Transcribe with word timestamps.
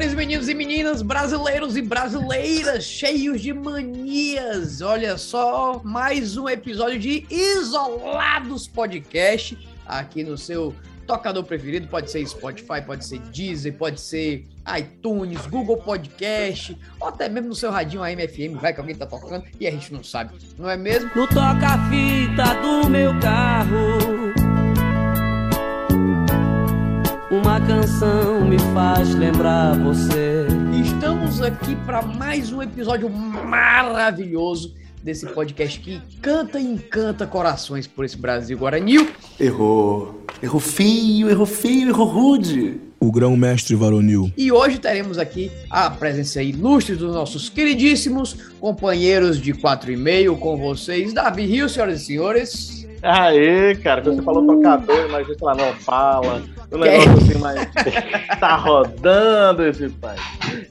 Senhores, 0.00 0.14
meninos 0.14 0.48
e 0.48 0.54
meninas, 0.54 1.02
brasileiros 1.02 1.76
e 1.76 1.82
brasileiras, 1.82 2.84
cheios 2.84 3.40
de 3.40 3.52
manias. 3.52 4.80
Olha 4.80 5.18
só, 5.18 5.80
mais 5.84 6.38
um 6.38 6.48
episódio 6.48 6.98
de 6.98 7.26
Isolados 7.30 8.66
Podcast, 8.66 9.58
aqui 9.84 10.24
no 10.24 10.38
seu 10.38 10.74
tocador 11.06 11.44
preferido. 11.44 11.86
Pode 11.86 12.10
ser 12.10 12.26
Spotify, 12.26 12.80
pode 12.84 13.04
ser 13.04 13.18
Deezer, 13.18 13.74
pode 13.74 14.00
ser 14.00 14.46
iTunes, 14.78 15.46
Google 15.46 15.76
Podcast, 15.76 16.76
ou 16.98 17.08
até 17.08 17.28
mesmo 17.28 17.50
no 17.50 17.54
seu 17.54 17.70
radinho 17.70 18.02
AM/FM, 18.02 18.58
vai 18.58 18.72
que 18.72 18.80
alguém 18.80 18.94
tá 18.96 19.04
tocando 19.04 19.44
e 19.58 19.66
a 19.66 19.70
gente 19.70 19.92
não 19.92 20.02
sabe, 20.02 20.34
não 20.58 20.70
é 20.70 20.78
mesmo? 20.78 21.10
No 21.14 21.26
toca-fita 21.26 22.54
do 22.62 22.88
meu 22.88 23.18
carro. 23.20 24.19
Uma 27.30 27.60
canção 27.64 28.44
me 28.44 28.58
faz 28.74 29.14
lembrar 29.14 29.78
você. 29.78 30.48
Estamos 30.82 31.40
aqui 31.40 31.76
para 31.86 32.02
mais 32.02 32.52
um 32.52 32.60
episódio 32.60 33.08
maravilhoso 33.08 34.74
desse 35.00 35.26
podcast 35.26 35.78
que 35.78 36.02
canta 36.20 36.58
e 36.58 36.64
encanta 36.64 37.28
corações 37.28 37.86
por 37.86 38.04
esse 38.04 38.16
Brasil 38.16 38.58
Guaranil. 38.58 39.08
Errou. 39.38 40.24
Errou 40.42 40.60
feio, 40.60 41.30
errou 41.30 41.46
feio, 41.46 41.90
errou 41.90 42.08
rude. 42.08 42.80
O 42.98 43.12
grão-mestre 43.12 43.76
varonil. 43.76 44.32
E 44.36 44.50
hoje 44.50 44.80
teremos 44.80 45.16
aqui 45.16 45.52
a 45.70 45.88
presença 45.88 46.42
ilustre 46.42 46.96
dos 46.96 47.14
nossos 47.14 47.48
queridíssimos 47.48 48.34
companheiros 48.58 49.40
de 49.40 49.52
4 49.52 49.92
e 49.92 49.96
meio 49.96 50.36
com 50.36 50.56
vocês, 50.56 51.12
Davi 51.12 51.46
Rio, 51.46 51.68
senhoras 51.68 52.02
e 52.02 52.04
senhores. 52.06 52.79
Aê, 53.02 53.74
cara, 53.76 54.02
quando 54.02 54.16
você 54.16 54.22
falou 54.22 54.46
tocador, 54.46 55.08
mas 55.10 55.26
sei 55.26 55.36
lá, 55.40 55.54
não 55.54 55.72
fala. 55.74 56.42
O 56.70 56.76
negócio 56.78 57.12
assim, 57.12 57.38
mas 57.38 57.68
tá 58.38 58.56
rodando 58.56 59.66
esse 59.66 59.88
pai. 59.88 60.16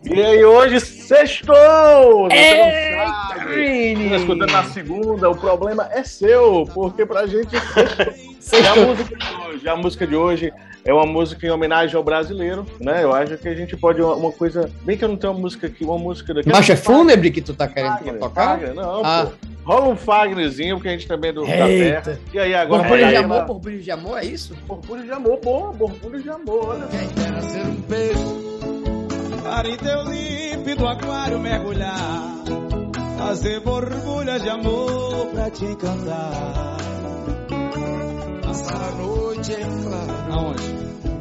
E 0.04 0.22
aí, 0.22 0.46
hoje, 0.46 0.80
sextou! 0.80 2.30
Você 2.30 2.96
não! 2.96 4.10
Tá 4.10 4.16
escutando 4.16 4.52
na 4.52 4.64
segunda, 4.66 5.30
o 5.30 5.36
problema 5.36 5.90
é 5.92 6.04
seu, 6.04 6.70
porque 6.74 7.06
pra 7.06 7.26
gente 7.26 7.50
sextou. 8.40 8.62
E 8.64 8.68
a 8.68 8.76
música 8.86 9.16
de 9.18 9.36
hoje, 9.36 9.70
a 9.70 9.76
música 9.76 10.08
de 10.08 10.16
hoje 10.16 10.54
é 10.86 10.94
uma 10.94 11.06
música 11.06 11.46
em 11.46 11.50
homenagem 11.50 11.96
ao 11.96 12.04
brasileiro, 12.04 12.66
né? 12.80 13.04
Eu 13.04 13.14
acho 13.14 13.38
que 13.38 13.48
a 13.48 13.56
gente 13.56 13.76
pode 13.76 14.02
uma, 14.02 14.14
uma 14.16 14.32
coisa. 14.32 14.70
Bem 14.84 14.98
que 14.98 15.04
eu 15.04 15.10
não 15.10 15.18
tenho 15.18 15.34
uma 15.34 15.40
música 15.40 15.68
aqui, 15.68 15.84
uma 15.84 15.98
música 15.98 16.34
daqui. 16.34 16.50
Marcha 16.50 16.78
fúnebre 16.78 17.32
que 17.32 17.42
tu 17.42 17.54
tá 17.54 17.68
querendo 17.68 17.98
Fagner, 17.98 18.20
tocar? 18.20 18.60
Fagner, 18.60 18.74
Não, 18.76 19.02
Ah. 19.04 19.28
pô. 19.28 19.49
Rola 19.70 19.90
um 19.90 19.96
Fagnerzinho, 19.96 20.78
porque 20.78 20.90
a 20.90 20.94
gente 20.94 21.08
também 21.08 21.30
é 21.30 21.34
do, 21.34 21.46
da 21.46 21.70
Eita. 21.70 22.02
terra. 22.02 22.20
E 22.34 22.40
aí, 22.40 22.56
agora. 22.56 22.82
Borbulho 22.82 23.08
de 23.08 23.16
amor, 23.16 23.46
borbulho 23.46 23.80
de 23.80 23.92
amor, 23.92 24.18
é 24.18 24.26
isso? 24.26 24.56
Borbulho 24.66 25.04
de 25.04 25.12
amor, 25.12 25.40
boa, 25.44 25.72
borbulho 25.72 26.24
de 26.24 26.30
amor, 26.32 26.70
olha. 26.70 26.88
Quero 26.88 27.42
ser 27.44 27.68
um 27.68 27.82
peixe 27.84 28.24
para 29.44 29.70
em 29.70 29.78
teu 29.78 30.04
límpido 30.06 30.88
aquário 30.88 31.38
mergulhar, 31.38 32.44
fazer 33.20 33.60
borbulhas 33.60 34.42
de 34.42 34.50
amor 34.50 35.28
pra 35.36 35.52
te 35.52 35.66
encantar. 35.66 36.78
Passar 38.42 38.74
a 38.76 38.92
noite 38.96 39.52
em 39.52 39.84
claro. 39.84 40.34
Aonde? 40.34 40.64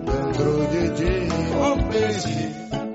Dentro 0.06 0.66
de 0.68 0.90
ti, 0.94 1.28
um 1.54 1.88
peixe 1.90 2.87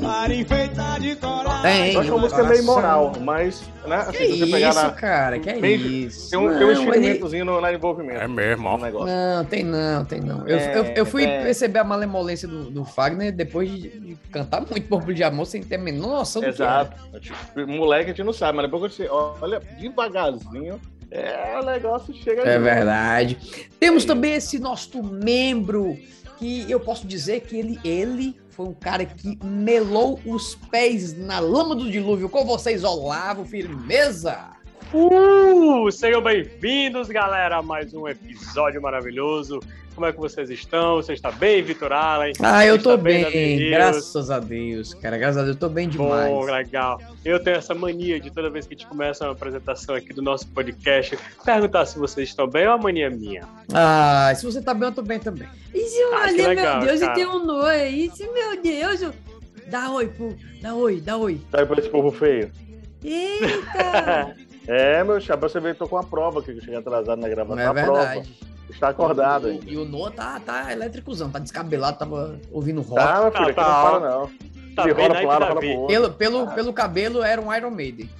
para 0.00 0.34
enfeitar 0.34 1.00
de 1.00 1.16
coral. 1.16 1.62
Tem. 1.62 1.92
Eu 1.94 2.00
acho 2.00 2.10
que 2.10 2.16
a 2.16 2.20
música 2.20 2.40
é 2.42 2.48
meio 2.48 2.64
moral, 2.64 3.12
mas, 3.20 3.62
né, 3.86 3.96
assim, 3.96 4.12
Que 4.12 4.26
se 4.26 4.38
você 4.38 4.46
pegar 4.52 4.68
isso, 4.70 4.82
na. 4.82 4.90
cara, 4.92 5.38
que 5.38 5.50
é 5.50 5.58
isso? 5.70 6.30
Tem 6.30 6.38
um, 6.38 6.48
tem 6.48 6.56
um 6.56 6.60
Não, 6.60 6.70
ele- 6.70 6.82
encherimentozinho 6.82 7.44
no, 7.44 7.60
no 7.60 7.70
envolvimento. 7.70 8.20
É 8.20 8.28
mesmo, 8.28 8.68
ó. 8.68 8.76
no 8.76 8.84
negócio. 8.84 9.06
Não, 9.08 9.44
tem 9.44 9.64
não, 9.64 10.04
tem 10.04 10.20
não. 10.20 10.46
Eu, 10.46 10.58
É, 10.58 10.78
eu, 10.78 10.84
eu 10.84 11.06
fui 11.06 11.24
é. 11.24 11.42
perceber 11.42 11.78
a 11.80 11.84
malemolência 11.84 12.46
do, 12.48 12.70
do 12.70 12.84
Fagner 12.84 13.32
depois 13.32 13.70
de, 13.70 13.88
de 13.88 14.16
cantar 14.30 14.60
muito 14.60 14.88
Borbulho 14.88 15.14
de 15.14 15.24
Amor 15.24 15.46
sem 15.46 15.62
ter 15.62 15.76
a 15.76 15.78
menor 15.78 16.08
noção 16.18 16.40
do 16.40 16.46
que 16.46 16.50
Exato. 16.50 16.96
Tipo, 17.20 17.66
moleque 17.66 18.04
a 18.04 18.08
gente 18.14 18.24
não 18.24 18.32
sabe, 18.32 18.56
mas 18.56 18.70
depois 18.70 18.92
que 18.94 19.02
você 19.02 19.08
olha 19.08 19.60
devagarzinho, 19.80 20.80
é 21.10 21.58
o 21.60 21.64
negócio 21.64 22.14
chega 22.14 22.42
É 22.42 22.58
verdade. 22.58 23.38
Temos 23.80 24.04
É 24.04 24.06
também 24.06 24.34
esse 24.34 24.58
nosso 24.58 25.02
membro 25.02 25.96
que 26.38 26.70
eu 26.70 26.78
posso 26.78 27.06
dizer 27.06 27.40
que 27.40 27.56
ele, 27.56 27.80
ele 27.82 28.36
foi 28.58 28.66
um 28.66 28.74
cara 28.74 29.04
que 29.04 29.38
melou 29.40 30.18
os 30.26 30.56
pés 30.56 31.16
na 31.16 31.38
lama 31.38 31.76
do 31.76 31.88
dilúvio 31.88 32.28
com 32.28 32.44
vocês, 32.44 32.82
Olavo, 32.82 33.44
firmeza. 33.44 34.57
Uh, 34.92 35.90
sejam 35.92 36.22
bem-vindos, 36.22 37.08
galera, 37.08 37.56
a 37.58 37.62
mais 37.62 37.92
um 37.92 38.08
episódio 38.08 38.80
maravilhoso. 38.80 39.60
Como 39.94 40.06
é 40.06 40.12
que 40.12 40.18
vocês 40.18 40.48
estão? 40.48 40.96
Você 40.96 41.12
está 41.12 41.30
bem, 41.30 41.60
Vitor 41.62 41.92
Allen? 41.92 42.32
Ah, 42.40 42.64
eu 42.64 42.76
Está 42.76 42.90
tô 42.90 42.96
bem, 42.96 43.28
bem, 43.30 43.70
graças 43.70 44.30
a 44.30 44.38
Deus, 44.38 44.94
cara, 44.94 45.18
graças 45.18 45.36
a 45.38 45.42
Deus, 45.42 45.56
eu 45.56 45.60
tô 45.60 45.68
bem 45.68 45.88
demais. 45.88 46.30
Bom, 46.30 46.42
legal. 46.44 47.00
Eu 47.24 47.38
tenho 47.42 47.56
essa 47.56 47.74
mania 47.74 48.18
de 48.20 48.30
toda 48.30 48.48
vez 48.48 48.66
que 48.66 48.74
a 48.74 48.76
gente 48.78 48.86
começa 48.86 49.24
uma 49.24 49.32
apresentação 49.32 49.94
aqui 49.94 50.14
do 50.14 50.22
nosso 50.22 50.46
podcast, 50.48 51.18
perguntar 51.44 51.84
se 51.84 51.98
vocês 51.98 52.28
estão 52.28 52.46
bem 52.46 52.66
ou 52.66 52.72
a 52.74 52.78
mania 52.78 53.10
minha. 53.10 53.42
Ah, 53.74 54.32
se 54.36 54.46
você 54.46 54.62
tá 54.62 54.72
bem, 54.72 54.88
eu 54.88 54.94
tô 54.94 55.02
bem 55.02 55.18
também. 55.18 55.48
E 55.74 55.80
se 55.80 55.98
eu 56.00 56.14
Ah, 56.14 56.20
olhar, 56.28 56.48
legal, 56.48 56.78
meu 56.78 56.86
Deus, 56.86 57.00
cara. 57.00 57.12
e 57.12 57.14
tem 57.16 57.26
um 57.26 57.44
no 57.44 57.60
aí, 57.62 58.10
se 58.14 58.26
meu 58.30 58.62
Deus, 58.62 59.02
eu- 59.02 59.12
dá 59.66 59.90
oi, 59.90 60.06
pô, 60.06 60.32
dá 60.62 60.74
oi, 60.74 61.00
dá 61.00 61.16
oi. 61.18 61.40
Sai 61.50 61.66
pra 61.66 61.78
esse 61.78 61.90
povo 61.90 62.10
feio. 62.10 62.50
Eita! 63.04 64.34
É, 64.68 65.02
meu 65.02 65.18
chapa, 65.20 65.48
você 65.48 65.58
veio, 65.58 65.74
tô 65.74 65.88
com 65.88 65.96
a 65.96 66.02
prova 66.02 66.40
aqui, 66.40 66.52
que 66.52 66.58
eu 66.58 66.62
cheguei 66.62 66.78
atrasado 66.78 67.18
na 67.18 67.28
gravação. 67.28 67.56
Não 67.56 67.62
é 67.62 67.66
a 67.66 67.84
prova. 67.84 68.04
verdade. 68.06 68.38
Está 68.68 68.88
acordado 68.90 69.48
E, 69.48 69.52
ainda. 69.52 69.70
e 69.70 69.76
o 69.78 69.84
Noah 69.86 70.10
tá, 70.14 70.38
tá 70.40 70.70
elétricozão, 70.70 71.30
tá 71.30 71.38
descabelado, 71.38 71.98
tava 71.98 72.38
ouvindo 72.52 72.82
rock. 72.82 73.00
Tá, 73.02 73.22
meu 73.22 73.32
filho, 73.32 73.44
aqui 73.44 73.54
tá, 73.54 73.62
não 73.62 74.00
para 74.00 74.10
não. 74.10 74.30
Tá 74.76 74.84
Ele 74.84 74.94
bem 74.94 75.08
rola 75.08 75.18
pro 75.18 75.26
lado, 75.26 75.42
rola 75.42 75.54
Davi. 75.54 75.66
pro 75.72 75.78
outro. 75.80 75.86
Pelo, 75.94 76.10
pelo, 76.12 76.54
pelo 76.54 76.72
cabelo 76.74 77.22
era 77.22 77.40
um 77.40 77.54
Iron 77.54 77.70
Maiden. 77.70 78.10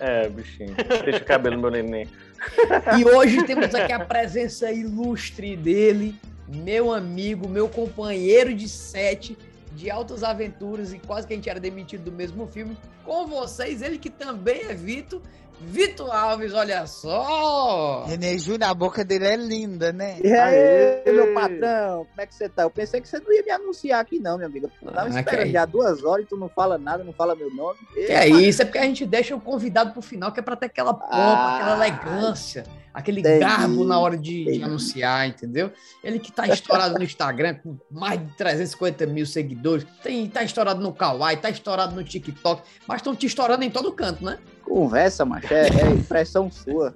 É, 0.00 0.28
bichinho. 0.28 0.74
Deixa 1.04 1.20
o 1.22 1.24
cabelo, 1.24 1.58
meu 1.60 1.70
neném. 1.70 2.08
E 2.98 3.04
hoje 3.04 3.44
temos 3.44 3.72
aqui 3.74 3.92
a 3.92 4.00
presença 4.04 4.72
ilustre 4.72 5.54
dele, 5.56 6.14
meu 6.48 6.90
amigo, 6.92 7.46
meu 7.46 7.68
companheiro 7.68 8.52
de 8.54 8.66
set, 8.66 9.36
de 9.72 9.90
altas 9.90 10.24
aventuras 10.24 10.92
e 10.94 10.98
quase 10.98 11.26
que 11.26 11.34
a 11.34 11.36
gente 11.36 11.50
era 11.50 11.60
demitido 11.60 12.04
do 12.04 12.12
mesmo 12.12 12.46
filme. 12.46 12.76
Com 13.04 13.26
vocês, 13.26 13.82
ele 13.82 13.98
que 13.98 14.08
também 14.10 14.62
é 14.70 14.74
Vitor, 14.74 15.20
Vitor 15.62 16.10
Alves, 16.10 16.54
olha 16.54 16.86
só! 16.86 18.06
Nenê 18.08 18.38
Júnior, 18.38 18.70
a 18.70 18.74
boca 18.74 19.04
dele 19.04 19.26
é 19.26 19.36
linda, 19.36 19.92
né? 19.92 20.18
E 20.24 20.32
aí, 20.32 21.02
Aê! 21.04 21.12
meu 21.12 21.34
patrão, 21.34 22.06
como 22.06 22.20
é 22.20 22.26
que 22.26 22.34
você 22.34 22.48
tá? 22.48 22.62
Eu 22.62 22.70
pensei 22.70 23.00
que 23.00 23.06
você 23.08 23.18
não 23.20 23.30
ia 23.32 23.42
me 23.42 23.50
anunciar 23.50 24.00
aqui, 24.00 24.18
não, 24.18 24.38
meu 24.38 24.46
amigo. 24.46 24.70
Eu 24.82 24.90
tava 24.90 25.08
Ah, 25.14 25.20
esperando 25.20 25.48
é 25.48 25.52
já 25.52 25.64
duas 25.66 26.02
horas 26.02 26.24
e 26.24 26.28
tu 26.28 26.36
não 26.38 26.48
fala 26.48 26.78
nada, 26.78 27.04
não 27.04 27.12
fala 27.12 27.34
meu 27.34 27.54
nome. 27.54 27.78
Que 27.92 28.00
é 28.10 28.26
isso, 28.26 28.62
é 28.62 28.64
porque 28.64 28.78
a 28.78 28.84
gente 28.84 29.04
deixa 29.04 29.36
o 29.36 29.40
convidado 29.40 29.92
pro 29.92 30.00
final, 30.00 30.32
que 30.32 30.40
é 30.40 30.42
pra 30.42 30.56
ter 30.56 30.66
aquela 30.66 30.94
pompa, 30.94 31.08
Ah, 31.14 31.56
aquela 31.56 31.76
elegância, 31.86 32.64
aquele 32.94 33.20
entendi, 33.20 33.40
garbo 33.40 33.84
na 33.84 33.98
hora 33.98 34.16
de, 34.16 34.44
de 34.46 34.62
anunciar, 34.62 35.28
entendeu? 35.28 35.70
Ele 36.02 36.18
que 36.18 36.32
tá 36.32 36.48
estourado 36.48 36.94
no 36.94 37.04
Instagram 37.04 37.56
com 37.62 37.76
mais 37.90 38.18
de 38.18 38.32
350 38.34 39.04
mil 39.06 39.26
seguidores, 39.26 39.86
tem, 40.02 40.26
tá 40.26 40.42
estourado 40.42 40.80
no 40.80 40.92
Kawaii, 40.94 41.36
tá 41.36 41.50
estourado 41.50 41.94
no 41.94 42.02
TikTok, 42.02 42.62
mas 42.88 42.96
estão 43.00 43.14
te 43.14 43.26
estourando 43.26 43.62
em 43.62 43.70
todo 43.70 43.92
canto, 43.92 44.24
né? 44.24 44.38
Conversa, 44.64 45.24
macho, 45.24 45.52
é, 45.52 45.68
é 45.68 45.86
impressão 45.90 46.50
sua. 46.50 46.94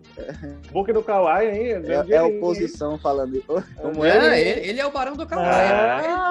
Book 0.73 0.93
do 0.93 1.03
Kawaii, 1.03 1.49
hein? 1.49 1.69
É, 1.87 2.13
é 2.13 2.17
a 2.19 2.25
oposição 2.25 2.99
falando. 2.99 3.43
Como 3.81 4.05
É, 4.05 4.39
é? 4.41 4.41
ele, 4.41 4.69
ele 4.71 4.81
é 4.81 4.87
o 4.87 4.93
barão 4.93 5.15
do 5.17 5.27
Kawaii. 5.27 5.51
Ah, 5.51 5.63
é, 5.63 6.05
ele 6.05 6.15
fica 6.15 6.31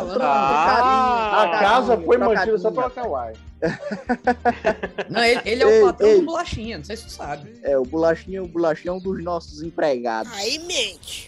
falando, 0.00 0.18
tá. 0.18 1.42
A 1.42 1.58
casa 1.60 1.96
foi 1.96 2.18
mantida 2.18 2.58
só 2.58 2.70
pela. 2.70 2.90
Kawaii. 2.90 3.34
Não, 5.08 5.24
ele, 5.24 5.40
ele 5.46 5.62
é 5.62 5.66
o 5.66 5.70
Ei, 5.70 5.80
patrão 5.82 6.08
ei. 6.08 6.20
do 6.20 6.26
bolachinha, 6.26 6.76
não 6.78 6.84
sei 6.84 6.96
se 6.96 7.04
tu 7.06 7.12
sabe. 7.12 7.58
É, 7.62 7.78
o 7.78 7.82
bolachinho, 7.82 8.44
o 8.44 8.48
bolachinho 8.48 8.92
é 8.92 8.96
um 8.96 9.00
dos 9.00 9.22
nossos 9.24 9.62
empregados. 9.62 10.30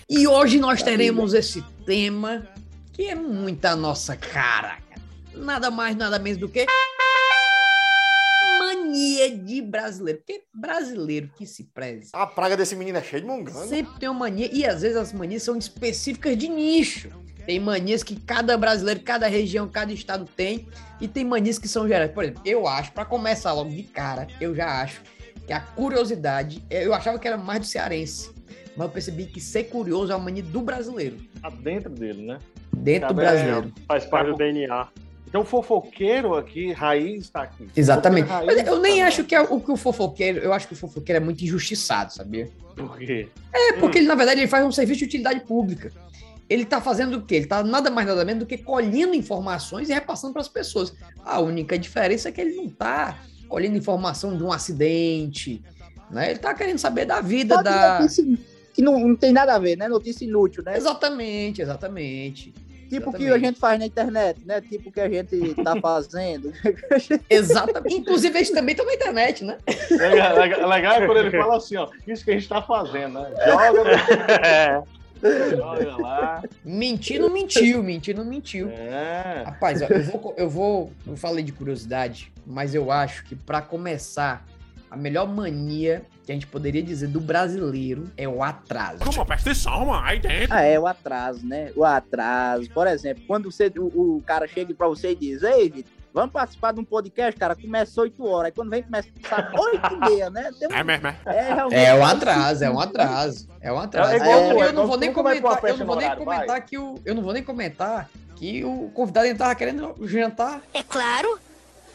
E 0.08 0.28
hoje 0.28 0.58
nós 0.58 0.82
teremos 0.82 1.32
esse 1.32 1.62
tema 1.86 2.46
que 2.92 3.08
é 3.08 3.14
muita 3.14 3.74
nossa 3.74 4.16
cara. 4.16 4.76
Nada 5.34 5.70
mais, 5.70 5.96
nada 5.96 6.18
menos 6.18 6.38
do 6.38 6.48
que 6.48 6.66
mania 8.96 9.36
de 9.36 9.62
brasileiro. 9.62 10.18
Porque 10.20 10.44
brasileiro 10.54 11.30
que 11.36 11.46
se 11.46 11.64
preze. 11.64 12.10
A 12.12 12.26
praga 12.26 12.56
desse 12.56 12.74
menino 12.74 12.98
é 12.98 13.02
cheia 13.02 13.20
de 13.20 13.28
mongando. 13.28 13.68
Sempre 13.68 13.98
tem 14.00 14.08
uma 14.08 14.20
mania, 14.20 14.48
e 14.52 14.64
às 14.64 14.82
vezes 14.82 14.96
as 14.96 15.12
manias 15.12 15.42
são 15.42 15.56
específicas 15.56 16.36
de 16.36 16.48
nicho. 16.48 17.10
Tem 17.44 17.60
manias 17.60 18.02
que 18.02 18.16
cada 18.16 18.56
brasileiro, 18.56 19.00
cada 19.00 19.28
região, 19.28 19.68
cada 19.68 19.92
estado 19.92 20.24
tem, 20.36 20.66
e 21.00 21.06
tem 21.06 21.24
manias 21.24 21.58
que 21.58 21.68
são 21.68 21.86
gerais. 21.86 22.10
Por 22.10 22.24
exemplo, 22.24 22.42
eu 22.44 22.66
acho, 22.66 22.92
pra 22.92 23.04
começar 23.04 23.52
logo 23.52 23.70
de 23.70 23.84
cara, 23.84 24.26
eu 24.40 24.54
já 24.54 24.82
acho 24.82 25.02
que 25.46 25.52
a 25.52 25.60
curiosidade, 25.60 26.64
eu 26.68 26.92
achava 26.92 27.18
que 27.20 27.28
era 27.28 27.36
mais 27.36 27.60
do 27.60 27.66
cearense, 27.66 28.32
mas 28.76 28.86
eu 28.86 28.92
percebi 28.92 29.26
que 29.26 29.40
ser 29.40 29.64
curioso 29.64 30.10
é 30.10 30.16
uma 30.16 30.24
mania 30.24 30.42
do 30.42 30.60
brasileiro. 30.60 31.18
Tá 31.40 31.50
dentro 31.50 31.90
dele, 31.90 32.26
né? 32.26 32.40
Dentro 32.72 33.08
do 33.08 33.14
Tá 33.14 33.20
brasileiro. 33.22 33.72
Faz 33.86 34.04
parte 34.06 34.32
do 34.32 34.36
DNA. 34.36 34.88
Então 35.36 35.42
o 35.42 35.44
fofoqueiro 35.44 36.34
aqui, 36.34 36.72
raiz, 36.72 37.28
tá 37.28 37.42
aqui. 37.42 37.68
Exatamente. 37.76 38.26
Raiz 38.26 38.66
eu 38.66 38.80
nem 38.80 39.00
tá 39.00 39.06
acho 39.06 39.22
que 39.22 39.34
é 39.34 39.40
o 39.42 39.60
que 39.60 39.70
o 39.70 39.76
fofoqueiro, 39.76 40.38
eu 40.38 40.50
acho 40.50 40.66
que 40.66 40.72
o 40.72 40.76
fofoqueiro 40.76 41.22
é 41.22 41.24
muito 41.24 41.44
injustiçado, 41.44 42.10
sabia? 42.10 42.48
Por 42.74 42.96
quê? 42.96 43.28
É, 43.52 43.74
porque 43.74 43.98
ele, 43.98 44.06
na 44.06 44.14
verdade, 44.14 44.40
ele 44.40 44.48
faz 44.48 44.64
um 44.64 44.72
serviço 44.72 45.00
de 45.00 45.04
utilidade 45.04 45.40
pública. 45.40 45.92
Ele 46.48 46.64
tá 46.64 46.80
fazendo 46.80 47.18
o 47.18 47.22
quê? 47.22 47.34
Ele 47.34 47.46
tá 47.46 47.62
nada 47.62 47.90
mais 47.90 48.08
nada 48.08 48.24
menos 48.24 48.44
do 48.44 48.46
que 48.46 48.56
colhendo 48.56 49.14
informações 49.14 49.90
e 49.90 49.92
repassando 49.92 50.32
para 50.32 50.40
as 50.40 50.48
pessoas. 50.48 50.94
A 51.22 51.38
única 51.38 51.78
diferença 51.78 52.30
é 52.30 52.32
que 52.32 52.40
ele 52.40 52.54
não 52.54 52.70
tá 52.70 53.18
colhendo 53.46 53.76
informação 53.76 54.38
de 54.38 54.42
um 54.42 54.50
acidente, 54.50 55.62
né? 56.10 56.30
Ele 56.30 56.38
tá 56.38 56.54
querendo 56.54 56.78
saber 56.78 57.04
da 57.04 57.20
vida 57.20 57.56
Só 57.56 57.62
de 57.62 57.68
da 57.68 58.00
notícia 58.00 58.24
que 58.72 58.80
não, 58.80 58.98
não 59.00 59.16
tem 59.16 59.32
nada 59.32 59.54
a 59.54 59.58
ver, 59.58 59.76
né? 59.76 59.86
Notícia 59.86 60.24
inútil, 60.24 60.62
né? 60.62 60.78
Exatamente, 60.78 61.60
exatamente. 61.60 62.54
Tipo 62.88 63.10
o 63.10 63.12
que 63.12 63.28
a 63.28 63.38
gente 63.38 63.58
faz 63.58 63.78
na 63.78 63.86
internet, 63.86 64.40
né? 64.44 64.60
Tipo 64.60 64.88
o 64.88 64.92
que 64.92 65.00
a 65.00 65.08
gente 65.08 65.54
tá 65.62 65.74
fazendo. 65.80 66.52
Exatamente. 67.28 67.94
Inclusive, 67.94 68.36
eles 68.38 68.50
também 68.50 68.72
estão 68.72 68.86
na 68.86 68.94
internet, 68.94 69.44
né? 69.44 69.58
Legal, 69.90 70.38
legal- 70.38 70.68
legal 70.68 70.92
é 70.94 71.06
quando 71.06 71.18
ele 71.18 71.30
fala 71.30 71.56
assim, 71.56 71.76
ó, 71.76 71.88
isso 72.06 72.24
que 72.24 72.30
a 72.30 72.34
gente 72.34 72.48
tá 72.48 72.62
fazendo, 72.62 73.20
né? 73.20 73.30
Joga, 73.46 74.86
joga 75.56 75.96
lá. 75.96 76.42
Mentir 76.64 77.20
não 77.20 77.30
mentiu, 77.30 77.82
mentir 77.82 78.14
não 78.16 78.24
mentiu. 78.24 78.68
É. 78.70 79.42
Rapaz, 79.44 79.82
ó, 79.82 79.86
eu 79.86 80.02
vou, 80.02 80.34
eu 80.36 80.50
vou. 80.50 80.92
Eu 81.06 81.16
falei 81.16 81.42
de 81.44 81.52
curiosidade, 81.52 82.32
mas 82.46 82.74
eu 82.74 82.90
acho 82.90 83.24
que 83.24 83.34
pra 83.34 83.60
começar, 83.60 84.44
a 84.90 84.96
melhor 84.96 85.26
mania 85.28 86.02
que 86.26 86.32
a 86.32 86.34
gente 86.34 86.48
poderia 86.48 86.82
dizer 86.82 87.06
do 87.06 87.20
brasileiro 87.20 88.10
é 88.16 88.26
o 88.26 88.42
atraso. 88.42 88.98
Como? 88.98 89.24
Presta 89.24 89.50
atenção, 89.50 89.86
mano. 89.86 90.04
Aí 90.04 90.18
dentro. 90.18 90.52
Ah, 90.52 90.60
é, 90.62 90.78
o 90.78 90.84
atraso, 90.86 91.46
né? 91.46 91.70
O 91.76 91.84
atraso. 91.84 92.68
Por 92.72 92.88
exemplo, 92.88 93.22
quando 93.28 93.50
você, 93.50 93.72
o, 93.78 94.16
o 94.16 94.22
cara 94.26 94.48
chega 94.48 94.74
pra 94.74 94.88
você 94.88 95.12
e 95.12 95.14
diz, 95.14 95.44
ei, 95.44 95.70
Vitor, 95.70 95.92
vamos 96.12 96.32
participar 96.32 96.72
de 96.72 96.80
um 96.80 96.84
podcast, 96.84 97.38
cara, 97.38 97.54
começa 97.54 98.00
8 98.00 98.26
horas. 98.26 98.46
Aí 98.46 98.52
quando 98.52 98.70
vem, 98.70 98.82
começa 98.82 99.08
8 99.56 99.94
e 99.94 100.10
meia, 100.10 100.28
né? 100.30 100.50
Um- 100.68 100.74
É 100.74 100.82
mesmo, 100.82 101.06
é. 101.06 101.16
é, 101.26 101.84
É 101.84 101.94
um 101.94 102.04
atraso, 102.04 102.64
é 102.64 102.70
um 102.70 102.80
atraso. 102.80 103.48
É 103.60 103.72
um 103.72 103.78
atraso. 103.78 104.10
É 104.12 104.16
igual 104.16 104.40
eu, 104.50 104.62
é 104.64 104.68
eu 104.68 104.72
não 104.72 104.86
vou 104.88 104.96
nem 104.98 105.12
comentar, 105.12 105.60
eu 105.64 105.76
não 105.76 105.86
vou 105.86 105.96
nem 105.96 106.16
comentar 106.16 106.60
que 106.66 106.76
o. 106.76 107.00
Eu 107.04 107.14
não 107.14 107.22
vou 107.22 107.32
nem 107.32 107.44
comentar 107.44 108.10
que 108.34 108.64
o 108.64 108.90
convidado 108.92 109.26
ele 109.26 109.38
tava 109.38 109.54
querendo 109.54 109.94
jantar, 110.02 110.60
É 110.74 110.82
claro. 110.82 111.38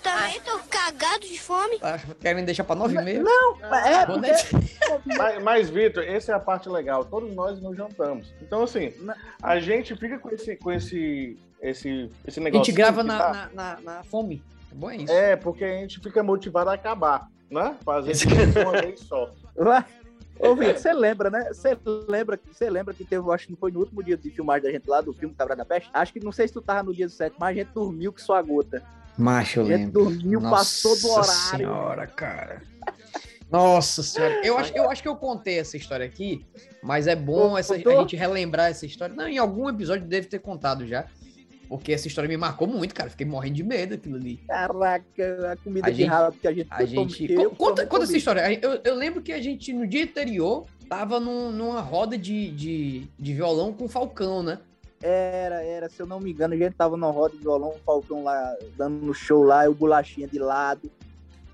Também 0.04 0.42
tô 0.42 0.58
cagado 0.70 1.20
de 1.28 1.40
fome. 1.40 1.78
tá 1.80 2.00
querendo 2.20 2.46
deixar 2.46 2.64
pra 2.64 2.76
nove 2.76 2.96
e 2.96 3.02
meia. 3.04 3.22
Não, 3.22 3.58
é, 3.76 4.06
Vou 4.06 4.16
porque... 4.20 4.32
nem- 4.32 4.72
Mas, 5.18 5.44
mas, 5.44 5.70
Vitor, 5.70 6.04
essa 6.04 6.32
é 6.32 6.36
a 6.36 6.40
parte 6.40 6.68
legal. 6.68 7.06
Todos 7.06 7.34
nós 7.34 7.62
nos 7.62 7.76
jantamos. 7.78 8.34
Então, 8.42 8.64
assim, 8.64 8.94
a 9.42 9.60
gente 9.60 9.96
fica 9.96 10.20
com 10.20 10.30
esse, 10.30 10.56
com 10.58 10.72
esse, 10.72 11.38
esse, 11.62 12.10
esse 12.26 12.40
A 12.40 12.44
negócio. 12.44 12.66
gente 12.66 12.76
grava 12.76 13.04
na, 13.04 13.18
tá- 13.20 13.50
na, 13.54 13.76
na, 13.76 13.82
na 13.82 14.04
fome. 14.04 14.44
É 14.72 14.76
bom 14.76 14.90
é 14.90 14.98
isso. 14.98 15.14
É, 15.14 15.36
porque 15.36 15.64
a 15.64 15.78
gente 15.80 16.00
fica 16.00 16.22
motivado 16.24 16.70
a 16.70 16.74
acabar, 16.74 17.28
né? 17.50 17.76
Fazer 17.86 18.14
de 18.14 18.60
uma 18.60 18.72
vez 18.72 19.00
só. 19.02 19.30
Ô, 20.40 20.56
Vitor, 20.56 20.78
você 20.78 20.92
lembra, 20.94 21.30
né? 21.30 21.46
Você 21.54 21.78
lembra, 22.08 22.40
você 22.52 22.70
lembra 22.70 22.94
que 22.94 23.04
teve, 23.06 23.32
acho 23.32 23.46
que 23.46 23.52
não 23.52 23.60
foi 23.60 23.72
no 23.72 23.80
último 23.80 24.04
dia 24.04 24.18
de 24.18 24.30
filmagem 24.32 24.64
da 24.64 24.72
gente 24.72 24.90
lá, 24.90 25.00
do 25.00 25.14
filme 25.14 25.36
Cabra 25.36 25.56
da 25.56 25.64
Peste? 25.64 25.90
Acho 25.94 26.12
que 26.14 26.20
não 26.20 26.32
sei 26.32 26.48
se 26.48 26.54
tu 26.54 26.62
tava 26.62 26.84
no 26.84 26.94
dia 26.94 27.06
do 27.06 27.12
set, 27.12 27.34
mas 27.40 27.50
a 27.56 27.60
gente 27.60 27.72
dormiu 27.74 28.12
que 28.12 28.22
sua 28.22 28.42
gota. 28.42 28.82
Macho, 29.18 29.60
eu 29.60 29.64
lembro. 29.66 29.92
dormiu, 30.06 30.42
passou 30.42 30.96
do 30.96 31.08
Nossa 31.08 31.32
horário. 31.32 31.58
senhora, 31.58 32.08
cara. 32.08 32.62
Nossa 33.52 34.02
senhora. 34.02 34.42
Eu 34.46 34.58
acho, 34.58 34.74
eu 34.76 34.90
acho 34.90 35.02
que 35.02 35.08
eu 35.08 35.16
contei 35.16 35.60
essa 35.60 35.76
história 35.76 36.06
aqui, 36.06 36.46
mas 36.82 37.06
é 37.08 37.16
bom 37.16 37.58
essa, 37.58 37.76
a 37.76 37.78
gente 37.78 38.16
relembrar 38.16 38.70
essa 38.70 38.86
história. 38.86 39.14
Não, 39.14 39.28
em 39.28 39.38
algum 39.38 39.70
episódio 39.70 40.08
deve 40.08 40.28
ter 40.28 40.40
contado 40.40 40.88
já. 40.88 41.06
Porque 41.68 41.94
essa 41.94 42.06
história 42.06 42.28
me 42.28 42.36
marcou 42.36 42.68
muito, 42.68 42.94
cara. 42.94 43.10
Fiquei 43.10 43.26
morrendo 43.26 43.56
de 43.56 43.64
medo 43.64 43.92
daquilo 43.92 44.18
ali. 44.18 44.38
Caraca, 44.46 45.52
a 45.54 45.56
comida 45.56 45.88
A 45.88 45.90
de 45.90 45.98
gente- 46.00 46.10
rabo 46.10 46.38
que 46.38 46.48
a 46.48 46.54
gente 46.54 46.68
A 46.70 46.86
gente. 46.86 47.28
conta, 47.58 47.86
conta 47.86 48.04
essa 48.04 48.18
história. 48.18 48.60
Eu, 48.62 48.82
eu 48.84 48.94
lembro 48.96 49.22
que 49.22 49.32
a 49.32 49.42
gente, 49.42 49.72
no 49.72 49.88
dia 49.88 50.04
anterior, 50.04 50.66
tava 50.90 51.18
num- 51.18 51.50
numa 51.50 51.80
roda 51.80 52.18
de, 52.18 52.52
de, 52.52 53.08
de 53.18 53.34
violão 53.34 53.72
com 53.72 53.86
o 53.86 53.88
Falcão, 53.90 54.44
né? 54.44 54.60
Era, 55.02 55.64
era, 55.64 55.90
se 55.90 56.00
eu 56.00 56.06
não 56.06 56.20
me 56.20 56.32
engano, 56.32 56.54
a 56.54 56.58
gente 56.58 56.74
tava 56.74 56.96
na 56.96 57.08
roda 57.08 57.36
de 57.36 57.42
violão, 57.42 57.70
o 57.70 57.80
Falcão 57.80 58.24
lá, 58.24 58.56
dando 58.78 59.04
no 59.04 59.14
show 59.14 59.44
lá, 59.44 59.68
o 59.68 59.74
bolachinha 59.74 60.28
de 60.28 60.38
lado. 60.38 60.92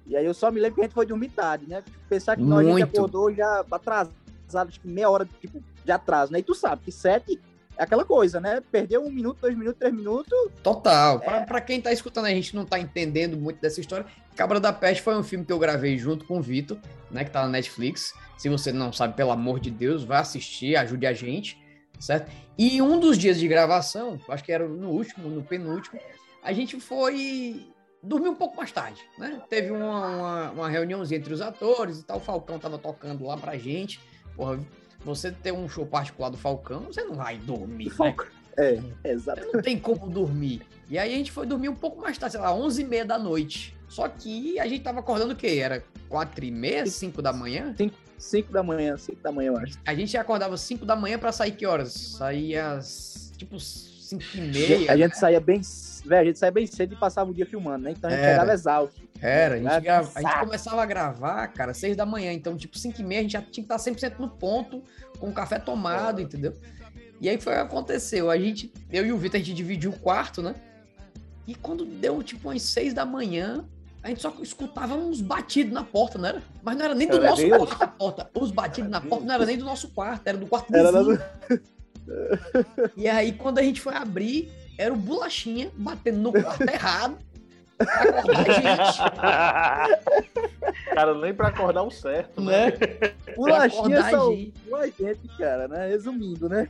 E 0.06 0.16
aí 0.16 0.26
eu 0.26 0.34
só 0.34 0.52
me 0.52 0.60
lembro 0.60 0.76
que 0.76 0.82
a 0.82 0.84
gente 0.86 0.94
foi 0.94 1.06
dormir 1.06 1.30
tarde, 1.30 1.66
né? 1.68 1.82
Tipo, 1.82 1.98
Pensar 2.10 2.36
que 2.36 2.44
nós, 2.44 2.66
a 2.66 2.72
gente 2.72 2.84
acordou 2.84 3.34
já 3.34 3.66
atrasado, 3.70 4.72
que 4.72 4.88
meia 4.88 5.10
hora 5.10 5.28
tipo, 5.40 5.62
de 5.84 5.92
atraso, 5.92 6.32
né? 6.32 6.40
E 6.40 6.44
tu 6.44 6.54
sabe 6.54 6.84
que 6.84 6.92
sete 6.92 7.40
é 7.78 7.84
aquela 7.84 8.04
coisa, 8.04 8.40
né? 8.40 8.62
Perdeu 8.72 9.06
um 9.06 9.12
minuto, 9.12 9.40
dois 9.42 9.58
minutos, 9.58 9.80
três 9.80 9.94
minutos. 9.94 10.38
Total. 10.64 11.20
Pra, 11.20 11.42
pra 11.42 11.62
quem 11.62 11.80
tá 11.82 11.92
escutando 11.92 12.26
a 12.26 12.30
gente 12.30 12.56
não 12.56 12.66
tá 12.66 12.80
entendendo 12.80 13.38
muito 13.38 13.62
dessa 13.62 13.80
história, 13.80 14.06
Cabra 14.36 14.60
da 14.60 14.72
Peste 14.72 15.04
foi 15.04 15.18
um 15.18 15.24
filme 15.24 15.44
que 15.44 15.52
eu 15.52 15.60
gravei 15.60 15.98
junto 15.98 16.26
com 16.26 16.40
o 16.40 16.42
Vitor, 16.42 16.78
né? 17.12 17.24
Que 17.24 17.32
tá 17.32 17.44
na 17.44 17.50
Netflix. 17.50 18.14
Se 18.38 18.50
você 18.50 18.72
não 18.72 18.94
sabe, 18.94 19.16
pelo 19.16 19.32
amor 19.32 19.60
de 19.60 19.72
Deus, 19.72 20.04
vai 20.04 20.20
assistir, 20.20 20.76
ajude 20.76 21.06
a 21.06 21.14
gente, 21.14 21.58
certo? 22.00 22.32
E 22.58 22.82
um 22.82 23.00
dos 23.00 23.18
dias 23.18 23.40
de 23.40 23.48
gravação, 23.48 24.20
acho 24.30 24.44
que 24.44 24.52
era 24.52 24.68
no 24.68 24.90
último, 24.90 25.30
no 25.30 25.44
penúltimo, 25.44 26.00
a 26.44 26.54
gente 26.54 26.80
foi 26.80 27.68
dormir 28.02 28.30
um 28.30 28.36
pouco 28.36 28.56
mais 28.56 28.72
tarde, 28.72 29.02
né? 29.18 29.42
Teve 29.50 29.72
uma, 29.72 30.08
uma, 30.08 30.52
uma 30.52 30.70
reuniãozinha 30.70 31.20
entre 31.20 31.34
os 31.34 31.42
atores 31.42 32.00
e 32.00 32.04
tal, 32.04 32.18
o 32.18 32.22
Falcão 32.22 32.60
tava 32.60 32.78
tocando 32.78 33.26
lá 33.26 33.38
pra 33.38 33.58
gente. 33.58 34.00
Porra, 34.36 34.60
você 35.04 35.32
ter 35.32 35.52
um 35.52 35.68
show 35.68 35.86
particular 35.86 36.30
do 36.30 36.38
Falcão, 36.38 36.86
você 36.86 37.04
não 37.04 37.16
vai 37.16 37.38
dormir, 37.38 37.90
né? 37.90 37.94
É, 38.58 38.82
exato. 39.04 39.48
Não 39.54 39.62
tem 39.62 39.78
como 39.78 40.10
dormir. 40.10 40.64
E 40.90 40.98
aí 40.98 41.14
a 41.14 41.18
gente 41.18 41.32
foi 41.32 41.46
dormir 41.46 41.70
um 41.70 41.76
pouco 41.76 42.02
mais 42.02 42.18
tarde, 42.18 42.34
sei 42.34 42.42
lá, 42.42 42.54
11 42.54 42.82
e 42.82 42.86
meia 42.86 43.06
da 43.06 43.20
noite. 43.20 43.76
Só 43.88 44.08
que 44.08 44.60
a 44.60 44.68
gente 44.68 44.82
tava 44.82 45.00
acordando 45.00 45.34
o 45.34 45.36
quê? 45.36 45.60
Era 45.62 45.84
4 46.10 46.44
e 46.44 46.52
meia, 46.52 46.86
5 46.86 47.22
da 47.22 47.32
manhã? 47.32 47.74
5 48.18 48.52
da 48.52 48.64
manhã, 48.64 48.98
5 48.98 49.22
da 49.22 49.32
manhã, 49.32 49.50
eu 49.50 49.58
acho. 49.58 49.78
A 49.86 49.94
gente 49.94 50.18
acordava 50.18 50.58
5 50.58 50.86
da 50.86 50.96
manhã 50.96 51.18
pra 51.20 51.32
sair 51.32 51.52
que 51.52 51.66
horas? 51.66 51.92
Saía 51.94 52.80
tipo 53.38 53.60
5 53.60 54.24
e 54.36 54.42
meia. 54.42 54.92
A 54.92 54.98
gente 54.98 55.18
saía 55.18 55.40
bem, 55.40 55.62
velho, 56.06 56.22
a 56.22 56.26
gente 56.26 56.40
saía 56.40 56.52
bem 56.52 56.66
cedo 56.66 56.94
e 56.94 56.98
passava 56.98 57.30
o 57.30 57.34
dia 57.34 57.46
filmando, 57.46 57.84
né? 57.86 57.92
Então 57.92 58.10
a 58.10 58.14
gente 58.14 58.24
Era. 58.24 58.32
chegava 58.34 58.54
exausto. 58.54 59.08
Era, 59.22 59.56
a 59.56 59.58
gente, 59.58 59.80
grava- 59.82 60.12
a 60.16 60.22
gente 60.22 60.40
começava 60.40 60.82
a 60.84 60.86
gravar, 60.86 61.48
cara, 61.48 61.74
6 61.74 61.96
da 61.98 62.06
manhã. 62.06 62.32
Então, 62.34 62.56
tipo, 62.56 62.78
5 62.78 63.02
e 63.02 63.04
meia 63.04 63.20
a 63.20 63.24
gente 63.24 63.32
já 63.34 63.42
tinha 63.42 63.66
que 63.66 63.74
estar 63.74 63.78
100% 63.78 64.20
no 64.20 64.30
ponto, 64.30 64.84
com 65.20 65.30
o 65.30 65.34
café 65.34 65.60
tomado, 65.60 66.22
entendeu? 66.22 66.54
E 67.20 67.28
aí 67.28 67.40
foi 67.40 67.54
o 67.54 67.56
que 67.56 67.62
aconteceu. 67.64 68.30
A 68.30 68.38
gente, 68.38 68.72
eu 68.92 69.06
e 69.06 69.12
o 69.12 69.18
Vitor, 69.18 69.40
a 69.40 69.44
gente 69.44 69.56
dividiu 69.56 69.90
o 69.92 69.98
quarto, 70.00 70.42
né? 70.44 70.54
E 71.48 71.56
quando 71.56 71.84
deu, 71.86 72.22
tipo, 72.22 72.48
umas 72.50 72.62
6 72.62 72.94
da 72.94 73.06
manhã, 73.06 73.66
a 74.04 74.10
gente 74.10 74.22
só 74.22 74.34
escutava 74.42 74.96
uns 74.96 75.22
batidos 75.22 75.74
na 75.74 75.84
porta, 75.84 76.18
não 76.18 76.30
era? 76.30 76.42
Mas 76.64 76.78
não 76.78 76.86
era 76.86 76.96
nem 76.96 77.08
do 77.08 77.18
Era 77.18 77.30
nosso 77.30 77.42
Deus? 77.42 77.58
quarto 77.58 77.84
a 77.84 77.88
porta. 77.88 78.30
Os 78.34 78.52
batidos 78.52 78.90
na 78.90 79.02
porta 79.02 79.26
não 79.26 79.34
era 79.34 79.46
nem 79.46 79.58
do 79.58 79.66
nosso 79.66 79.90
quarto, 79.90 80.28
era 80.28 80.38
do 80.38 80.48
quarto 80.48 80.74
Era 80.74 80.92
vizinho. 80.92 81.20
E 82.96 83.08
aí, 83.08 83.34
quando 83.34 83.60
a 83.60 83.62
gente 83.62 83.82
foi 83.82 83.94
abrir, 83.96 84.50
era 84.78 84.94
o 84.94 84.98
Bolachinha 84.98 85.72
batendo 85.76 86.20
no 86.20 86.32
quarto 86.32 86.62
errado 86.70 87.18
pra 87.78 88.02
acordar 88.02 88.40
a 88.40 88.54
gente. 88.54 88.98
Cara, 90.94 91.14
nem 91.16 91.34
pra 91.34 91.48
acordar 91.50 91.84
o 91.84 91.92
certo, 91.92 92.42
né? 92.42 92.68
né? 92.68 92.74
Bolachinha 93.36 94.02
gente. 94.04 94.54
a 94.74 94.86
gente, 94.88 95.28
cara, 95.38 95.68
né? 95.68 95.88
Resumindo, 95.88 96.50
né? 96.50 96.68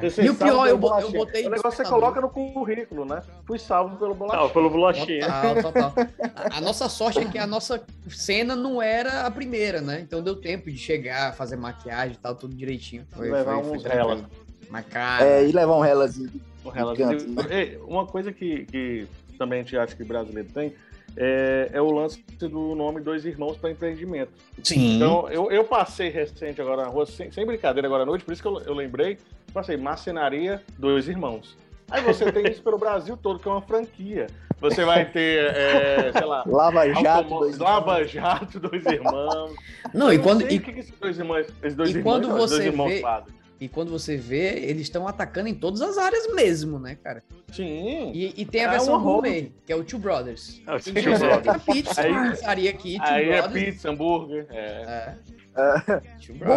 Você 0.00 0.22
E 0.22 0.30
o 0.30 0.34
pior, 0.34 0.66
eu, 0.66 0.80
eu 1.00 1.10
botei. 1.10 1.46
O 1.46 1.50
negócio 1.50 1.70
você 1.70 1.82
despertador. 1.82 2.00
coloca 2.00 2.20
no 2.20 2.30
currículo, 2.30 3.04
né? 3.04 3.22
Fui 3.44 3.58
salvo 3.58 3.96
pelo 3.96 4.14
bolachinha. 4.14 4.42
Não, 4.42 4.50
pelo 4.50 4.70
bolachinha. 4.70 5.26
Total, 5.26 5.62
total. 5.62 5.94
A, 6.34 6.58
a 6.58 6.60
nossa 6.60 6.88
sorte 6.88 7.18
é 7.18 7.24
que 7.26 7.38
a 7.38 7.46
nossa 7.46 7.82
cena 8.08 8.56
não 8.56 8.80
era 8.80 9.26
a 9.26 9.30
primeira, 9.30 9.80
né? 9.80 10.00
Então 10.00 10.22
deu 10.22 10.36
tempo 10.36 10.70
de 10.70 10.78
chegar, 10.78 11.34
fazer 11.34 11.56
maquiagem 11.56 12.14
e 12.14 12.18
tal, 12.18 12.34
tudo 12.34 12.54
direitinho. 12.54 13.06
Foi, 13.10 13.30
Levar 13.30 13.62
foi, 13.62 13.78
foi 13.78 13.90
relas. 13.90 14.22
Mas, 14.70 14.86
cara. 14.86 15.24
É, 15.24 15.46
e 15.46 15.52
levar 15.52 15.76
um 15.76 15.80
relazinho. 15.80 16.30
Um 16.64 16.70
relógio. 16.70 17.06
Canto, 17.06 17.48
né? 17.48 17.76
Uma 17.86 18.06
coisa 18.06 18.32
que, 18.32 18.64
que 18.66 19.06
também 19.38 19.60
a 19.60 19.62
gente 19.62 19.76
acha 19.76 19.94
que 19.96 20.04
brasileiro 20.04 20.48
tem 20.52 20.74
é, 21.16 21.70
é 21.72 21.80
o 21.80 21.90
lance 21.90 22.22
do 22.38 22.74
nome 22.74 23.00
Dois 23.00 23.24
Irmãos 23.24 23.56
para 23.56 23.70
Empreendimento. 23.70 24.30
Sim. 24.62 24.96
Então, 24.96 25.28
eu, 25.30 25.50
eu 25.50 25.64
passei 25.64 26.08
recente 26.08 26.60
agora 26.60 26.82
na 26.84 26.88
rua, 26.88 27.06
sem, 27.06 27.30
sem 27.30 27.44
brincadeira, 27.46 27.86
agora 27.88 28.02
à 28.02 28.06
noite, 28.06 28.24
por 28.24 28.32
isso 28.32 28.42
que 28.42 28.48
eu, 28.48 28.60
eu 28.60 28.74
lembrei, 28.74 29.18
passei 29.52 29.76
Marcenaria 29.76 30.62
Dois 30.78 31.08
Irmãos. 31.08 31.56
Aí 31.90 32.02
você 32.02 32.30
tem 32.30 32.46
isso 32.48 32.62
pelo 32.62 32.78
Brasil 32.78 33.16
todo, 33.16 33.40
que 33.40 33.48
é 33.48 33.50
uma 33.50 33.62
franquia. 33.62 34.28
Você 34.60 34.84
vai 34.84 35.06
ter, 35.10 35.44
é, 35.56 36.12
sei 36.12 36.24
lá. 36.24 36.44
Lava 36.46 36.86
Jato, 36.88 37.08
automó- 37.08 37.38
dois 37.40 37.58
Lava 37.58 38.04
Jato, 38.04 38.60
dois 38.60 38.84
irmãos. 38.86 39.54
Não, 39.92 40.12
e 40.12 40.16
Eu 40.16 40.22
quando- 40.22 40.42
e- 40.42 40.56
o 40.58 40.60
que, 40.60 40.72
que 40.72 40.80
esses 40.80 40.94
dois 41.00 41.18
irmãos, 41.18 41.46
esses 41.62 41.74
dois 41.74 41.90
e 41.90 41.98
irmãos, 41.98 42.12
quando 42.12 42.28
não, 42.28 42.36
esses 42.38 42.50
dois 42.50 42.62
você 42.62 42.68
irmãos 42.68 42.88
vê- 42.90 43.00
fazem? 43.00 43.34
E 43.60 43.68
quando 43.68 43.90
você 43.90 44.16
vê, 44.16 44.58
eles 44.60 44.82
estão 44.82 45.06
atacando 45.06 45.48
em 45.48 45.54
todas 45.54 45.82
as 45.82 45.98
áreas 45.98 46.32
mesmo, 46.34 46.78
né, 46.78 46.96
cara? 47.04 47.22
Sim. 47.52 48.10
E, 48.14 48.32
e 48.40 48.44
tem 48.46 48.64
a 48.64 48.68
É 48.68 48.70
versão 48.70 49.00
gourmet, 49.02 49.52
que 49.66 49.72
é 49.72 49.76
o 49.76 49.84
Two 49.84 49.98
Brothers. 49.98 50.62
É 50.66 50.74
o 50.74 50.80
Two 50.80 50.92
Brothers. 50.94 51.42
tem 51.42 51.52
a 51.52 51.58
pizza, 51.58 52.00
Aí- 52.00 52.30
pizzaria 52.30 52.70
aqui, 52.70 52.96
Two 52.96 53.06
Aí 53.06 53.28
é 53.28 53.42
Brothers. 53.42 53.64
pizza, 53.66 53.90
hambúrguer. 53.90 54.46
É. 54.50 55.14
Boa, 55.54 56.00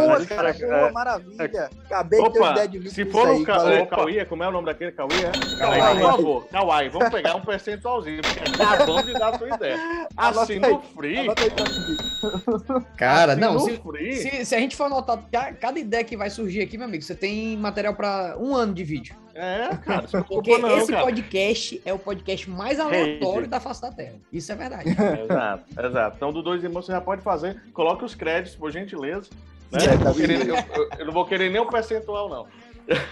Brothers. 0.07 0.27
cara, 0.29 0.49
É. 0.51 0.53
boa, 0.53 0.91
maravilha. 0.91 1.69
Acabei 1.85 2.21
de 2.21 2.31
ter 2.31 2.39
Opa, 2.39 2.51
ideia 2.51 2.67
de 2.67 2.79
vir 2.79 2.89
se 2.89 3.05
for 3.05 3.27
o 3.29 3.43
Cauê, 3.87 4.25
como 4.25 4.43
é 4.43 4.47
o 4.47 4.51
nome 4.51 4.65
daquele 4.67 4.91
Cauê? 4.91 5.13
É? 5.15 5.31
Cauê. 5.57 5.79
Cauê, 5.79 5.99
por 5.99 6.11
favor, 6.11 6.47
Kawaii, 6.49 6.89
vamos 6.89 7.09
pegar 7.09 7.35
um 7.35 7.41
percentualzinho, 7.41 8.21
porque 8.21 8.61
acabamos 8.61 9.05
de 9.05 9.13
dar 9.13 9.33
a 9.33 9.37
sua 9.37 9.49
ideia. 9.55 9.77
Assim, 10.15 10.59
no 10.59 10.81
free. 10.81 11.25
Cara, 12.97 13.35
não, 13.35 13.59
se, 13.59 13.81
se, 14.15 14.45
se 14.45 14.55
a 14.55 14.59
gente 14.59 14.75
for 14.75 14.85
anotar 14.85 15.23
ca- 15.31 15.53
cada 15.53 15.79
ideia 15.79 16.03
que 16.03 16.15
vai 16.15 16.29
surgir 16.29 16.61
aqui, 16.61 16.77
meu 16.77 16.87
amigo, 16.87 17.03
você 17.03 17.15
tem 17.15 17.57
material 17.57 17.95
pra 17.95 18.35
um 18.39 18.55
ano 18.55 18.73
de 18.73 18.83
vídeo. 18.83 19.15
É, 19.35 19.75
cara, 19.77 20.07
se 20.07 20.21
Porque 20.23 20.57
não, 20.57 20.77
esse 20.77 20.91
cara. 20.91 21.03
podcast 21.05 21.81
é 21.85 21.91
o 21.93 21.97
podcast 21.99 22.49
mais 22.49 22.79
aleatório 22.79 23.35
Rende. 23.37 23.47
da 23.47 23.59
face 23.59 23.81
da 23.81 23.91
Terra. 23.91 24.15
Isso 24.31 24.51
é 24.51 24.55
verdade. 24.55 24.89
Exato, 25.23 25.63
exato. 25.85 26.15
Então, 26.17 26.31
do 26.31 26.43
dois 26.43 26.63
irmãos 26.63 26.85
você 26.85 26.91
já 26.91 27.01
pode 27.01 27.21
fazer. 27.23 27.59
Coloque 27.73 28.05
os 28.05 28.13
créditos, 28.13 28.55
por 28.55 28.71
gentileza. 28.71 29.29
Né? 29.71 29.79
É, 29.85 30.07
Eu, 30.09 30.13
querer- 30.13 30.47
eu- 30.47 30.55
eu- 30.55 30.89
eu 30.99 31.05
não 31.07 31.13
vou 31.13 31.25
querer 31.25 31.49
nem 31.49 31.59
o 31.59 31.65
percentual, 31.65 32.29
não. 32.29 32.47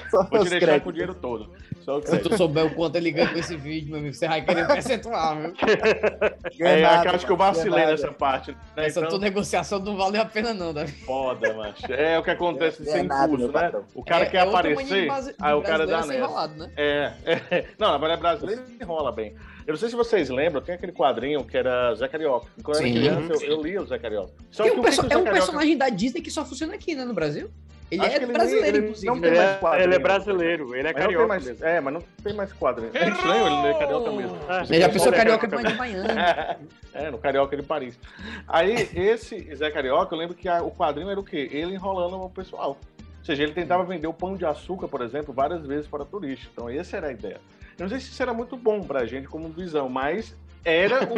Só 0.10 0.24
Vou 0.24 0.44
te 0.44 0.50
deixar 0.50 0.60
créditos. 0.60 0.84
com 0.84 0.90
o 0.90 0.92
dinheiro 0.92 1.14
todo. 1.16 1.50
Só 1.82 1.98
o 1.98 2.06
Se 2.06 2.20
tu 2.20 2.36
souber 2.38 2.66
o 2.66 2.76
quanto 2.76 2.96
ele 2.96 3.12
ganha 3.12 3.30
com 3.30 3.40
esse 3.40 3.56
vídeo, 3.58 3.90
meu 3.90 4.00
amigo, 4.00 4.14
você 4.14 4.28
vai 4.28 4.44
querer 4.44 4.66
um 4.66 4.68
percentual, 4.68 5.36
viu? 5.38 5.54
É, 6.60 6.82
nada, 6.82 7.10
eu 7.10 7.16
acho 7.16 7.26
que 7.26 7.32
eu 7.32 7.38
mano, 7.38 7.54
vacilei 7.54 7.80
nada. 7.80 7.92
nessa 7.92 8.12
parte. 8.12 8.52
Né? 8.52 8.86
Essa 8.88 9.00
Então, 9.00 9.10
tua 9.12 9.20
negociação 9.20 9.80
não 9.80 9.98
valeu 9.98 10.22
a 10.22 10.26
pena, 10.26 10.54
não, 10.54 10.74
Davi. 10.74 10.92
Foda, 11.04 11.54
macho. 11.54 11.92
É 11.92 12.20
o 12.20 12.24
que 12.24 12.30
acontece 12.32 12.82
É 12.88 12.92
sem 12.92 13.04
nada, 13.04 13.28
curso, 13.30 13.52
né? 13.52 13.72
O 13.96 14.04
cara 14.04 14.26
É- 14.26 14.30
quer 14.30 14.38
é 14.38 14.42
aparecer, 14.42 15.08
aí 15.40 15.54
o 15.54 15.62
cara 15.62 15.88
dá 15.88 15.98
nessa. 15.98 16.16
enrolado, 16.16 16.54
né? 16.56 16.72
É, 16.76 17.14
é. 17.26 17.66
Não, 17.80 17.92
na 17.92 17.98
verdade, 17.98 18.22
brasileiro 18.22 18.64
enrola 18.80 19.12
bem. 19.12 19.34
Eu 19.66 19.74
não 19.74 19.80
sei 19.80 19.90
se 19.90 19.96
vocês 19.96 20.30
lembram, 20.30 20.62
tem 20.62 20.76
aquele 20.76 20.92
quadrinho 20.92 21.44
que 21.46 21.56
era 21.58 21.94
Zé 21.96 22.08
Carioca. 22.08 22.48
Quando 22.64 22.78
eu 22.78 22.84
Sim. 22.84 23.08
era 23.08 23.16
criança, 23.18 23.46
eu, 23.46 23.52
eu 23.58 23.62
lia 23.64 23.82
o 23.82 23.86
Zé 23.86 23.98
Carioca. 23.98 24.34
Só 24.52 24.64
Que 24.64 24.70
que 24.72 24.76
é 24.76 24.80
um, 24.80 24.82
o 24.82 24.84
que 24.84 24.90
é 25.00 25.04
um 25.04 25.08
Carioca... 25.08 25.32
personagem 25.32 25.78
da 25.78 25.90
Disney 25.90 26.22
que 26.22 26.32
só 26.32 26.44
funciona 26.46 26.74
aqui, 26.76 26.94
né, 26.96 27.06
no 27.06 27.14
Brasil. 27.14 27.50
Ele 27.92 28.02
Acho 28.02 28.16
é 28.16 28.18
que 28.20 28.24
ele 28.26 28.32
brasileiro, 28.34 28.62
nem- 28.64 28.70
ele 28.76 28.80
inclusive. 28.86 29.06
não 29.08 29.16
né? 29.16 29.22
tem 29.22 29.30
Ele 29.32 29.38
mais 29.40 29.52
é, 29.52 29.60
quadrinho. 29.60 29.84
ele 29.86 29.96
é 29.96 30.00
brasileiro, 30.00 30.76
ele 30.76 30.80
é 30.80 30.84
Mas 30.84 30.94
não 30.94 30.94
tem 30.94 31.04
carioca 31.08 31.28
mais, 31.28 31.46
mesmo. 31.46 31.66
É, 31.66 31.82
mas 31.82 31.94
não 31.94 32.02
tem 32.24 32.34
mais 32.34 32.54
quadrinho. 32.54 32.92
É 32.94 33.10
estranho, 33.10 33.46
ele 33.48 33.56
não 33.56 33.68
é 33.68 33.74
carioca 33.80 34.12
mesmo. 34.12 34.38
É. 34.50 34.62
Ele 34.64 34.80
já 34.80 34.90
pensou 34.90 35.14
é 35.14 35.16
carioca 35.18 35.48
carioca 35.50 35.72
de 35.72 35.78
Miami. 35.78 36.08
É, 36.94 37.10
no 37.12 37.18
Carioca 37.18 37.56
de 37.56 37.64
Paris. 37.64 37.98
Aí, 38.48 38.74
esse 38.96 39.56
Zé 39.56 39.72
Carioca, 39.72 40.14
eu 40.14 40.20
lembro 40.20 40.36
que 40.36 40.48
a- 40.50 40.62
o 40.62 40.72
quadrinho 40.72 41.10
era 41.10 41.20
o 41.20 41.24
quê? 41.24 41.50
Ele 41.52 41.74
enrolando 41.74 42.22
o 42.22 42.30
pessoal. 42.30 42.78
Ou 43.20 43.26
seja, 43.26 43.44
ele 43.44 43.54
tentava 43.54 43.84
vender 43.86 44.08
o 44.08 44.14
pão 44.14 44.36
de 44.36 44.46
açúcar, 44.46 44.88
por 44.90 45.02
exemplo, 45.02 45.34
várias 45.34 45.66
vezes 45.66 45.88
para 45.88 46.04
turista. 46.04 46.48
Então, 46.52 46.70
essa 46.70 46.98
era 46.98 47.08
a 47.08 47.12
ideia. 47.12 47.40
Eu 47.78 47.84
não 47.84 47.90
sei 47.90 48.00
se 48.00 48.08
isso 48.12 48.22
era 48.22 48.34
muito 48.34 48.58
bom 48.58 48.82
pra 48.82 49.06
gente 49.06 49.28
como 49.28 49.48
visão, 49.50 49.88
mas 49.88 50.36
era 50.66 51.00
o, 51.06 51.16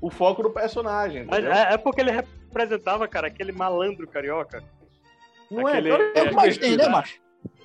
o- 0.08 0.10
foco 0.10 0.42
do 0.42 0.50
personagem. 0.50 1.24
Mas 1.28 1.44
é, 1.44 1.74
é 1.74 1.76
porque 1.76 2.00
ele 2.00 2.10
representava, 2.10 3.06
cara, 3.06 3.26
aquele 3.26 3.52
malandro 3.52 4.06
carioca. 4.08 4.62
Não 5.54 5.68
é? 5.68 5.78
aquele- 5.78 5.96
que 6.12 6.18
É 6.18 6.22
o 6.22 6.28
que 6.28 6.34
mais 6.34 6.58
tem, 6.58 6.76
né, 6.76 6.88
macho? 6.88 7.14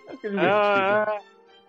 Vestido. 0.09 0.39
Ah, 0.39 1.19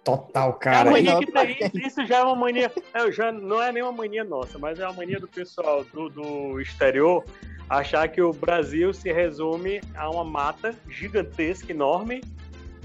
Total, 0.03 0.49
é 0.49 0.51
a 0.51 0.53
cara. 0.55 0.91
mania 0.91 1.13
não, 1.13 1.21
que 1.21 1.31
tem, 1.31 1.87
isso 1.87 2.07
já 2.07 2.19
é 2.19 2.23
uma 2.23 2.35
mania. 2.35 2.73
é, 2.95 3.13
já 3.13 3.31
não 3.31 3.63
é 3.63 3.71
nem 3.71 3.83
uma 3.83 3.93
mania 3.93 4.25
nossa, 4.25 4.59
mas 4.59 4.81
é 4.81 4.85
uma 4.87 4.95
mania 4.95 5.21
do 5.21 5.29
pessoal 5.29 5.85
do, 5.85 6.09
do 6.09 6.61
exterior 6.61 7.23
achar 7.69 8.09
que 8.09 8.21
o 8.23 8.33
Brasil 8.33 8.93
se 8.95 9.13
resume 9.13 9.81
a 9.95 10.09
uma 10.11 10.25
mata 10.25 10.75
gigantesca, 10.89 11.71
enorme, 11.71 12.23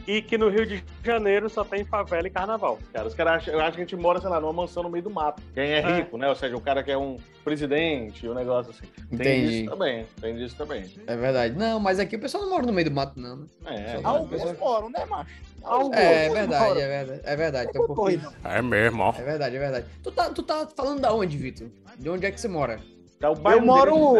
e 0.08 0.22
que 0.22 0.38
no 0.38 0.50
Rio 0.50 0.66
de 0.66 0.84
Janeiro 1.04 1.50
só 1.50 1.64
tem 1.64 1.84
favela 1.84 2.28
e 2.28 2.30
carnaval. 2.30 2.78
Cara, 2.94 3.08
os 3.08 3.14
caras 3.16 3.34
acham, 3.38 3.54
eu 3.54 3.60
acho 3.62 3.72
que 3.72 3.78
a 3.82 3.84
gente 3.86 3.96
mora, 3.96 4.20
sei 4.22 4.30
lá, 4.30 4.40
numa 4.40 4.54
mansão 4.54 4.84
no 4.84 4.90
meio 4.90 5.04
do 5.04 5.10
mato. 5.10 5.42
Quem 5.54 5.64
é 5.72 5.80
É. 5.80 5.96
rico, 5.98 6.18
né? 6.18 6.28
Ou 6.30 6.36
seja, 6.36 6.56
o 6.56 6.62
cara 6.62 6.84
que 6.84 6.92
é 6.92 6.98
um 6.98 7.18
presidente, 7.44 8.28
um 8.28 8.34
negócio 8.34 8.72
assim. 8.72 8.86
Tem 9.18 9.40
Entendi. 9.42 9.60
disso 9.62 9.70
também, 9.72 10.06
tem 10.22 10.36
disso 10.36 10.56
também. 10.56 10.86
É 11.08 11.16
verdade. 11.16 11.56
Não, 11.58 11.80
mas 11.80 12.00
aqui 12.00 12.16
o 12.16 12.20
pessoal 12.20 12.44
não 12.44 12.52
mora 12.52 12.66
no 12.66 12.74
meio 12.74 12.90
do 12.90 12.96
mato, 12.96 13.20
não. 13.20 13.38
né? 13.38 13.46
É, 13.66 14.02
Só- 14.02 14.08
Alguns 14.08 14.58
moram, 14.60 14.90
né, 14.90 15.06
macho? 15.06 15.32
Alguns 15.64 15.98
É, 15.98 16.26
é 16.26 16.28
moram. 16.30 16.34
verdade, 16.42 16.80
é 16.82 16.88
verdade. 16.88 17.22
É 17.24 17.36
verdade. 17.36 17.72
Tem 17.72 17.82
um 17.82 17.88
pouquinho. 17.88 18.32
É 18.44 18.62
mesmo, 18.62 19.02
ó. 19.04 19.10
É 19.18 19.24
verdade, 19.24 19.56
é 19.56 19.60
verdade. 19.60 19.86
Tu 20.04 20.12
tá, 20.12 20.30
tu 20.30 20.44
tá 20.44 20.68
falando 20.76 21.02
da 21.02 21.12
onde, 21.14 21.36
Vitor? 21.38 21.68
De 21.98 22.10
onde 22.10 22.26
é 22.26 22.32
que 22.32 22.40
você 22.40 22.48
mora? 22.48 22.80
Tá 23.20 23.32
o 23.32 23.36
bairro 23.36 23.66
moro-. 23.66 24.18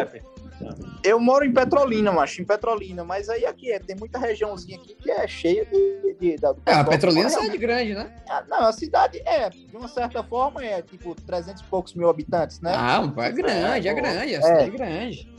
Eu 1.04 1.20
moro 1.20 1.46
em 1.46 1.54
Petrolina, 1.54 2.12
macho, 2.12 2.42
em 2.42 2.46
Petrolina, 2.46 3.04
mas 3.04 3.30
aí 3.30 3.46
aqui 3.46 3.72
é, 3.72 3.80
tem 3.80 3.96
muita 3.96 4.18
regiãozinha 4.18 4.78
aqui 4.78 4.96
que 4.96 5.12
é 5.12 5.28
cheia 5.28 5.66
de. 5.66 6.16
de, 6.20 6.38
do 6.38 6.58
É, 6.66 6.74
a 6.74 6.84
que 6.84 6.90
Petrolina 6.90 7.28
é 7.28 7.30
mora 7.30 7.42
cidade 7.42 7.58
grande, 7.58 7.94
né? 7.94 8.14
Ah, 8.28 8.44
Não, 8.48 8.60
a 8.66 8.72
cidade 8.72 9.22
é, 9.26 9.50
de 9.50 9.76
uma 9.76 9.88
certa 9.88 10.24
forma, 10.24 10.64
é 10.66 10.82
tipo 10.82 11.14
300 11.14 11.62
e 11.62 11.66
poucos 11.66 11.94
mil 11.94 12.10
habitantes, 12.10 12.60
né? 12.62 12.74
Ah, 12.76 13.04
é 13.18 13.32
grande, 13.32 13.88
é 13.88 13.94
grande, 13.94 14.34
é 14.36 14.64
É. 14.64 14.70
grande. 14.70 15.35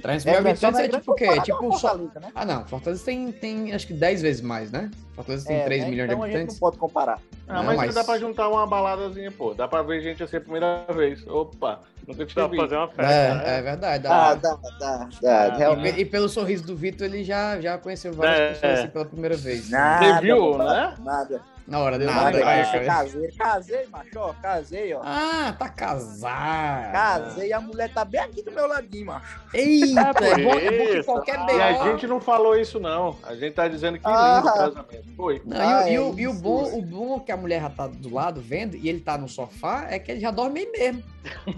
300 0.00 0.24
mil 0.24 0.34
É, 0.34 0.36
só 0.36 0.48
habitantes 0.68 0.80
é 0.80 0.88
grande 0.88 0.98
tipo 1.00 1.12
o 1.12 1.14
quê? 1.14 1.40
Tipo 1.42 1.68
a 1.74 1.78
só... 1.78 1.88
Fortaleza, 1.90 2.20
né? 2.20 2.28
Ah, 2.34 2.44
não. 2.44 2.64
Fortaleza 2.66 3.04
tem, 3.04 3.30
tem 3.32 3.72
acho 3.74 3.86
que 3.86 3.92
10 3.94 4.22
vezes 4.22 4.42
mais, 4.42 4.70
né? 4.70 4.90
Fortaleza 5.14 5.46
tem 5.46 5.56
É, 5.56 5.64
3 5.64 5.82
né? 5.84 5.90
milhões 5.90 6.10
então 6.10 6.18
de 6.18 6.24
a 6.24 6.26
gente 6.26 6.34
não 6.34 6.40
habitantes. 6.42 6.58
pode 6.60 6.78
comparar. 6.78 7.18
Ah, 7.48 7.54
Não, 7.54 7.64
mas, 7.64 7.76
mas- 7.76 7.94
dá 7.94 8.04
pra 8.04 8.18
juntar 8.18 8.48
uma 8.48 8.66
baladazinha, 8.66 9.30
pô. 9.30 9.54
Dá 9.54 9.66
pra 9.68 9.82
ver 9.82 10.00
gente 10.00 10.22
assim 10.22 10.36
a 10.36 10.40
primeira 10.40 10.84
vez. 10.94 11.26
Opa, 11.26 11.80
nunca 12.06 12.24
tinha 12.24 12.42
Dá 12.44 12.48
pra 12.48 12.58
fazer 12.58 12.76
uma 12.76 12.88
festa. 12.88 13.12
É, 13.12 13.34
né? 13.34 13.58
é 13.58 13.62
verdade. 13.62 14.06
Ah, 14.06 14.34
Dá. 14.34 14.34
dá, 14.34 14.56
dá, 14.78 15.08
dá, 15.20 15.28
Ah, 15.52 15.56
realmente. 15.56 15.98
E, 15.98 16.02
e 16.02 16.04
pelo 16.04 16.28
sorriso 16.28 16.64
do 16.64 16.76
Vitor, 16.76 17.06
ele 17.06 17.24
já, 17.24 17.60
já 17.60 17.76
conheceu 17.78 18.12
várias 18.12 18.38
É, 18.40 18.48
pessoas 18.52 18.62
é. 18.78 18.82
assim 18.82 18.88
pela 18.88 19.04
primeira 19.04 19.36
vez. 19.36 19.68
Nada, 19.70 20.14
Você 20.14 20.20
viu, 20.22 20.58
né? 20.58 20.94
Nada. 21.00 21.40
Na 21.70 21.78
hora 21.78 21.96
deu 21.98 22.08
Nada, 22.08 22.24
nada. 22.24 22.40
cara. 22.40 22.64
cara. 22.64 22.84
Casei, 22.84 23.30
casei, 23.30 23.86
macho, 23.86 24.18
ó, 24.18 24.32
casei, 24.42 24.92
ó. 24.92 25.00
Ah, 25.04 25.54
tá 25.56 25.68
casado. 25.68 26.92
Casei 26.92 27.48
e 27.50 27.52
a 27.52 27.60
mulher 27.60 27.92
tá 27.94 28.04
bem 28.04 28.20
aqui 28.20 28.42
do 28.42 28.50
meu 28.50 28.66
ladinho, 28.66 29.06
macho. 29.06 29.40
Eita, 29.54 30.00
É 30.00 30.12
por 30.12 30.24
é 30.24 30.34
bom, 30.42 30.50
é 30.54 30.70
bom 30.78 30.86
que 30.92 31.02
qualquer 31.04 31.36
Ah, 31.38 31.44
BO... 31.46 31.52
E 31.52 31.62
a 31.62 31.72
gente 31.84 32.06
não 32.08 32.20
falou 32.20 32.56
isso, 32.58 32.80
não. 32.80 33.16
A 33.22 33.36
gente 33.36 33.52
tá 33.54 33.68
dizendo 33.68 33.98
que 34.00 34.04
lindo 34.06 34.18
Ah. 34.18 34.40
o 34.40 34.44
casamento. 34.44 35.04
Foi. 35.16 35.40
Não, 35.46 35.60
Ah, 35.60 35.88
e, 35.88 35.90
o- 35.90 35.92
e 35.92 35.94
é 35.94 36.00
o, 36.00 36.18
e 36.18 36.26
o 36.28 36.32
bom, 36.34 36.64
o 36.78 36.82
bom 36.82 37.20
que 37.20 37.30
a 37.30 37.36
mulher 37.36 37.60
já 37.62 37.70
tá 37.70 37.86
do 37.86 38.12
lado 38.12 38.40
vendo 38.40 38.76
e 38.76 38.88
ele 38.88 39.00
tá 39.00 39.16
no 39.16 39.28
sofá 39.28 39.86
é 39.88 39.98
que 40.00 40.10
ele 40.10 40.20
já 40.20 40.32
dorme 40.32 40.60
aí 40.60 40.72
mesmo. 40.72 41.04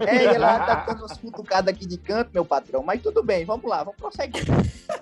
É, 0.06 0.24
e 0.24 0.26
ela 0.26 0.58
tá 0.58 0.74
dando 0.92 1.00
umas 1.06 1.16
cutucadas 1.16 1.72
aqui 1.74 1.86
de 1.86 1.96
canto, 1.96 2.30
meu 2.34 2.44
patrão. 2.44 2.82
Mas 2.82 3.00
tudo 3.00 3.22
bem, 3.22 3.46
vamos 3.46 3.64
lá, 3.64 3.78
vamos 3.82 3.96
prosseguir. 3.98 4.44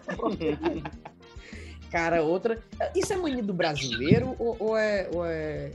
Vamos 0.07 0.37
prosseguir. 0.39 0.85
Cara, 1.91 2.23
outra. 2.23 2.59
Isso 2.95 3.13
é 3.13 3.17
mania 3.17 3.43
do 3.43 3.53
brasileiro 3.53 4.37
ou, 4.39 4.57
ou 4.61 4.77
é, 4.77 5.09
ou 5.13 5.25
é. 5.27 5.71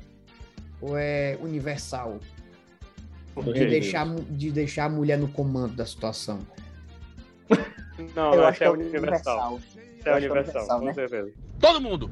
ou 0.82 0.98
é 0.98 1.38
universal? 1.42 2.20
De 3.54 3.66
deixar, 3.66 4.06
de 4.16 4.50
deixar 4.52 4.86
a 4.86 4.90
mulher 4.90 5.18
no 5.18 5.28
comando 5.28 5.76
da 5.76 5.86
situação. 5.86 6.40
Não, 8.16 8.34
Eu 8.34 8.40
eu 8.40 8.46
acho 8.48 8.48
acho 8.48 8.52
que 8.54 8.58
que 8.60 8.64
é 8.64 8.68
é 8.68 8.70
universal. 8.72 9.54
universal. 9.54 9.60
Isso 9.60 10.08
é 10.08 10.10
Eu 10.10 10.14
acho 10.16 10.22
que 10.22 10.28
é 10.28 10.32
universal, 10.32 10.78
universal, 10.78 10.80
com 10.80 10.86
né? 10.86 10.94
certeza. 10.94 11.32
Todo 11.60 11.82
mundo! 11.82 12.12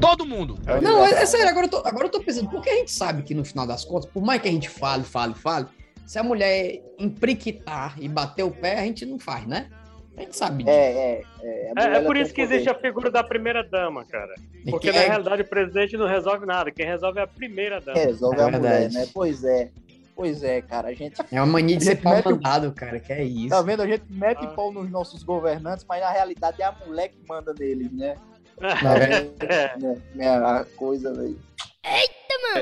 Todo 0.00 0.26
mundo! 0.26 0.58
É 0.66 0.80
Não, 0.80 0.90
é, 0.90 0.94
universal. 1.02 1.22
é 1.22 1.26
sério, 1.26 1.48
agora 1.48 1.66
eu, 1.66 1.70
tô, 1.70 1.76
agora 1.86 2.06
eu 2.06 2.10
tô 2.10 2.20
pensando, 2.20 2.50
porque 2.50 2.68
a 2.70 2.74
gente 2.74 2.90
sabe 2.90 3.22
que 3.22 3.34
no 3.34 3.44
final 3.44 3.66
das 3.66 3.84
contas, 3.84 4.10
por 4.10 4.22
mais 4.22 4.42
que 4.42 4.48
a 4.48 4.50
gente 4.50 4.68
fale, 4.68 5.04
fale, 5.04 5.34
fale, 5.34 5.66
se 6.04 6.18
a 6.18 6.22
mulher 6.24 6.82
empriquitar 6.98 7.96
e 8.00 8.08
bater 8.08 8.42
o 8.42 8.50
pé, 8.50 8.80
a 8.80 8.82
gente 8.82 9.06
não 9.06 9.18
faz, 9.18 9.46
né? 9.46 9.70
A 10.16 10.20
gente 10.20 10.36
sabe 10.36 10.58
disso. 10.64 10.70
É, 10.70 10.92
é, 10.92 11.22
é. 11.42 11.66
É, 11.66 11.68
mulher, 11.74 11.92
é 11.92 12.00
por 12.04 12.16
isso 12.16 12.32
que 12.32 12.40
existe 12.40 12.68
a 12.70 12.74
figura 12.74 13.10
da 13.10 13.22
primeira 13.24 13.64
dama, 13.64 14.04
cara. 14.04 14.34
E 14.64 14.70
Porque 14.70 14.90
que 14.90 14.96
na 14.96 15.02
é- 15.04 15.08
realidade 15.08 15.42
o 15.42 15.44
presidente 15.48 15.96
não 15.96 16.06
resolve 16.06 16.46
nada. 16.46 16.70
Quem 16.70 16.86
resolve 16.86 17.18
é 17.18 17.22
a 17.22 17.26
primeira 17.26 17.80
dama. 17.80 17.98
Resolve 17.98 18.38
É 18.38 18.42
a 18.42 18.46
mulher, 18.46 18.60
verdade. 18.60 18.94
né? 18.94 19.08
Pois 19.12 19.42
é. 19.44 19.70
Pois 20.14 20.44
é, 20.44 20.62
cara. 20.62 20.88
A 20.88 20.94
gente. 20.94 21.20
É 21.32 21.40
uma 21.40 21.46
mania 21.46 21.76
de 21.76 21.82
ser 21.84 21.96
pau 21.96 22.14
mete 22.14 22.26
o- 22.28 22.30
mandado, 22.30 22.72
cara, 22.72 23.00
que 23.00 23.12
é 23.12 23.24
isso. 23.24 23.48
Tá 23.48 23.60
vendo? 23.62 23.82
A 23.82 23.86
gente 23.88 24.04
mete 24.08 24.44
Ah. 24.44 24.48
pau 24.48 24.72
nos 24.72 24.88
nossos 24.88 25.24
governantes, 25.24 25.84
mas 25.88 26.00
na 26.00 26.10
realidade 26.10 26.62
é 26.62 26.64
a 26.64 26.72
mulher 26.86 27.08
que 27.08 27.18
manda 27.28 27.52
neles, 27.52 27.90
né? 27.92 28.16
Tá 28.56 28.94
vendo? 28.94 29.34
É. 29.52 29.76
Né, 29.76 30.00
né, 30.14 30.28
a 30.28 30.64
coisa, 30.76 31.12
velho. 31.12 31.36
É, 31.82 32.04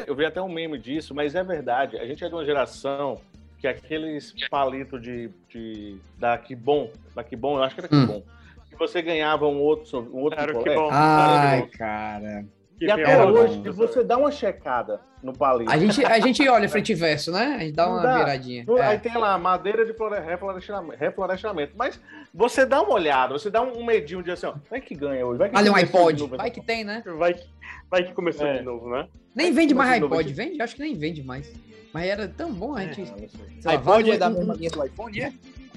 Eu 0.07 0.17
vi 0.17 0.25
até 0.25 0.41
um 0.41 0.49
meme 0.49 0.79
disso, 0.79 1.15
mas 1.15 1.35
é 1.35 1.45
verdade. 1.45 1.99
A 1.99 2.07
gente 2.07 2.25
é 2.25 2.29
de 2.29 2.35
uma 2.35 2.45
geração 2.47 3.21
que 3.63 3.69
aqueles 3.69 4.35
palitos 4.51 5.01
de, 5.01 5.31
de 5.49 5.97
da 6.19 6.37
Kibon, 6.37 6.91
da 7.15 7.23
Kibon, 7.23 7.59
eu 7.59 7.63
acho 7.63 7.77
que 7.77 7.81
era 7.83 7.95
Hum. 7.95 8.07
Kibon, 8.07 8.23
que 8.69 8.77
você 8.77 9.01
ganhava 9.01 9.47
um 9.47 9.61
outro, 9.61 10.01
um 10.13 10.19
outro 10.19 10.41
Era 10.41 10.51
o 10.53 10.59
picolé. 10.59 10.75
Kibon. 10.75 10.89
Ai, 10.91 11.67
cara. 11.69 12.45
Que 12.77 12.87
E 12.87 12.91
até 12.91 13.25
hoje, 13.25 13.61
você 13.71 14.03
dá 14.03 14.19
uma 14.19 14.33
checada 14.33 15.01
no 15.23 15.33
palito. 15.33 15.71
A 15.71 15.79
gente, 15.79 16.05
a 16.05 16.19
gente 16.19 16.49
olha 16.49 16.67
frente 16.69 16.91
e 16.91 16.95
verso, 16.97 17.31
né? 17.31 17.55
A 17.57 17.59
gente 17.61 17.75
dá 17.75 17.89
uma 17.89 18.03
dá. 18.03 18.19
viradinha. 18.19 18.65
É. 18.69 18.83
Aí 18.83 18.99
tem 18.99 19.17
lá, 19.17 19.39
madeira 19.39 19.87
de 19.87 19.93
flore- 19.95 20.19
reflorestamento, 20.19 20.99
reflorestamento. 20.99 21.73
Mas 21.77 22.01
você 22.35 22.67
dá 22.67 22.83
uma 22.83 22.95
olhada, 22.95 23.33
você 23.35 23.49
dá 23.49 23.63
um 23.63 23.85
medinho 23.85 24.25
de 24.25 24.33
assim, 24.33 24.47
ó, 24.47 24.55
vai 24.69 24.81
que 24.81 24.97
ganha 24.97 25.25
hoje. 25.25 25.39
Vai 25.39 25.51
que 25.51 25.57
Ali 25.57 25.71
um 25.71 25.77
iPod. 25.77 26.21
novo 26.23 26.37
Vai 26.37 26.47
essa 26.49 26.55
que 26.61 26.67
tem, 26.67 26.83
né? 26.83 27.05
Vai, 27.17 27.35
que- 27.35 27.47
vai 27.89 28.03
que 28.03 28.13
começou 28.13 28.45
É. 28.45 28.59
de 28.59 28.65
novo, 28.65 28.91
né? 28.91 29.07
Nem 29.37 29.53
vende 29.53 29.73
mais 29.73 30.03
iPod. 30.03 30.33
Vende? 30.33 30.61
Acho 30.61 30.75
que 30.75 30.83
nem 30.83 30.95
vende 30.97 31.23
mais. 31.23 31.49
Mas 31.93 32.07
era 32.07 32.27
tão 32.29 32.53
bom, 32.53 32.75
a 32.77 32.83
gente. 32.83 33.01
não 33.01 33.07
sei. 33.19 33.29
sei 33.29 33.41
lá, 33.65 33.73
iPod 33.73 34.11
é 34.11 34.17
da 34.19 34.29
um- 34.29 34.33
mesma 34.35 34.55
linha 34.55 34.71
do 34.71 34.85
iPhone, 34.85 35.21
é? 35.21 35.33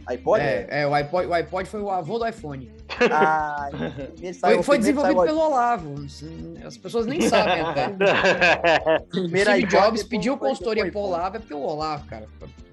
iPod? 0.08 0.40
É, 0.42 0.68
é, 0.70 0.88
o 0.88 0.94
iPod, 0.94 1.28
o 1.28 1.34
iPod 1.34 1.68
foi 1.68 1.82
o 1.82 1.90
avô 1.90 2.20
do 2.20 2.28
iPhone. 2.28 2.72
Ah, 3.12 3.70
Foi, 4.40 4.64
foi 4.64 4.78
desenvolvido 4.78 5.24
pelo 5.24 5.40
Olavo. 5.40 5.96
As 6.66 6.78
pessoas 6.78 7.06
nem 7.06 7.22
sabem 7.22 7.60
até. 7.62 7.88
o 7.88 9.02
primeiro 9.10 9.50
Steve 9.52 9.68
Jobs 9.68 10.04
pediu 10.04 10.38
consultoria 10.38 10.90
pro. 10.92 11.00
Olavo, 11.02 11.36
é 11.38 11.40
porque 11.40 11.54
o 11.54 11.60
Olavo, 11.60 12.06
cara, 12.06 12.28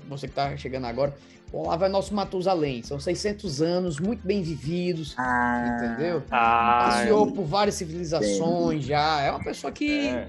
você 0.08 0.28
que 0.28 0.34
tá 0.34 0.56
chegando 0.56 0.86
agora, 0.86 1.12
o 1.52 1.58
Olavo 1.62 1.84
é 1.86 1.88
nosso 1.88 2.14
Matusalém. 2.14 2.82
São 2.82 3.00
600 3.00 3.60
anos 3.62 3.98
muito 3.98 4.24
bem 4.26 4.42
vividos, 4.42 5.14
Ah, 5.18 5.76
entendeu? 5.96 6.22
Ah, 6.30 6.88
Passeou 6.90 7.32
por 7.32 7.44
várias 7.44 7.74
civilizações 7.76 8.84
já. 8.84 9.20
É 9.22 9.30
uma 9.30 9.42
pessoa 9.42 9.72
que. 9.72 10.08
É. 10.08 10.28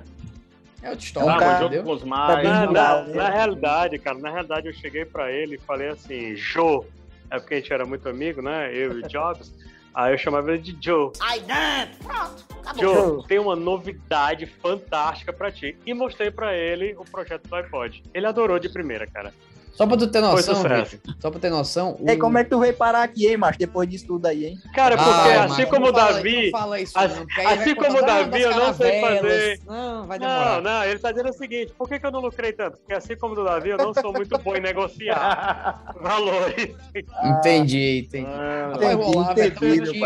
É 0.84 0.90
outra 0.90 1.06
história, 1.06 1.30
Tava 1.30 1.40
cara- 1.40 1.60
junto 1.64 1.84
com 1.84 1.92
os 1.94 2.04
mais. 2.04 2.44
Na, 2.44 2.54
na, 2.54 2.68
Legal, 2.68 3.04
né? 3.06 3.14
na 3.16 3.30
realidade, 3.30 4.00
cara, 4.00 4.18
na 4.20 4.30
realidade 4.30 4.68
eu 4.68 4.74
cheguei 4.74 5.06
pra 5.06 5.32
ele 5.32 5.56
e 5.56 5.60
falei 5.60 5.88
assim, 5.90 6.36
Jô, 6.36 6.86
é 7.32 7.40
porque 7.40 7.54
a 7.56 7.58
gente 7.58 7.72
era 7.74 7.86
muito 7.86 8.08
amigo, 8.10 8.42
né? 8.42 8.70
Eu 8.74 9.00
e 9.00 9.02
o 9.04 9.08
Jobs. 9.08 9.52
Aí 9.96 10.12
eu 10.14 10.18
chamava 10.18 10.52
ele 10.52 10.62
de 10.62 10.76
Joe. 10.84 11.12
Ai, 11.22 11.40
não, 11.48 12.08
pronto, 12.08 12.46
acabou. 12.62 12.82
Joe, 13.20 13.28
tem 13.28 13.38
uma 13.40 13.56
novidade 13.56 14.48
fantástica 14.48 15.32
pra 15.32 15.52
ti. 15.52 15.78
E 15.86 15.94
mostrei 15.94 16.32
pra 16.32 16.54
ele 16.56 16.96
o 16.98 17.06
projeto 17.06 17.48
do 17.48 17.56
iPod. 17.56 18.04
Ele 18.12 18.26
adorou 18.26 18.58
de 18.58 18.70
primeira, 18.70 19.06
cara. 19.06 19.32
Só 19.74 19.88
pra 19.88 19.98
tu 19.98 20.08
ter 20.08 20.22
noção. 20.22 20.56
Vitor, 20.56 21.16
só 21.20 21.32
pra 21.32 21.40
ter 21.40 21.50
noção. 21.50 21.98
E 22.00 22.12
aí, 22.12 22.18
como 22.18 22.38
é 22.38 22.44
que 22.44 22.50
tu 22.52 22.60
veio 22.60 22.74
parar 22.76 23.04
aqui, 23.04 23.28
hein, 23.28 23.38
macho? 23.38 23.58
Depois 23.58 23.90
disso 23.90 24.06
tudo 24.06 24.28
aí, 24.28 24.46
hein? 24.46 24.60
Cara, 24.76 24.96
porque 24.96 25.10
Ai, 25.12 25.38
assim 25.40 25.66
como 25.66 25.88
o 25.88 25.92
não 25.92 26.00
fala- 26.00 26.14
Davi. 26.14 26.44
não 26.52 26.60
fala 26.60 26.80
isso, 26.80 26.94
assim- 27.00 27.16
não, 27.16 27.26
porque 27.26 27.42
assim 27.42 27.76
como 27.76 27.94
o 27.94 27.98
"Ah, 27.98 28.02
Davi, 28.06 28.42
eu 28.42 28.52
não 28.56 28.74
sei 28.74 29.02
caravelas". 29.02 29.22
fazer. 29.22 29.60
Não, 29.66 30.08
vai 30.08 30.20
Não, 30.20 30.28
demorar. 30.28 30.62
não, 30.62 30.84
ele 30.86 31.00
tá 31.00 31.12
dizendo 31.12 31.30
o 31.30 31.34
seguinte: 31.34 31.74
por 31.78 31.90
que, 31.90 32.00
que 32.00 32.06
eu 32.06 32.12
não 32.12 32.20
lucrei 32.22 32.54
tanto? 32.54 32.78
Porque 32.78 32.94
assim 32.94 33.16
como 33.16 33.34
do 33.34 33.44
Davi, 33.44 33.70
eu 33.70 33.78
não 33.78 33.94
sou 33.96 34.14
muito 34.14 34.38
bom 34.38 34.56
em 34.56 34.62
negociar 34.62 35.84
valores. 36.00 36.76
Entendi, 37.24 38.06
entendi. 38.08 38.28
Ah, 38.30 38.72
Rapaz, 38.74 38.96
o 38.96 39.00
Olavo 39.02 39.40
é 39.40 39.50
tão 39.50 39.68
entendi, 39.70 39.90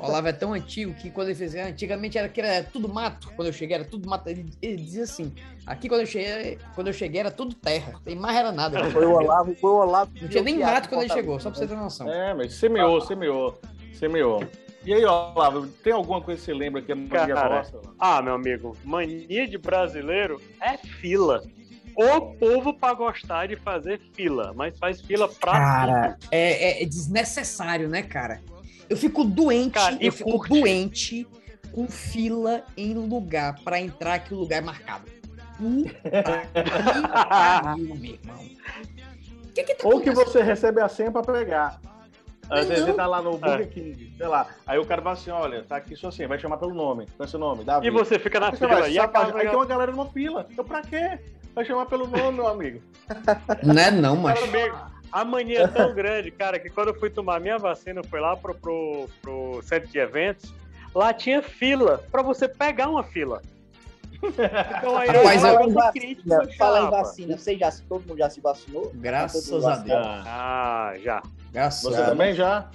O 0.00 0.04
Olavo 0.06 0.28
é 0.28 0.32
tão 0.32 0.52
antigo 0.54 0.94
que 0.94 1.10
quando 1.10 1.28
ele 1.28 1.34
fez. 1.36 1.54
Antigamente 1.54 2.16
era, 2.18 2.28
que 2.28 2.40
era 2.40 2.64
tudo 2.64 2.88
mato. 2.88 3.30
Quando 3.36 3.48
eu 3.48 3.52
cheguei 3.52 3.76
era 3.76 3.84
tudo 3.84 4.08
mato. 4.08 4.28
Ele, 4.28 4.46
ele 4.62 4.76
dizia 4.76 5.02
assim: 5.04 5.32
aqui 5.66 5.88
quando 5.88 6.00
eu 6.02 6.06
cheguei, 6.06 6.58
quando 6.74 6.86
eu 6.88 6.92
cheguei 6.92 7.20
era 7.20 7.30
tudo 7.30 7.54
terra. 7.54 7.94
Tem 8.04 8.16
mais 8.16 8.36
era 8.36 8.52
nada. 8.52 8.84
Foi 8.90 9.06
o 9.06 9.12
Olavo, 9.12 9.54
foi 9.56 9.70
o 9.70 9.74
Olavo. 9.76 10.10
Não 10.20 10.28
tinha 10.28 10.42
nem 10.42 10.58
mato 10.58 10.88
quando 10.88 11.02
ele 11.02 11.12
chegou, 11.12 11.38
só 11.40 11.50
pra 11.50 11.58
você 11.58 11.66
ter 11.66 11.76
noção. 11.76 12.08
É, 12.10 12.34
mas 12.34 12.54
semeou, 12.54 13.00
semeou, 13.00 13.58
semeou. 13.94 14.42
E 14.84 14.92
aí, 14.92 15.04
Olavo, 15.04 15.66
tem 15.68 15.92
alguma 15.92 16.20
coisa 16.20 16.40
que 16.40 16.44
você 16.46 16.52
lembra 16.54 16.82
que 16.82 16.90
é 16.90 16.94
mania 16.94 17.34
Cara, 17.34 17.56
nossa? 17.58 17.80
Ah, 17.98 18.20
meu 18.20 18.34
amigo, 18.34 18.76
mania 18.84 19.46
de 19.46 19.56
brasileiro 19.56 20.40
é 20.60 20.76
fila. 20.76 21.42
O 21.94 22.20
povo 22.36 22.72
pra 22.74 22.94
gostar 22.94 23.46
de 23.48 23.54
fazer 23.56 24.00
fila, 24.14 24.52
mas 24.56 24.76
faz 24.78 25.00
fila 25.00 25.28
pra 25.28 25.52
Cara, 25.52 26.18
é, 26.30 26.80
é- 26.80 26.82
é 26.82 26.86
desnecessário, 26.86 27.86
né, 27.88 28.02
cara? 28.02 28.40
Eu 28.88 28.96
fico 28.96 29.22
doente, 29.24 29.72
Cara, 29.74 29.96
e 30.00 30.06
eu 30.06 30.12
fico 30.12 30.30
curte. 30.32 30.48
doente 30.60 31.26
com 31.70 31.86
fila 31.86 32.64
em 32.76 32.94
lugar 32.94 33.54
pra 33.62 33.78
entrar 33.80 34.18
que 34.18 34.34
o 34.34 34.38
lugar 34.38 34.58
é 34.58 34.60
marcado. 34.60 35.04
Puta 35.62 36.46
que 36.46 37.08
pariu, 37.08 37.94
meu 37.96 38.04
irmão. 38.14 38.38
Que 39.54 39.62
que 39.64 39.74
tá 39.74 39.88
Ou 39.88 40.00
que 40.00 40.10
você 40.10 40.42
recebe 40.42 40.80
a 40.80 40.88
senha 40.88 41.10
pra 41.12 41.22
pegar. 41.22 41.80
Às 42.50 42.62
Não, 42.62 42.68
vezes 42.68 42.80
não. 42.80 42.86
você 42.86 42.92
tá 42.94 43.06
lá 43.06 43.22
no 43.22 43.38
Burger 43.38 43.60
É. 43.60 43.66
King, 43.66 44.14
sei 44.16 44.26
lá. 44.26 44.46
Aí 44.66 44.78
o 44.78 44.84
cara 44.84 45.00
fala 45.00 45.14
assim: 45.14 45.30
olha, 45.30 45.62
tá 45.62 45.76
aqui 45.76 45.94
sua 45.94 46.10
senha, 46.10 46.28
vai 46.28 46.38
chamar 46.38 46.56
pelo 46.58 46.74
nome. 46.74 47.06
Qual 47.16 47.24
é 47.24 47.30
seu 47.30 47.38
nome? 47.38 47.64
Davi. 47.64 47.86
E 47.86 47.90
você 47.90 48.18
fica 48.18 48.40
na 48.40 48.48
Aí 48.48 48.56
fila 48.56 48.80
vai, 48.80 48.92
e 48.92 48.98
acaba. 48.98 49.38
Aí 49.38 49.46
tem 49.46 49.56
uma 49.56 49.64
galera 49.66 49.92
numa 49.92 50.06
fila. 50.06 50.46
Então 50.50 50.64
pra 50.64 50.82
quê? 50.82 51.18
Vai 51.54 51.64
chamar 51.64 51.86
pelo 51.86 52.06
nome, 52.06 52.32
meu 52.38 52.48
amigo. 52.48 52.80
Não 53.62 53.80
é 53.82 53.90
não, 53.90 54.16
mas. 54.16 54.38
A 55.12 55.24
mania 55.26 55.64
é 55.64 55.68
tão 55.68 55.92
grande, 55.94 56.30
cara, 56.30 56.58
que 56.58 56.70
quando 56.70 56.88
eu 56.88 56.94
fui 56.98 57.10
tomar 57.10 57.38
minha 57.38 57.58
vacina, 57.58 58.00
eu 58.00 58.04
fui 58.04 58.18
lá 58.18 58.34
pro, 58.34 58.54
pro, 58.54 59.06
pro 59.20 59.60
centro 59.62 59.86
de 59.90 59.98
eventos, 59.98 60.54
lá 60.94 61.12
tinha 61.12 61.42
fila 61.42 62.02
pra 62.10 62.22
você 62.22 62.48
pegar 62.48 62.88
uma 62.88 63.02
fila. 63.02 63.42
Então 64.22 64.96
aí 64.96 65.08
Rapaz, 65.08 65.42
eu 65.44 65.48
eu- 65.50 65.54
Fala 65.56 65.64
em 65.68 65.72
vacina, 65.72 66.48
fala 66.58 66.80
em 66.80 66.90
vacina. 66.90 67.36
Você 67.38 67.56
já, 67.58 67.72
todo 67.88 68.06
mundo 68.06 68.18
já 68.18 68.30
se 68.30 68.40
vacinou? 68.40 68.90
Graças 68.94 69.50
a? 69.64 69.76
Deus. 69.76 70.06
Ah, 70.26 70.94
já. 71.02 71.22
Graças 71.52 71.82
Você 71.82 71.94
a 71.94 71.96
Deus. 71.98 72.08
também 72.10 72.34
já? 72.34 72.66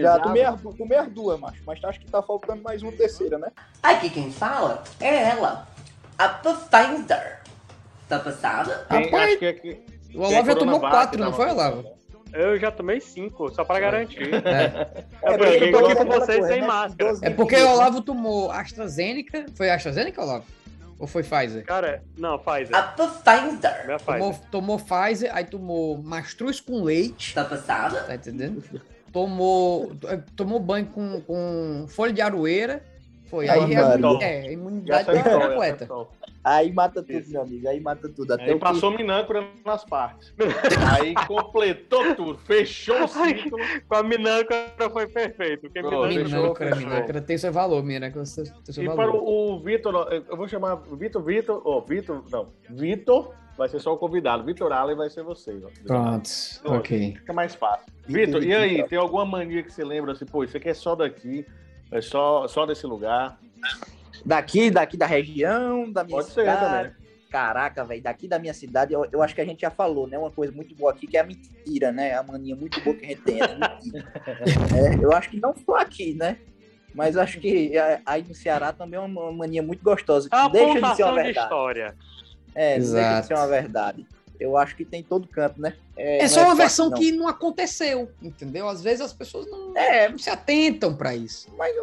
Já 0.00 0.18
tomei 0.20 0.42
as, 0.42 0.58
du- 0.60 0.72
tomei 0.72 0.96
as 0.96 1.08
duas, 1.08 1.38
macho. 1.38 1.62
Mas 1.66 1.84
acho 1.84 2.00
que 2.00 2.06
tá 2.10 2.22
faltando 2.22 2.62
mais 2.62 2.82
uma 2.82 2.92
terceira, 2.92 3.36
né? 3.36 3.48
Aqui 3.82 4.08
quem 4.08 4.32
fala 4.32 4.82
é 5.00 5.30
ela, 5.30 5.66
a 6.16 6.28
Pathfinder. 6.28 7.42
Tá 8.08 8.18
passada? 8.20 8.86
Tem- 8.88 9.04
Rapaz, 9.04 9.28
acho 9.30 9.38
que 9.38 9.44
é 9.46 9.52
que- 9.52 9.80
O 10.14 10.20
Olavo 10.20 10.46
já 10.46 10.54
tomou 10.56 10.80
quatro, 10.80 11.20
não 11.22 11.32
foi? 11.32 11.50
Olavo? 11.50 11.84
Eu 12.32 12.58
já 12.58 12.70
tomei 12.70 13.00
cinco, 13.00 13.50
só 13.54 13.64
pra 13.64 13.78
garantir. 13.80 14.30
É. 14.46 15.04
É 15.22 15.36
porque 15.38 15.64
eu 15.64 15.72
tô 15.72 15.86
aqui 15.86 15.94
com 15.96 16.04
vocês 16.06 16.46
sem 16.46 16.62
máscara. 16.62 17.18
É 17.22 17.30
porque 17.30 17.56
o 17.56 17.68
Olavo 17.70 18.00
tomou 18.02 18.50
AstraZeneca. 18.50 19.46
Foi 19.54 19.68
AstraZeneca, 19.70 20.22
Olavo? 20.22 20.44
Ou 20.98 21.06
foi 21.06 21.22
Pfizer? 21.22 21.64
Cara, 21.64 22.02
não, 22.16 22.38
faz. 22.38 22.72
A. 22.72 22.94
Minha 23.84 23.98
faz. 23.98 24.18
Tomou, 24.20 24.40
tomou 24.50 24.78
Pfizer, 24.78 25.30
aí 25.34 25.44
tomou 25.44 25.98
mastruz 26.02 26.60
com 26.60 26.82
leite. 26.82 27.34
Tá 27.34 27.44
passada? 27.44 28.02
Tá 28.02 28.14
entendendo? 28.14 28.62
Tomou, 29.12 29.92
tomou 30.34 30.58
banho 30.58 30.86
com, 30.86 31.20
com 31.22 31.86
folha 31.88 32.12
de 32.12 32.20
aroeira. 32.20 32.82
Foi. 33.26 33.48
Aí, 33.48 33.58
Aí, 33.60 33.76
a 33.76 33.88
mano. 33.88 34.22
é, 34.22 34.52
imunidade 34.52 35.04
tá 35.04 35.12
acertou, 35.12 35.40
já 35.40 35.48
completa. 35.48 35.88
Aí 36.48 36.72
mata 36.72 37.02
tudo, 37.02 37.18
Isso. 37.18 37.32
meu 37.32 37.42
amigo. 37.42 37.68
Aí 37.68 37.80
mata 37.80 38.08
tudo. 38.08 38.32
Até 38.32 38.44
Aí 38.44 38.50
o 38.52 38.54
que- 38.54 38.60
passou 38.60 38.92
minâncora 38.96 39.44
nas 39.64 39.84
partes. 39.84 40.32
Aí 40.94 41.12
completou 41.26 42.14
tudo, 42.14 42.38
fechou 42.38 43.02
o 43.02 43.08
ciclo. 43.08 43.58
Com 43.88 43.94
a 43.96 44.02
minâncora 44.04 44.88
foi 44.92 45.08
perfeito. 45.08 45.62
Porque 45.62 45.82
Pô, 45.82 46.06
minâncora 46.06 46.70
fechou, 46.76 46.88
Minâncora, 46.88 47.20
tem 47.20 47.36
seu 47.36 47.52
valor, 47.52 47.82
minâncora 47.82 48.24
tem 48.24 48.72
seu 48.74 48.84
E 48.84 48.86
para 48.86 48.94
valor. 48.94 49.22
o 49.24 49.56
o 49.56 49.60
Vitor, 49.60 50.08
eu 50.12 50.36
vou 50.36 50.46
chamar 50.46 50.76
Vitor, 50.92 51.20
Vitor, 51.22 51.60
ó, 51.64 51.80
Vitor, 51.80 52.22
não, 52.30 52.48
Vitor 52.70 53.34
vai 53.58 53.68
ser 53.68 53.80
só 53.80 53.94
o 53.94 53.96
convidado, 53.98 54.44
Vitor 54.44 54.70
Allen 54.72 54.94
vai 54.96 55.10
ser 55.10 55.24
você. 55.24 55.50
ó. 55.64 55.68
Pronto, 55.84 56.30
Pronto. 56.62 56.78
ok. 56.78 57.14
Fica 57.18 57.32
mais 57.32 57.54
fácil. 57.56 57.86
Vitor, 58.06 58.44
e 58.44 58.54
aí, 58.54 58.82
tem 58.86 58.98
alguma 58.98 59.24
mania 59.24 59.64
que 59.64 59.72
você 59.72 59.82
lembra 59.84 60.12
assim, 60.12 60.26
pô, 60.26 60.44
isso 60.44 60.56
aqui 60.56 60.68
é 60.68 60.74
só 60.74 60.94
daqui, 60.94 61.44
é 61.90 62.00
só, 62.00 62.46
só 62.46 62.64
desse 62.66 62.86
lugar? 62.86 63.36
Daqui, 64.26 64.70
daqui 64.70 64.96
da 64.96 65.06
região, 65.06 65.90
da 65.90 66.02
minha 66.02 66.16
Pode 66.16 66.30
ser 66.32 66.40
cidade. 66.42 66.88
também. 66.88 67.06
Caraca, 67.30 67.84
velho, 67.84 68.02
daqui 68.02 68.26
da 68.28 68.38
minha 68.38 68.54
cidade, 68.54 68.92
eu, 68.92 69.06
eu 69.12 69.22
acho 69.22 69.34
que 69.34 69.40
a 69.40 69.44
gente 69.44 69.60
já 69.60 69.70
falou, 69.70 70.06
né? 70.06 70.18
Uma 70.18 70.30
coisa 70.30 70.52
muito 70.52 70.74
boa 70.74 70.90
aqui, 70.92 71.06
que 71.06 71.16
é 71.16 71.20
a 71.20 71.24
mentira, 71.24 71.92
né? 71.92 72.14
A 72.14 72.22
mania 72.22 72.56
muito 72.56 72.80
boa 72.82 72.96
que 72.96 73.04
a 73.04 73.08
gente 73.08 73.22
tem, 73.22 73.40
é. 73.40 73.46
É, 75.00 75.04
eu 75.04 75.12
acho 75.12 75.30
que 75.30 75.40
não 75.40 75.54
só 75.64 75.76
aqui, 75.76 76.14
né? 76.14 76.38
Mas 76.94 77.16
acho 77.16 77.38
que 77.40 77.76
é, 77.76 78.00
aí 78.06 78.24
no 78.26 78.34
Ceará 78.34 78.72
também 78.72 78.98
é 78.98 79.02
uma 79.02 79.30
mania 79.32 79.62
muito 79.62 79.82
gostosa. 79.82 80.28
É 80.32 80.48
deixa 80.48 80.66
de 80.66 80.72
ser 80.72 80.78
uma 80.78 80.88
contação 80.90 81.08
de 81.08 81.22
verdade. 81.22 81.38
história. 81.46 81.96
É, 82.54 82.78
não 82.78 82.84
deixa 82.84 82.94
de 82.94 82.98
Exato. 83.00 83.26
ser 83.26 83.34
uma 83.34 83.46
verdade. 83.48 84.06
Eu 84.40 84.56
acho 84.56 84.74
que 84.76 84.84
tem 84.84 85.00
em 85.00 85.04
todo 85.04 85.26
canto, 85.28 85.60
né? 85.60 85.74
É 85.96 86.22
não 86.22 86.28
só 86.28 86.40
uma 86.40 86.48
aqui, 86.50 86.58
versão 86.58 86.90
não. 86.90 86.98
que 86.98 87.12
não 87.12 87.28
aconteceu, 87.28 88.10
entendeu? 88.22 88.68
Às 88.68 88.82
vezes 88.82 89.00
as 89.02 89.12
pessoas 89.12 89.46
não, 89.50 89.76
É, 89.76 90.08
não 90.08 90.18
se 90.18 90.30
atentam 90.30 90.94
pra 90.96 91.14
isso. 91.14 91.48
mas, 91.58 91.74
É 91.76 91.82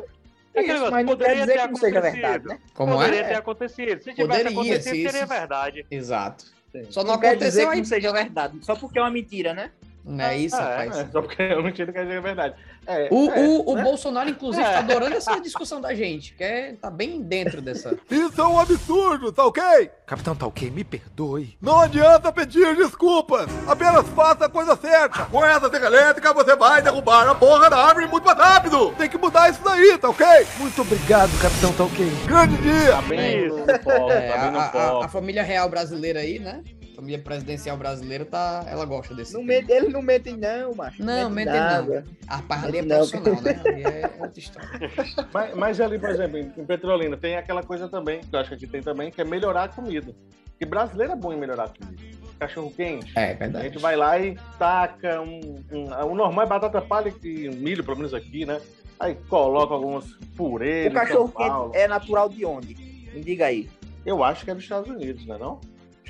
isso, 0.61 0.71
aquele 0.71 0.73
negócio, 0.73 0.91
mas 0.93 1.05
não 1.05 1.17
quer 1.17 1.23
poderia 1.25 1.41
dizer 1.45 1.53
ter 1.53 1.61
que 1.61 1.67
não 1.67 1.75
seja 1.75 1.99
acontecido. 1.99 2.21
verdade, 2.21 2.47
né? 2.47 2.59
Como 2.73 2.93
Poderia 2.93 3.19
é? 3.19 3.23
ter 3.23 3.35
acontecido. 3.35 3.89
Se 3.89 4.13
tivesse 4.13 4.21
Poderia, 4.21 4.51
acontecido, 4.51 4.81
se- 4.83 4.89
seria 5.11 5.11
se- 5.11 5.25
verdade. 5.25 5.85
Exato. 5.89 6.45
Só 6.89 7.03
não, 7.03 7.13
Não 7.13 7.19
quer 7.19 7.35
dizer 7.37 7.63
aconteceu 7.63 7.67
que 7.67 7.73
aí. 7.73 7.77
não 7.79 7.85
seja 7.85 8.11
verdade, 8.11 8.57
só 8.65 8.75
porque 8.75 8.97
é 8.97 9.01
uma 9.01 9.11
mentira, 9.11 9.53
né? 9.53 9.69
Não 10.03 10.23
é 10.25 10.37
isso, 10.37 10.55
É, 10.55 10.59
rapaz. 10.59 10.97
É, 10.97 11.07
só 11.11 11.21
porque 11.21 11.41
eu 11.41 11.61
não 11.63 11.71
tinha 11.71 11.85
que 11.87 11.93
dizer 11.93 12.17
a 12.17 12.21
verdade. 12.21 12.55
É, 12.85 13.07
O, 13.11 13.29
é, 13.31 13.39
o, 13.47 13.69
o 13.71 13.75
né? 13.75 13.83
Bolsonaro, 13.83 14.29
inclusive, 14.29 14.63
É. 14.63 14.71
tá 14.71 14.79
adorando 14.79 15.15
essa 15.15 15.39
discussão 15.39 15.79
da 15.79 15.93
gente, 15.93 16.33
que 16.33 16.43
é, 16.43 16.73
tá 16.73 16.89
bem 16.89 17.21
dentro 17.21 17.61
dessa. 17.61 17.97
Isso 18.11 18.39
é 18.41 18.45
um 18.47 18.59
absurdo, 18.59 19.31
tá 19.31 19.45
ok? 19.45 19.89
Capitão 20.05 20.35
tá 20.35 20.45
ok, 20.45 20.69
me 20.69 20.83
perdoe. 20.83 21.57
Não 21.61 21.79
adianta 21.79 22.31
pedir 22.31 22.75
desculpas. 22.75 23.47
Apenas 23.67 24.07
faça 24.09 24.45
a 24.45 24.49
coisa 24.49 24.75
certa. 24.75 25.25
Com 25.25 25.43
essa 25.45 25.69
cerca 25.69 25.87
elétrica, 25.87 26.33
você 26.33 26.55
vai 26.55 26.81
derrubar 26.81 27.27
a 27.29 27.35
porra 27.35 27.69
da 27.69 27.77
árvore 27.77 28.07
muito 28.07 28.25
mais 28.25 28.37
rápido. 28.37 28.91
Tem 28.97 29.09
que 29.09 29.17
mudar 29.17 29.49
isso 29.49 29.61
daí, 29.63 29.97
tá 29.97 30.09
ok? 30.09 30.25
Muito 30.57 30.81
obrigado, 30.81 31.31
capitão 31.41 31.73
tá 31.73 31.83
ok. 31.85 32.05
Grande 32.27 32.57
dia. 32.57 32.91
Tá 32.91 33.01
bem 33.03 33.49
foco, 33.83 34.11
É, 34.11 34.27
tá 34.29 34.35
a, 34.41 34.99
a- 35.01 35.05
a 35.05 35.07
família 35.07 35.43
real 35.43 35.69
brasileira 35.69 36.19
aí, 36.19 36.39
né? 36.39 36.61
Família 36.93 37.19
presidencial 37.19 37.75
brasileira 37.77 38.25
tá, 38.25 38.63
ela 38.67 38.85
gosta 38.85 39.13
desse. 39.13 39.33
Não 39.33 39.45
tema. 39.45 39.53
mente, 39.61 39.71
eles 39.71 39.93
não 39.93 40.01
mentem, 40.01 40.37
não, 40.37 40.73
macho. 40.75 41.03
Não, 41.03 41.29
mentem 41.29 41.53
nada. 41.53 42.05
não. 42.05 42.13
A 42.27 42.41
parte 42.41 42.65
ali 42.67 42.77
é 42.79 42.83
profissional, 42.83 43.41
né? 43.41 43.61
Ali 43.65 43.83
é 43.83 44.11
outra 44.21 44.39
história. 44.39 44.91
Mas, 45.33 45.55
mas 45.55 45.81
ali, 45.81 45.99
por 45.99 46.09
exemplo, 46.09 46.37
em, 46.37 46.49
Petrolina, 46.65 47.17
tem 47.17 47.35
aquela 47.35 47.63
coisa 47.63 47.87
também, 47.89 48.21
que 48.21 48.35
eu 48.35 48.39
acho 48.39 48.49
que 48.49 48.55
aqui 48.55 48.67
tem 48.67 48.81
também, 48.81 49.11
que 49.11 49.19
é 49.21 49.23
melhorar 49.23 49.63
a 49.63 49.67
comida. 49.67 50.13
E 50.59 50.65
brasileiro 50.65 51.13
é 51.13 51.15
bom 51.15 51.33
em 51.33 51.37
melhorar 51.37 51.65
a 51.65 51.69
comida. 51.69 52.01
Cachorro 52.39 52.71
quente. 52.75 53.11
É, 53.17 53.31
A 53.31 53.33
verdade. 53.35 53.65
gente 53.69 53.77
vai 53.79 53.95
lá 53.95 54.17
e 54.19 54.35
taca 54.57 55.21
um, 55.21 55.39
um- 55.71 56.11
O 56.11 56.15
normal 56.15 56.45
é 56.45 56.47
batata 56.47 56.81
palha 56.81 57.13
e 57.23 57.49
milho, 57.49 57.83
pelo 57.83 57.97
menos 57.97 58.13
aqui, 58.13 58.45
né? 58.45 58.59
Aí 58.99 59.15
coloca 59.27 59.73
alguns 59.73 60.13
purê. 60.35 60.87
O 60.87 60.93
cachorro 60.93 61.31
quente 61.35 61.77
é 61.77 61.87
natural 61.87 62.29
de 62.29 62.45
onde? 62.45 62.75
Me 63.13 63.21
diga 63.21 63.45
aí. 63.47 63.69
Eu 64.05 64.23
acho 64.23 64.43
que 64.43 64.51
é 64.51 64.53
dos 64.55 64.63
Estados 64.63 64.89
Unidos, 64.89 65.25
não 65.25 65.35
é 65.35 65.39
não? 65.39 65.61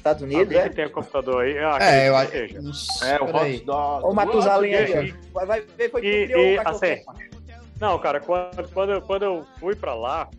Estados 0.03 0.21
Unidos, 0.21 0.41
Alguém 0.43 0.57
é? 0.59 0.69
que 0.69 0.75
tem 0.75 0.85
um 0.85 0.89
computador 0.89 1.43
aí? 1.43 1.57
Ah, 1.59 1.77
É, 1.81 2.09
eu 2.09 2.15
que. 2.27 2.55
É, 3.05 3.21
o 3.21 3.35
hot 3.35 3.63
dog. 3.65 4.13
Matusalém 4.13 4.73
E- 4.73 4.75
aí, 4.75 5.13
ó. 5.13 5.31
Vai, 5.33 5.45
vai 5.45 5.61
ver, 5.61 5.89
foi 5.89 6.01
e- 6.01 6.03
que 6.03 6.25
criou 6.33 6.45
e, 6.45 6.59
assim. 6.59 7.01
Não, 7.79 7.97
cara, 7.99 8.19
quando, 8.19 8.69
quando, 8.73 8.91
eu, 8.91 9.01
quando 9.01 9.23
eu 9.23 9.45
fui 9.61 9.75
pra 9.75 9.93
lá, 9.95 10.29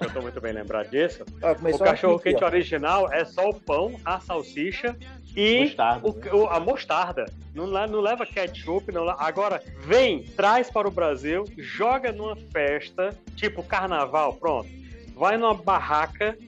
eu 0.00 0.08
tô 0.12 0.22
muito 0.22 0.40
bem 0.40 0.52
lembrado 0.52 0.88
disso, 0.88 1.24
Ó, 1.42 1.50
o 1.50 1.56
começou 1.56 1.84
cachorro 1.86 2.14
aqui, 2.14 2.30
quente 2.30 2.44
ó. 2.44 2.46
original 2.46 3.12
é 3.12 3.24
só 3.24 3.48
o 3.50 3.54
pão, 3.54 3.96
a 4.04 4.20
salsicha 4.20 4.96
e 5.36 5.64
Mostarda. 5.64 6.08
o- 6.08 6.36
o- 6.42 6.46
a 6.48 6.60
mostarda. 6.60 7.24
Não, 7.52 7.66
não 7.66 8.00
leva 8.00 8.24
ketchup, 8.24 8.92
não 8.92 9.08
Agora, 9.10 9.60
vem, 9.80 10.22
traz 10.22 10.70
para 10.70 10.86
o 10.86 10.92
Brasil, 10.92 11.44
joga 11.58 12.12
numa 12.12 12.36
festa, 12.52 13.10
tipo 13.34 13.64
carnaval, 13.64 14.34
pronto. 14.34 14.68
Vai 15.16 15.36
numa 15.36 15.54
barraca 15.54 16.38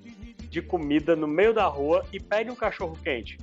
de 0.51 0.61
comida 0.61 1.15
no 1.17 1.27
meio 1.29 1.55
da 1.55 1.67
rua 1.67 2.05
e 2.13 2.19
pede 2.21 2.51
um 2.51 2.55
cachorro 2.57 2.99
quente. 3.03 3.39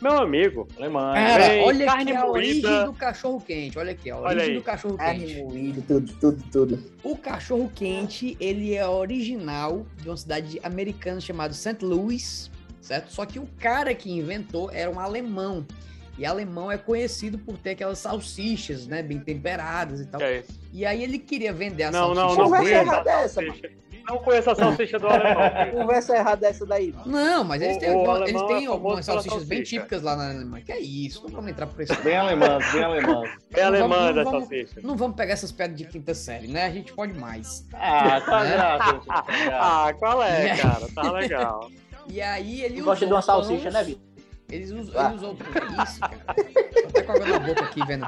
Meu 0.00 0.12
amigo, 0.18 0.66
Alemanha. 0.78 1.12
Cara, 1.26 1.48
Vem, 1.48 1.62
olha 1.62 1.84
carne 1.86 2.12
aqui 2.12 2.20
a 2.20 2.26
origem 2.26 2.62
moída. 2.62 2.84
do 2.86 2.92
cachorro 2.94 3.40
quente. 3.46 3.78
Olha 3.78 3.92
aqui, 3.92 4.10
a 4.10 4.16
Olha 4.16 4.36
origem 4.38 4.54
do 4.54 4.62
cachorro 4.62 4.96
Carne 4.96 5.26
quente. 5.26 5.42
moída, 5.42 5.82
tudo, 5.86 6.12
tudo, 6.20 6.44
tudo. 6.50 6.92
O 7.02 7.16
cachorro 7.16 7.70
quente, 7.74 8.34
ele 8.40 8.74
é 8.74 8.86
original 8.88 9.86
de 9.98 10.08
uma 10.08 10.16
cidade 10.16 10.58
americana 10.62 11.20
chamada 11.20 11.52
St. 11.52 11.84
Louis, 11.84 12.50
certo? 12.80 13.12
Só 13.12 13.26
que 13.26 13.38
o 13.38 13.46
cara 13.58 13.94
que 13.94 14.10
inventou 14.10 14.70
era 14.72 14.90
um 14.90 14.98
alemão. 14.98 15.66
E 16.16 16.24
alemão 16.24 16.70
é 16.72 16.78
conhecido 16.78 17.38
por 17.38 17.58
ter 17.58 17.70
aquelas 17.70 17.98
salsichas, 17.98 18.86
né, 18.86 19.02
bem 19.02 19.18
temperadas 19.18 20.00
e 20.00 20.06
tal. 20.06 20.20
é 20.22 20.38
isso? 20.40 20.58
E 20.72 20.84
aí 20.86 21.02
ele 21.02 21.18
queria 21.18 21.52
vender 21.52 21.84
a 21.84 21.90
Não, 21.90 22.14
não, 22.14 22.34
salsicha 22.34 22.40
não 22.84 22.94
Conversa 22.94 23.40
dele. 23.40 23.50
conheço 23.50 23.80
a 24.10 24.14
é. 24.14 24.16
Não 24.16 24.24
conheço 24.24 24.50
a 24.50 24.54
salsicha 24.54 24.98
do 24.98 25.06
alemão. 25.08 25.70
Conversa 25.72 26.16
errada 26.16 26.46
essa 26.48 26.66
daí, 26.66 26.92
mano. 26.92 27.04
Não, 27.10 27.44
mas 27.44 27.62
eles 27.62 27.76
têm, 27.78 27.90
o 27.94 27.98
alguma- 27.98 28.28
eles 28.28 28.28
é 28.42 28.46
têm 28.46 28.46
famoso 28.48 28.70
algumas 28.72 29.04
salsichas 29.04 29.44
bem 29.44 29.58
salsicha. 29.58 29.76
típicas 29.76 30.02
lá 30.02 30.16
na 30.16 30.30
Alemanha. 30.30 30.64
Que 30.64 30.72
é 30.72 30.80
isso, 30.80 31.22
não 31.24 31.30
vamos 31.30 31.50
entrar 31.50 31.66
por 31.66 31.82
isso. 31.82 31.94
Bem 32.02 32.16
alemãs, 32.16 32.72
bem 32.72 32.82
alemãs. 32.84 33.30
É 33.52 33.60
Não 33.60 33.66
alemã 33.68 34.12
da 34.12 34.24
não 34.24 34.32
vamos- 34.32 34.48
salsicha. 34.48 34.80
Não 34.82 34.96
vamos 34.96 35.16
pegar 35.16 35.32
essas 35.32 35.52
pedras 35.52 35.78
de 35.78 35.84
quinta 35.86 36.14
série, 36.14 36.46
né? 36.48 36.66
A 36.66 36.70
gente 36.70 36.92
pode 36.92 37.12
mais. 37.18 37.66
Ah, 37.72 38.16
a 38.16 38.44
Né? 38.44 38.54
a 38.56 38.78
graça? 38.78 39.00
Ah, 39.52 39.94
qual 39.98 40.22
é, 40.22 40.42
Yeah. 40.44 40.62
cara? 40.62 40.86
Tá 40.94 41.10
legal. 41.12 41.70
E 42.08 42.20
aí 42.20 42.62
ele 42.62 42.80
gosta 42.80 43.06
de 43.06 43.12
uma 43.12 43.22
salsicha, 43.22 43.70
né, 43.70 43.82
Vitor? 43.84 44.02
Eles 44.50 44.72
usam, 44.72 45.00
Ah. 45.00 45.06
ele 45.08 45.14
usou. 45.16 45.36
Que 45.36 45.58
é 45.58 45.82
isso, 45.84 46.00
cara? 46.00 46.16
Tô 46.34 46.88
até 46.88 47.02
com 47.02 47.12
água 47.12 47.26
na 47.26 47.38
boca 47.38 47.64
aqui, 47.64 47.86
vendo. 47.86 48.06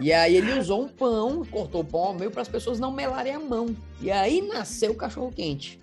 E 0.00 0.12
aí 0.12 0.36
ele 0.36 0.58
usou 0.58 0.82
um 0.82 0.88
pão, 0.88 1.44
cortou 1.50 1.82
o 1.82 1.84
pão 1.84 2.00
ao 2.00 2.14
meio 2.14 2.30
para 2.30 2.42
as 2.42 2.48
pessoas 2.48 2.78
não 2.80 2.90
melarem 2.90 3.34
a 3.34 3.38
mão. 3.40 3.74
E 4.00 4.10
aí 4.10 4.40
nasceu 4.42 4.92
o 4.92 4.94
cachorro 4.94 5.30
quente. 5.34 5.78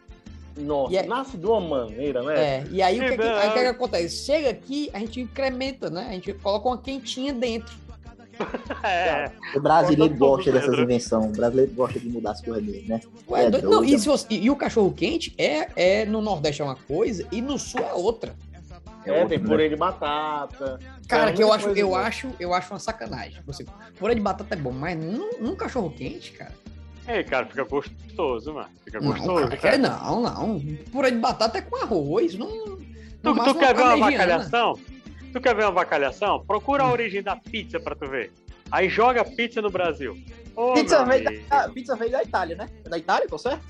Nossa, 0.58 1.00
aí- 1.00 1.08
nasce 1.08 1.38
de 1.38 1.46
uma 1.46 1.62
maneira, 1.62 2.24
né? 2.24 2.40
É, 2.40 2.68
e 2.72 2.82
aí 2.82 2.98
o 3.00 3.04
que, 3.04 3.10
que, 3.12 3.18
Que 3.18 3.24
aí 3.24 3.50
que 3.52 3.58
que 3.60 3.64
bom. 3.66 3.70
acontece? 3.70 4.26
Chega 4.26 4.50
aqui, 4.50 4.90
a 4.92 4.98
gente 5.00 5.22
incrementa, 5.22 5.90
né? 5.90 6.08
A 6.10 6.14
gente 6.14 6.34
coloca 6.34 6.68
uma 6.68 6.78
quentinha 6.80 7.32
dentro. 7.34 7.76
É. 8.84 9.32
O 9.56 9.60
brasileiro 9.60 10.14
gosta 10.16 10.52
dessas 10.52 10.78
invenções. 10.78 11.26
O 11.26 11.32
brasileiro 11.32 11.72
gosta 11.72 12.00
de 12.00 12.08
mudar 12.08 12.32
as 12.32 12.42
coisas 12.42 12.64
dele, 12.64 12.86
né? 12.88 13.02
Ué, 13.28 13.46
É 13.46 13.50
doido- 13.50 13.68
não, 13.70 13.84
e, 13.84 13.98
se 13.98 14.06
você- 14.08 14.28
e 14.30 14.48
o 14.52 14.56
cachorro 14.56 14.92
quente 14.92 15.34
é, 15.40 15.70
é 15.76 16.06
no 16.06 16.22
Nordeste 16.22 16.62
é 16.62 16.66
uma 16.66 16.76
coisa 16.76 17.26
e 17.32 17.42
no 17.42 17.58
Sul 17.58 17.80
é 17.82 17.94
outra. 17.94 18.36
É, 19.10 19.26
tem 19.26 19.40
purê 19.40 19.70
de 19.70 19.76
batata. 19.76 20.80
Cara, 21.08 21.30
É, 21.32 21.34
que 21.34 21.44
eu 21.44 21.52
acho, 21.54 21.70
eu 21.70 21.88
boa. 21.88 22.00
acho, 22.02 22.30
eu 22.40 22.54
acho 22.54 22.74
uma 22.74 22.80
sacanagem. 22.80 23.42
Você, 23.46 23.66
purê 23.98 24.16
de 24.16 24.22
batata 24.22 24.54
é 24.56 24.58
bom, 24.58 24.72
mas 24.72 24.98
num, 24.98 25.40
num 25.40 25.56
cachorro 25.56 25.90
quente, 25.92 26.32
cara. 26.34 26.54
Ei, 27.08 27.24
cara, 27.24 27.46
fica 27.46 27.64
gostoso, 27.64 28.54
mano. 28.54 28.70
Fica 28.84 29.00
Não, 29.00 29.08
gostoso. 29.14 29.48
cara, 29.48 29.58
cara. 29.58 29.78
não, 29.78 30.22
não. 30.22 30.60
Purê 30.92 31.12
de 31.12 31.18
batata 31.18 31.58
é 31.58 31.62
com 31.62 31.76
arroz. 31.82 32.36
Não, 32.36 32.78
Tu, 33.24 33.34
tu 33.44 33.56
quer 33.56 33.74
ver 33.76 33.82
uma 33.84 33.94
avacalhação? 33.94 34.74
Tu 35.34 35.42
quer 35.42 35.56
ver 35.56 35.64
uma 35.64 35.70
avacalhação? 35.70 36.44
Procura 36.46 36.84
a 36.84 36.92
origem 36.92 37.22
da 37.24 37.36
pizza 37.36 37.80
pra 37.80 37.96
tu 37.96 38.08
ver. 38.08 38.32
Aí 38.72 38.90
joga 38.90 39.24
pizza 39.24 39.62
no 39.62 39.70
Brasil. 39.70 40.18
Ô, 40.56 40.74
Pizza 40.74 41.06
veio, 41.06 41.24
da, 41.48 41.70
pizza 41.70 41.96
veio 41.96 42.12
da 42.12 42.24
Itália, 42.24 42.56
né? 42.56 42.70
É 42.84 42.90
da 42.90 42.98
Itália, 42.98 43.28
tô 43.28 43.38
certo? 43.38 43.62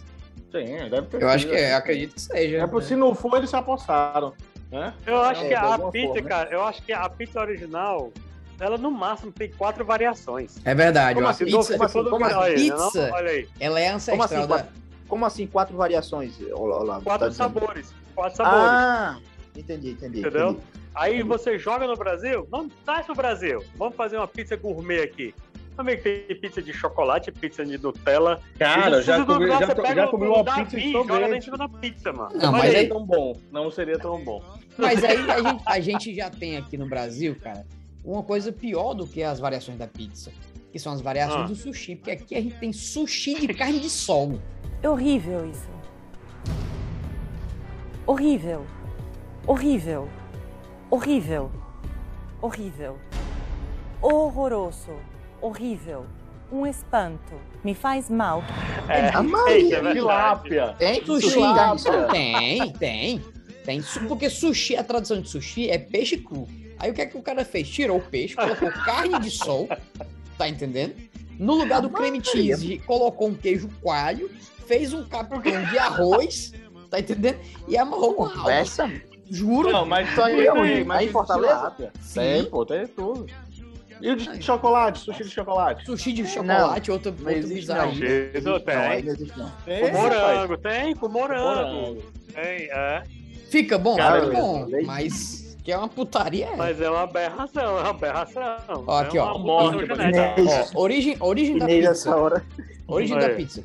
Sim, 0.52 0.90
deve 0.90 1.08
ter 1.08 1.22
Eu 1.22 1.30
acho 1.30 1.48
que 1.48 1.56
é, 1.56 1.70
né? 1.70 1.74
acredito 1.76 2.14
que 2.16 2.22
seja. 2.22 2.58
É 2.60 2.68
por 2.68 2.82
se 2.82 2.96
não 2.96 3.14
for, 3.14 3.36
eles 3.38 3.50
se 3.50 3.56
apossaram. 3.56 4.34
Né? 4.72 4.94
Eu 5.06 5.22
acho 5.22 5.44
É, 5.46 5.48
que 5.48 5.54
a 5.54 5.80
pizza, 5.92 6.08
forma. 6.14 6.30
cara, 6.30 6.50
eu 6.52 6.62
acho 6.64 6.82
que 6.84 6.92
a 6.92 7.08
pizza 7.10 7.40
original, 7.40 8.12
ela 8.60 8.78
no 8.78 8.92
máximo 8.92 9.32
tem 9.32 9.50
quatro 9.52 9.86
variações. 9.86 10.58
É 10.66 10.76
verdade. 10.76 11.16
Como 11.16 11.28
assim? 11.28 11.46
pizza, 11.46 11.74
Como 11.78 11.84
assim? 11.86 12.04
Como 12.10 12.26
a 12.26 12.28
Olha 12.28 12.38
aí, 12.42 12.56
pizza, 12.56 13.08
não? 13.08 13.14
Olha 13.16 13.32
aí. 13.32 13.48
ela 13.60 13.80
é 13.80 13.86
Como 13.86 13.96
ancestral 13.96 14.24
assim, 14.44 14.48
da... 14.48 14.66
como 15.08 15.26
assim 15.26 15.48
quatro 15.48 15.78
variações? 15.78 16.34
Olha 16.42 16.52
lá, 16.54 16.76
olha 16.80 16.84
lá, 16.86 17.02
Quatro 17.02 17.28
tá 17.28 17.34
sabores. 17.34 17.94
Quatro 18.14 18.36
sabores. 18.38 18.66
Ah, 18.70 19.18
entendi, 19.56 19.92
entendi. 19.92 20.20
Entendeu? 20.20 20.50
entendi. 20.50 20.68
Aí 20.96 21.22
você 21.22 21.58
joga 21.60 21.86
no 21.88 21.96
Brasil, 21.96 22.46
vamos, 22.50 22.74
traz 22.84 23.06
pro 23.06 23.14
Brasil. 23.16 23.64
Vamos 23.78 23.96
fazer 23.96 24.18
uma 24.18 24.28
pizza 24.28 24.56
gourmet 24.58 25.02
aqui. 25.02 25.34
Também 25.76 25.96
tem 25.96 26.24
pizza 26.42 26.60
de 26.60 26.74
chocolate, 26.74 27.32
pizza 27.32 27.64
de 27.64 27.78
Nutella. 27.78 28.42
Cara, 28.58 28.96
eu 28.96 29.02
já 29.04 29.24
comi, 29.24 29.46
já, 29.48 29.60
você 29.60 29.76
to- 29.76 29.82
pega 29.84 29.94
já 30.02 30.08
o- 30.08 30.10
comi 30.10 30.26
uma 30.26 30.44
pizza 30.44 30.76
de 30.76 30.88
e 30.88 30.92
joga 30.92 31.14
sorvete. 31.14 31.32
dentro 31.46 31.56
da 31.60 31.70
pizza, 31.70 32.12
mano. 32.12 32.32
Não, 32.34 32.52
mas 32.52 32.62
seria 32.64 32.80
aí- 32.80 32.90
tão 32.90 33.06
bom. 33.06 33.40
Não 33.52 33.70
seria 33.70 34.00
tão 34.00 34.20
bom. 34.24 34.44
Mas 34.78 35.04
aí 35.04 35.18
a 35.30 35.42
gente, 35.42 35.64
a 35.66 35.80
gente 35.80 36.16
já 36.16 36.30
tem 36.30 36.58
aqui 36.58 36.78
no 36.78 36.88
Brasil, 36.88 37.36
cara, 37.42 37.66
uma 38.04 38.24
coisa 38.24 38.52
pior 38.52 38.94
do 38.94 39.06
que 39.08 39.24
as 39.24 39.40
variações 39.40 39.78
da 39.78 39.88
pizza. 39.88 40.32
Que 40.72 40.80
são 40.80 40.92
as 40.94 41.02
variações 41.02 41.44
Ah. 41.46 41.48
do 41.48 41.56
sushi. 41.56 41.96
Porque 41.96 42.12
aqui 42.12 42.36
a 42.36 42.42
gente 42.42 42.56
tem 42.60 42.72
sushi 42.74 43.40
de 43.40 43.48
carne 43.54 43.80
de 43.80 43.90
sol. 43.90 44.40
É 44.84 44.90
horrível 44.90 45.50
isso. 45.50 45.70
Horrível. 48.06 48.66
Horrível. 49.46 50.08
Horrível. 50.90 51.52
Horrível. 52.42 52.98
Horroroso. 54.02 54.96
Horrível. 55.42 56.06
Um 56.52 56.66
espanto. 56.66 57.34
Me 57.64 57.74
faz 57.74 58.10
mal. 58.10 58.42
É, 58.88 59.10
A 59.10 59.22
Maria, 59.22 59.54
eita, 59.56 59.76
é 59.76 59.82
verdade. 59.82 60.00
Tilápia. 60.00 60.76
Tem 60.78 61.06
Sushi 61.06 61.28
de 61.30 61.36
carne 61.36 61.76
de 61.76 61.82
sol? 61.82 62.08
Tem, 62.08 62.74
tem. 62.74 63.22
Tem. 63.68 63.82
Porque 64.08 64.30
sushi, 64.30 64.78
a 64.78 64.84
tradução 64.84 65.20
de 65.20 65.30
sushi 65.30 65.70
é 65.70 65.78
peixe 65.78 66.16
cru. 66.18 66.48
Aí 66.80 66.90
o 66.90 66.94
que 66.94 67.02
é 67.02 67.06
que 67.06 67.18
o 67.18 67.22
cara 67.22 67.44
fez? 67.44 67.68
Tirou 67.70 67.98
o 67.98 68.02
peixe, 68.02 68.34
colocou 68.34 68.72
carne 68.86 69.20
de 69.20 69.30
sol, 69.30 69.68
tá 70.38 70.48
entendendo? 70.48 70.96
No 71.38 71.54
lugar 71.56 71.82
do 71.82 71.90
creme 71.90 72.24
cheese, 72.24 72.78
colocou 72.80 73.28
um 73.28 73.34
queijo 73.36 73.70
coalho, 73.82 74.32
fez 74.66 74.94
um 74.94 75.04
capitão 75.04 75.42
de 75.66 75.78
arroz, 75.78 76.54
tá 76.90 76.98
entendendo? 77.00 77.38
E 77.68 77.78
amarrou 77.78 78.14
com. 78.14 78.30
Conversa. 78.30 78.90
Juro. 79.30 79.70
Não, 79.70 79.86
mas 79.86 80.10
Isso 80.10 80.22
aí 80.22 80.48
é 80.48 80.54
onde? 80.54 80.84
mas 80.86 80.98
Aí 81.00 81.04
em 81.04 81.08
tem 81.08 81.12
Fortaleza? 81.12 81.76
Sim. 82.00 82.20
Tem, 82.22 82.46
pô, 82.46 82.66
tem 82.66 82.88
tudo. 82.88 83.28
E 84.00 84.10
o 84.12 84.16
de 84.16 84.42
chocolate, 84.42 85.00
sushi 85.00 85.24
de 85.26 85.30
chocolate? 85.32 85.86
Sushi 85.86 86.14
de 86.14 86.26
chocolate, 86.26 86.90
outro, 86.90 87.14
Não 87.20 87.34
outro 87.34 87.48
bizarro. 87.50 87.92
não. 87.94 88.08
aí. 88.08 88.32
Isso 88.34 88.48
Não, 88.48 88.56
aí 88.56 88.62
tem. 88.62 89.04
não 89.04 89.14
existe 89.14 89.38
não. 89.38 89.52
Tem, 89.66 89.82
Com 89.82 89.92
morango, 89.92 90.58
tem, 90.58 90.96
com 90.96 91.10
morango. 91.10 91.44
Morango. 91.44 92.04
Tem, 92.34 92.70
é. 92.72 93.04
Fica 93.50 93.78
bom, 93.78 93.96
Cara, 93.96 94.26
fica 94.26 94.38
bom, 94.38 94.66
leite. 94.66 94.86
mas 94.86 95.58
que 95.64 95.72
é 95.72 95.78
uma 95.78 95.90
putaria. 95.90 96.46
É. 96.46 96.56
Mas 96.56 96.80
é 96.80 96.90
uma 96.90 97.02
aberração, 97.02 97.78
é 97.78 97.82
uma 97.82 97.90
aberração. 97.90 98.84
Ó, 98.88 99.00
aqui, 99.00 99.18
é 99.18 99.22
ó. 99.22 99.38
Morte. 99.38 99.86
Ó, 100.74 100.80
origem, 100.82 101.18
origem 101.20 101.58
da 101.58 101.66
pizza. 101.66 102.16
hora. 102.16 102.46
Origem 102.88 103.20
da 103.20 103.30
pizza. 103.32 103.64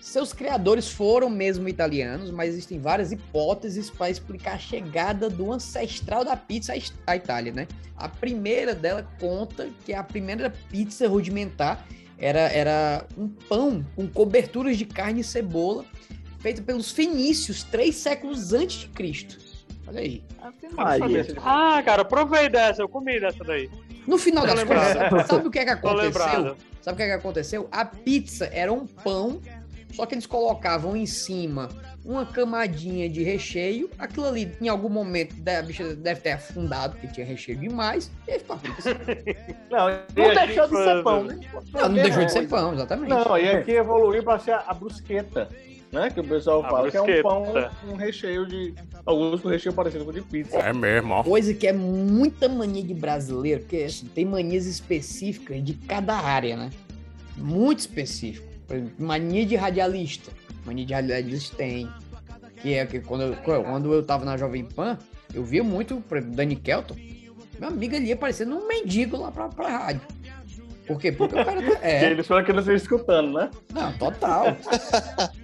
Seus 0.00 0.32
criadores 0.32 0.88
foram 0.88 1.30
mesmo 1.30 1.68
italianos, 1.68 2.30
mas 2.30 2.50
existem 2.50 2.78
várias 2.78 3.12
hipóteses 3.12 3.88
para 3.88 4.10
explicar 4.10 4.54
a 4.54 4.58
chegada 4.58 5.30
do 5.30 5.50
ancestral 5.52 6.24
da 6.24 6.36
pizza 6.36 6.74
à 7.06 7.16
Itália, 7.16 7.52
né? 7.52 7.66
A 7.96 8.08
primeira 8.08 8.74
dela 8.74 9.04
conta 9.18 9.68
que 9.84 9.94
a 9.94 10.02
primeira 10.02 10.52
pizza 10.70 11.08
rudimentar 11.08 11.86
era, 12.18 12.40
era 12.40 13.04
um 13.16 13.26
pão 13.26 13.84
com 13.96 14.06
coberturas 14.06 14.76
de 14.76 14.84
carne 14.84 15.22
e 15.22 15.24
cebola, 15.24 15.84
feito 16.42 16.62
pelos 16.62 16.90
fenícios 16.90 17.62
três 17.62 17.96
séculos 17.96 18.52
antes 18.52 18.80
de 18.80 18.88
Cristo. 18.88 19.38
Olha 19.86 20.00
aí. 20.00 20.22
Maria. 20.72 21.26
Ah, 21.38 21.82
cara, 21.84 22.04
provei 22.04 22.48
dessa, 22.48 22.82
eu 22.82 22.88
comi 22.88 23.20
dessa 23.20 23.44
daí. 23.44 23.70
No 24.06 24.18
final 24.18 24.44
das 24.44 24.56
lembrado. 24.56 25.08
contas, 25.08 25.26
sabe 25.28 25.46
o 25.46 25.50
que 25.50 25.58
é 25.60 25.64
que 25.64 25.76
Tô 25.76 25.88
aconteceu? 25.88 26.56
Sabe 26.80 26.94
o 26.94 26.96
que 26.96 27.02
é 27.02 27.06
que 27.06 27.12
aconteceu? 27.12 27.68
A 27.70 27.84
pizza 27.84 28.46
era 28.52 28.72
um 28.72 28.86
pão 28.86 29.40
só 29.92 30.06
que 30.06 30.14
eles 30.14 30.26
colocavam 30.26 30.96
em 30.96 31.06
cima 31.06 31.68
uma 32.04 32.24
camadinha 32.26 33.08
de 33.08 33.22
recheio. 33.22 33.90
Aquilo 33.98 34.26
ali, 34.26 34.50
em 34.60 34.68
algum 34.68 34.88
momento, 34.88 35.36
a 35.46 35.62
bicha 35.62 35.94
deve 35.94 36.20
ter 36.22 36.32
afundado, 36.32 36.94
porque 36.94 37.08
tinha 37.08 37.26
recheio 37.26 37.58
demais, 37.58 38.10
e 38.26 38.32
aí 38.32 38.38
ficou 38.38 38.56
uma 38.56 38.62
pizza. 38.62 38.90
Não, 39.70 39.88
Não 40.16 40.34
deixou 40.34 40.68
de 40.68 40.84
ser 40.84 41.02
pão, 41.02 41.24
né? 41.24 41.40
Não, 41.72 41.80
não 41.82 41.94
deixou 41.94 42.24
de 42.24 42.32
ser 42.32 42.48
pão, 42.48 42.74
exatamente. 42.74 43.10
Não, 43.10 43.38
e 43.38 43.48
aqui 43.50 43.72
evoluiu 43.72 44.22
para 44.22 44.38
ser 44.38 44.52
a 44.52 44.74
brusqueta, 44.74 45.48
né? 45.92 46.10
Que 46.10 46.20
o 46.20 46.24
pessoal 46.24 46.64
A 46.64 46.70
fala 46.70 46.90
que 46.90 46.96
é 46.96 47.02
um 47.02 47.04
brusqueta. 47.04 47.28
pão 47.28 47.70
com 47.86 47.96
recheio 47.96 48.46
de. 48.46 48.74
Alguns 49.04 49.40
com 49.42 49.48
recheio 49.48 49.74
parecido 49.74 50.04
com 50.04 50.10
o 50.10 50.14
de 50.14 50.22
pizza. 50.22 50.56
É 50.56 50.72
mesmo, 50.72 51.12
ó. 51.12 51.22
Coisa 51.22 51.52
que 51.52 51.66
é 51.66 51.72
muita 51.72 52.48
mania 52.48 52.82
de 52.82 52.94
brasileiro, 52.94 53.60
porque 53.60 53.76
assim, 53.84 54.06
tem 54.06 54.24
manias 54.24 54.64
específicas 54.64 55.62
de 55.62 55.74
cada 55.74 56.14
área, 56.16 56.56
né? 56.56 56.70
Muito 57.36 57.80
específico. 57.80 58.48
Por 58.66 58.76
exemplo, 58.76 58.94
mania 58.98 59.44
de 59.44 59.54
radialista. 59.54 60.32
Mania 60.64 60.86
de 60.86 60.94
radialista 60.94 61.56
tem. 61.56 61.88
Que 62.62 62.74
é 62.74 62.86
que 62.86 63.00
quando 63.00 63.22
eu, 63.24 63.36
quando 63.36 63.92
eu 63.92 64.02
tava 64.02 64.24
na 64.24 64.36
Jovem 64.36 64.64
Pan, 64.64 64.96
eu 65.34 65.44
via 65.44 65.62
muito, 65.62 65.96
por 66.08 66.16
exemplo, 66.16 66.36
Dani 66.36 66.56
Kelton. 66.56 66.96
Meu 67.58 67.68
amigo 67.68 67.94
ali 67.94 68.12
aparecendo 68.12 68.56
um 68.56 68.66
mendigo 68.66 69.16
lá 69.16 69.30
pra, 69.30 69.48
pra 69.48 69.68
rádio. 69.68 70.02
Por 70.86 70.98
quê? 70.98 71.12
Porque 71.12 71.38
o 71.38 71.44
cara 71.44 71.60
tá. 71.62 71.78
É, 71.82 72.10
eles 72.10 72.26
foram 72.26 72.62
ser 72.62 72.76
escutando, 72.76 73.32
né? 73.34 73.50
não, 73.72 73.92
total. 73.94 74.56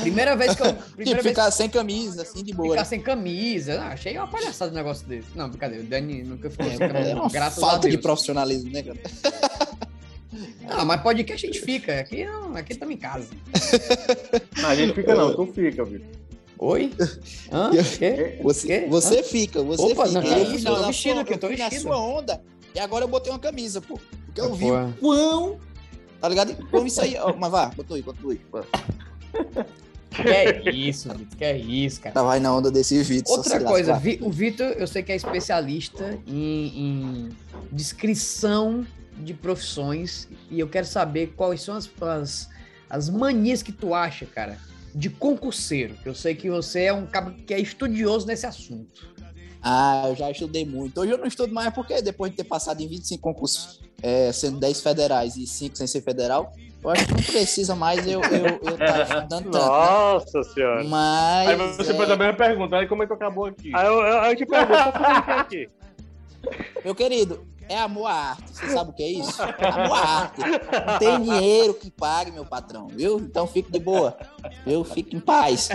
Primeira 0.00 0.34
vez 0.36 0.54
que 0.54 0.62
eu. 0.62 0.74
Primeira 0.96 1.10
Tipo, 1.18 1.22
vez 1.22 1.26
ficar 1.36 1.50
sem 1.50 1.68
camisa, 1.68 2.22
assim, 2.22 2.42
de 2.42 2.52
boa. 2.54 2.70
Ficar 2.70 2.80
né? 2.82 2.84
sem 2.86 3.00
camisa. 3.00 3.76
Não, 3.76 3.84
achei 3.88 4.16
uma 4.16 4.26
palhaçada 4.26 4.70
um 4.72 4.74
negócio 4.74 5.06
desse. 5.06 5.28
Não, 5.34 5.48
brincadeira. 5.48 5.84
O 5.84 5.86
Dani 5.86 6.22
nunca 6.22 6.48
ficou 6.50 6.66
sem 6.68 6.78
camisa. 6.78 7.10
É 7.10 7.14
uma 7.14 7.28
graças 7.28 7.62
a 7.62 7.66
falta 7.66 7.88
de 7.90 7.98
profissionalismo, 7.98 8.70
né, 8.70 8.82
cara? 8.82 8.98
Não, 10.66 10.84
mas 10.84 11.00
podcast 11.02 11.46
a 11.46 11.52
gente 11.52 11.60
fica. 11.60 12.00
Aqui 12.00 12.24
não, 12.24 12.56
aqui 12.56 12.72
estamos 12.72 12.94
em 12.94 12.98
casa. 12.98 13.28
Não, 14.60 14.68
a 14.68 14.74
gente 14.74 14.92
fica 14.94 15.14
não, 15.14 15.32
tu 15.36 15.46
fica, 15.52 15.84
Vitor. 15.84 16.06
Oi? 16.58 16.90
Hã? 17.52 17.70
Quê? 17.98 18.38
Você, 18.42 18.66
Quê? 18.66 18.86
você 18.88 19.20
Hã? 19.20 19.22
fica, 19.22 19.62
você 19.62 19.82
Opa, 19.92 20.06
fica. 20.06 20.20
não, 20.20 20.22
que 20.22 20.28
Eu 20.32 20.54
eu 20.58 20.64
tô 20.64 20.80
na 20.80 20.86
vestido 20.88 21.20
aqui, 21.20 21.32
eu 21.34 21.38
tô 21.38 21.46
fui 21.48 21.56
na 21.56 21.68
vestido. 21.68 21.82
sua 21.88 21.98
onda 21.98 22.42
e 22.74 22.80
agora 22.80 23.04
eu 23.04 23.08
botei 23.08 23.30
uma 23.32 23.38
camisa, 23.38 23.80
pô. 23.80 24.00
Porque 24.26 24.40
eu 24.40 24.52
Ah, 24.52 24.56
vi 24.56 24.70
o 24.72 24.92
quão. 24.98 25.60
Tá 26.20 26.28
ligado? 26.28 26.56
Como 26.70 26.86
isso 26.86 27.00
aí. 27.00 27.16
ó, 27.18 27.32
Mas 27.36 27.50
vá, 27.52 27.66
botou 27.66 27.94
aí, 27.96 28.02
botou 28.02 28.30
aí. 28.30 28.38
pô. 28.50 28.64
Que 30.10 30.28
é 30.28 30.70
isso, 30.70 31.08
Vitor? 31.08 31.36
Que 31.38 31.44
é 31.44 31.58
isso, 31.58 32.00
cara? 32.00 32.14
Tá, 32.14 32.22
vai 32.22 32.38
na 32.38 32.54
onda 32.54 32.70
desse 32.70 33.04
só 33.26 33.36
Outra 33.36 33.60
coisa. 33.64 33.94
Vi- 33.94 34.20
o 34.22 34.30
Vitor, 34.30 34.66
eu 34.78 34.86
sei 34.86 35.02
que 35.02 35.10
é 35.10 35.16
especialista 35.16 36.16
em, 36.26 36.66
em 36.78 37.28
descrição 37.72 38.86
de 39.18 39.34
profissões 39.34 40.28
e 40.50 40.60
eu 40.60 40.68
quero 40.68 40.86
saber 40.86 41.34
quais 41.36 41.62
são 41.62 41.74
as, 41.74 41.90
as, 42.00 42.48
as 42.88 43.10
manias 43.10 43.62
que 43.62 43.72
tu 43.72 43.92
acha, 43.94 44.24
cara, 44.26 44.56
de 44.94 45.10
concurseiro. 45.10 45.96
Eu 46.04 46.14
sei 46.14 46.34
que 46.34 46.48
você 46.48 46.84
é 46.84 46.92
um 46.92 47.06
cara 47.06 47.32
que 47.46 47.52
é 47.52 47.58
estudioso 47.60 48.26
nesse 48.26 48.46
assunto. 48.46 49.12
Ah, 49.60 50.04
eu 50.08 50.14
já 50.16 50.30
estudei 50.30 50.64
muito. 50.64 51.00
Hoje 51.00 51.10
eu 51.12 51.18
não 51.18 51.26
estudo 51.26 51.52
mais 51.52 51.72
porque 51.74 52.00
depois 52.02 52.30
de 52.30 52.36
ter 52.36 52.44
passado 52.44 52.80
em 52.82 52.86
25 52.86 53.20
concursos, 53.22 53.80
é, 54.02 54.30
sendo 54.30 54.58
10 54.58 54.80
federais 54.82 55.36
e 55.36 55.46
5 55.46 55.76
sem 55.76 55.86
ser 55.86 56.02
federal, 56.02 56.52
eu 56.84 56.90
acho 56.90 57.06
que 57.06 57.12
não 57.14 57.22
precisa 57.22 57.74
mais 57.74 58.06
eu, 58.06 58.20
eu, 58.22 58.60
eu 58.62 58.78
tá 58.78 59.02
estudando 59.02 59.50
tanto. 59.50 59.58
né? 59.58 59.64
Nossa 59.64 60.42
senhora. 60.44 60.84
Mas. 60.84 61.48
Aí 61.48 61.56
você 61.76 61.90
é, 61.90 61.94
faz 61.94 62.10
a 62.10 62.16
mesma 62.16 62.34
pergunta, 62.34 62.76
aí 62.76 62.86
como 62.86 63.02
é 63.02 63.06
que 63.06 63.12
acabou 63.12 63.46
aqui? 63.46 63.72
Aí 63.74 63.86
eu, 63.86 64.00
eu, 64.00 64.22
eu 64.24 64.36
te 64.36 64.44
pergunto, 64.46 64.78
aqui? 65.38 65.68
Meu 66.84 66.94
querido, 66.94 67.46
é 67.70 67.78
amor 67.78 68.06
à 68.06 68.12
arte. 68.12 68.42
Você 68.52 68.68
sabe 68.68 68.90
o 68.90 68.92
que 68.92 69.02
é 69.02 69.08
isso? 69.08 69.42
Amor 69.42 69.96
à 69.96 70.20
arte. 70.24 70.40
Não 70.86 70.98
tem 70.98 71.22
dinheiro 71.22 71.72
que 71.72 71.90
pague, 71.90 72.30
meu 72.30 72.44
patrão, 72.44 72.88
viu? 72.88 73.18
Então 73.18 73.46
fique 73.46 73.72
de 73.72 73.78
boa. 73.78 74.14
Eu 74.66 74.84
fico 74.84 75.16
em 75.16 75.20
paz. 75.20 75.70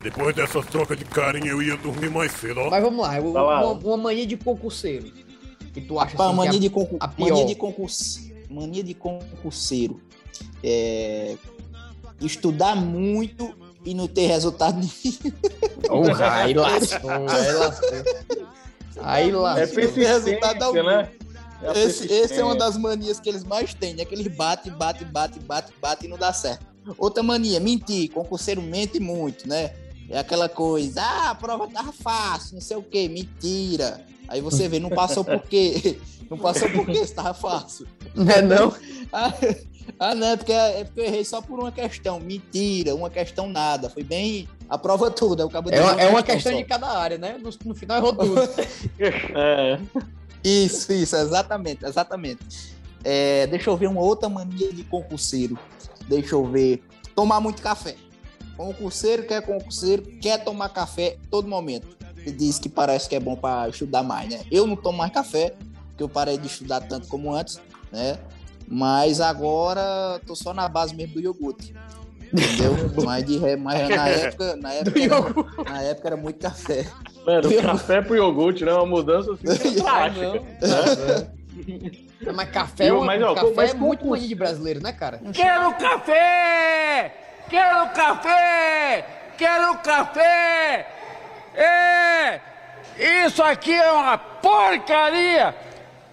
Depois 0.00 0.34
dessas 0.36 0.64
trocas 0.66 0.96
de 0.96 1.04
carinha, 1.04 1.50
eu 1.50 1.60
ia 1.60 1.76
dormir 1.76 2.10
mais 2.10 2.30
cedo, 2.32 2.60
ó. 2.60 2.70
Mas 2.70 2.82
vamos 2.82 3.04
lá, 3.04 3.16
eu- 3.16 3.30
uma, 3.30 3.72
uma 3.72 3.96
mania 3.96 4.26
de 4.26 4.36
concurseiro. 4.36 5.10
Que 5.74 5.80
tu 5.80 5.98
acha 5.98 6.16
Pá, 6.16 6.24
assim, 6.26 6.32
que 6.32 6.36
mania, 6.38 6.56
é 6.56 6.60
de 6.60 6.70
concur... 6.70 6.96
a 7.00 7.08
pior. 7.08 7.28
mania 7.28 7.44
de 7.44 7.54
concurso. 7.54 8.20
Mania 8.48 8.82
de 8.82 8.94
concurseiro. 8.94 10.00
É... 10.62 11.36
Estudar 12.20 12.74
muito 12.74 13.54
e 13.84 13.94
não 13.94 14.08
ter 14.08 14.26
resultado 14.26 14.78
nenhum. 14.78 15.32
Porra, 15.86 16.42
aí 16.42 16.54
lascou, 16.54 17.10
aí 17.10 17.52
lascou. 17.52 17.90
Aí 19.02 19.32
lascou. 19.32 19.62
É 19.62 19.66
persistência, 19.66 20.12
resultado 20.12 20.62
algum. 20.62 20.82
né? 20.82 21.10
É 21.62 21.84
Esse, 21.84 22.12
esse 22.12 22.34
é 22.34 22.44
uma 22.44 22.56
das 22.56 22.76
manias 22.76 23.18
que 23.20 23.28
eles 23.28 23.44
mais 23.44 23.72
têm, 23.72 23.94
né? 23.94 24.04
Que 24.04 24.14
eles 24.14 24.34
bate, 24.34 24.70
bate, 24.70 25.04
bate, 25.04 25.38
bate, 25.40 25.72
bate 25.80 26.06
e 26.06 26.08
não 26.08 26.18
dá 26.18 26.32
certo. 26.32 26.66
Outra 26.98 27.22
mania, 27.22 27.60
mentir. 27.60 28.10
Concurseiro 28.10 28.60
mente 28.60 29.00
muito, 29.00 29.48
né? 29.48 29.72
É 30.08 30.18
aquela 30.18 30.48
coisa, 30.48 31.02
ah, 31.02 31.30
a 31.30 31.34
prova 31.34 31.66
tava 31.66 31.92
fácil, 31.92 32.54
não 32.54 32.60
sei 32.60 32.76
o 32.76 32.82
quê, 32.82 33.08
mentira. 33.08 34.04
Aí 34.28 34.40
você 34.40 34.68
vê, 34.68 34.78
não 34.78 34.90
passou 34.90 35.24
por 35.24 35.40
quê? 35.42 35.98
Não 36.28 36.36
passou 36.36 36.68
por 36.70 36.84
quê, 36.86 36.98
estava 36.98 37.32
fácil. 37.32 37.86
Não 38.12 38.32
é 38.32 38.42
não? 38.42 38.74
Ah, 39.12 39.32
ah, 40.00 40.14
não, 40.16 40.26
é 40.26 40.36
porque, 40.36 40.50
é 40.52 40.82
porque 40.82 40.98
eu 41.00 41.04
errei 41.04 41.24
só 41.24 41.40
por 41.40 41.60
uma 41.60 41.70
questão. 41.70 42.18
Mentira, 42.18 42.92
uma 42.96 43.08
questão 43.08 43.48
nada. 43.48 43.88
Foi 43.88 44.02
bem 44.02 44.48
a 44.68 44.76
prova 44.76 45.08
toda. 45.12 45.44
Eu 45.44 45.46
acabo 45.46 45.70
de 45.70 45.76
É 45.76 45.80
uma, 45.80 45.92
errar 45.92 46.02
é 46.02 46.08
uma 46.08 46.22
questão 46.24 46.50
só. 46.50 46.58
de 46.58 46.64
cada 46.64 46.88
área, 46.88 47.16
né? 47.16 47.38
No, 47.40 47.50
no 47.64 47.74
final 47.74 47.98
errou 47.98 48.12
tudo. 48.12 48.34
É. 48.98 49.78
Isso, 50.42 50.92
isso, 50.92 51.14
exatamente, 51.16 51.84
exatamente. 51.84 52.40
É, 53.04 53.46
deixa 53.46 53.70
eu 53.70 53.76
ver 53.76 53.86
uma 53.86 54.00
outra 54.00 54.28
mania 54.28 54.72
de 54.72 54.82
concurseiro. 54.82 55.56
Deixa 56.08 56.34
eu 56.34 56.44
ver. 56.44 56.82
Tomar 57.14 57.40
muito 57.40 57.62
café. 57.62 57.94
Concurseiro 58.56 59.22
quer 59.24 59.42
concurseiro, 59.42 60.02
quer 60.20 60.42
tomar 60.42 60.70
café 60.70 61.16
todo 61.30 61.46
momento. 61.46 61.96
Diz 62.32 62.58
que 62.58 62.68
parece 62.68 63.08
que 63.08 63.14
é 63.14 63.20
bom 63.20 63.36
para 63.36 63.68
estudar 63.68 64.02
mais, 64.02 64.28
né? 64.28 64.40
Eu 64.50 64.66
não 64.66 64.74
tomo 64.76 64.98
mais 64.98 65.12
café, 65.12 65.54
porque 65.90 66.02
eu 66.02 66.08
parei 66.08 66.36
de 66.36 66.46
estudar 66.46 66.80
tanto 66.80 67.06
como 67.08 67.32
antes, 67.34 67.60
né? 67.92 68.18
Mas 68.68 69.20
agora 69.20 70.20
tô 70.26 70.34
só 70.34 70.52
na 70.52 70.68
base 70.68 70.94
mesmo 70.94 71.14
do 71.14 71.20
iogurte. 71.20 71.74
Entendeu? 72.32 72.74
mas, 73.04 73.24
de, 73.24 73.56
mas 73.56 73.88
na 73.88 74.08
época, 74.10 74.56
na 74.56 74.72
época, 74.72 75.00
era, 75.00 75.70
na 75.70 75.82
época 75.82 76.08
era 76.08 76.16
muito 76.16 76.38
café. 76.40 76.86
Mano, 77.24 77.48
o 77.48 77.62
café 77.62 78.02
pro 78.02 78.16
iogurte, 78.16 78.64
né? 78.64 78.72
Uma 78.72 78.86
mudança 78.86 79.30
assim 79.32 79.76
Ah, 79.86 80.08
não. 80.10 81.36
Não, 82.20 82.34
mas 82.34 82.50
café, 82.50 82.86
é 82.86 82.90
Eu- 82.90 83.04
mas, 83.04 83.22
ó, 83.22 83.34
café 83.34 83.52
mas 83.54 83.70
é 83.70 83.74
muito 83.74 84.06
mania 84.06 84.28
de 84.28 84.34
brasileiro, 84.34 84.82
né, 84.82 84.92
cara? 84.92 85.20
Quero 85.32 85.72
café! 85.74 87.14
Quero 87.48 87.88
café! 87.94 89.06
Quero 89.38 89.78
café! 89.78 90.95
É! 91.56 92.40
Isso 93.26 93.42
aqui 93.42 93.72
é 93.72 93.90
uma 93.92 94.16
porcaria 94.18 95.54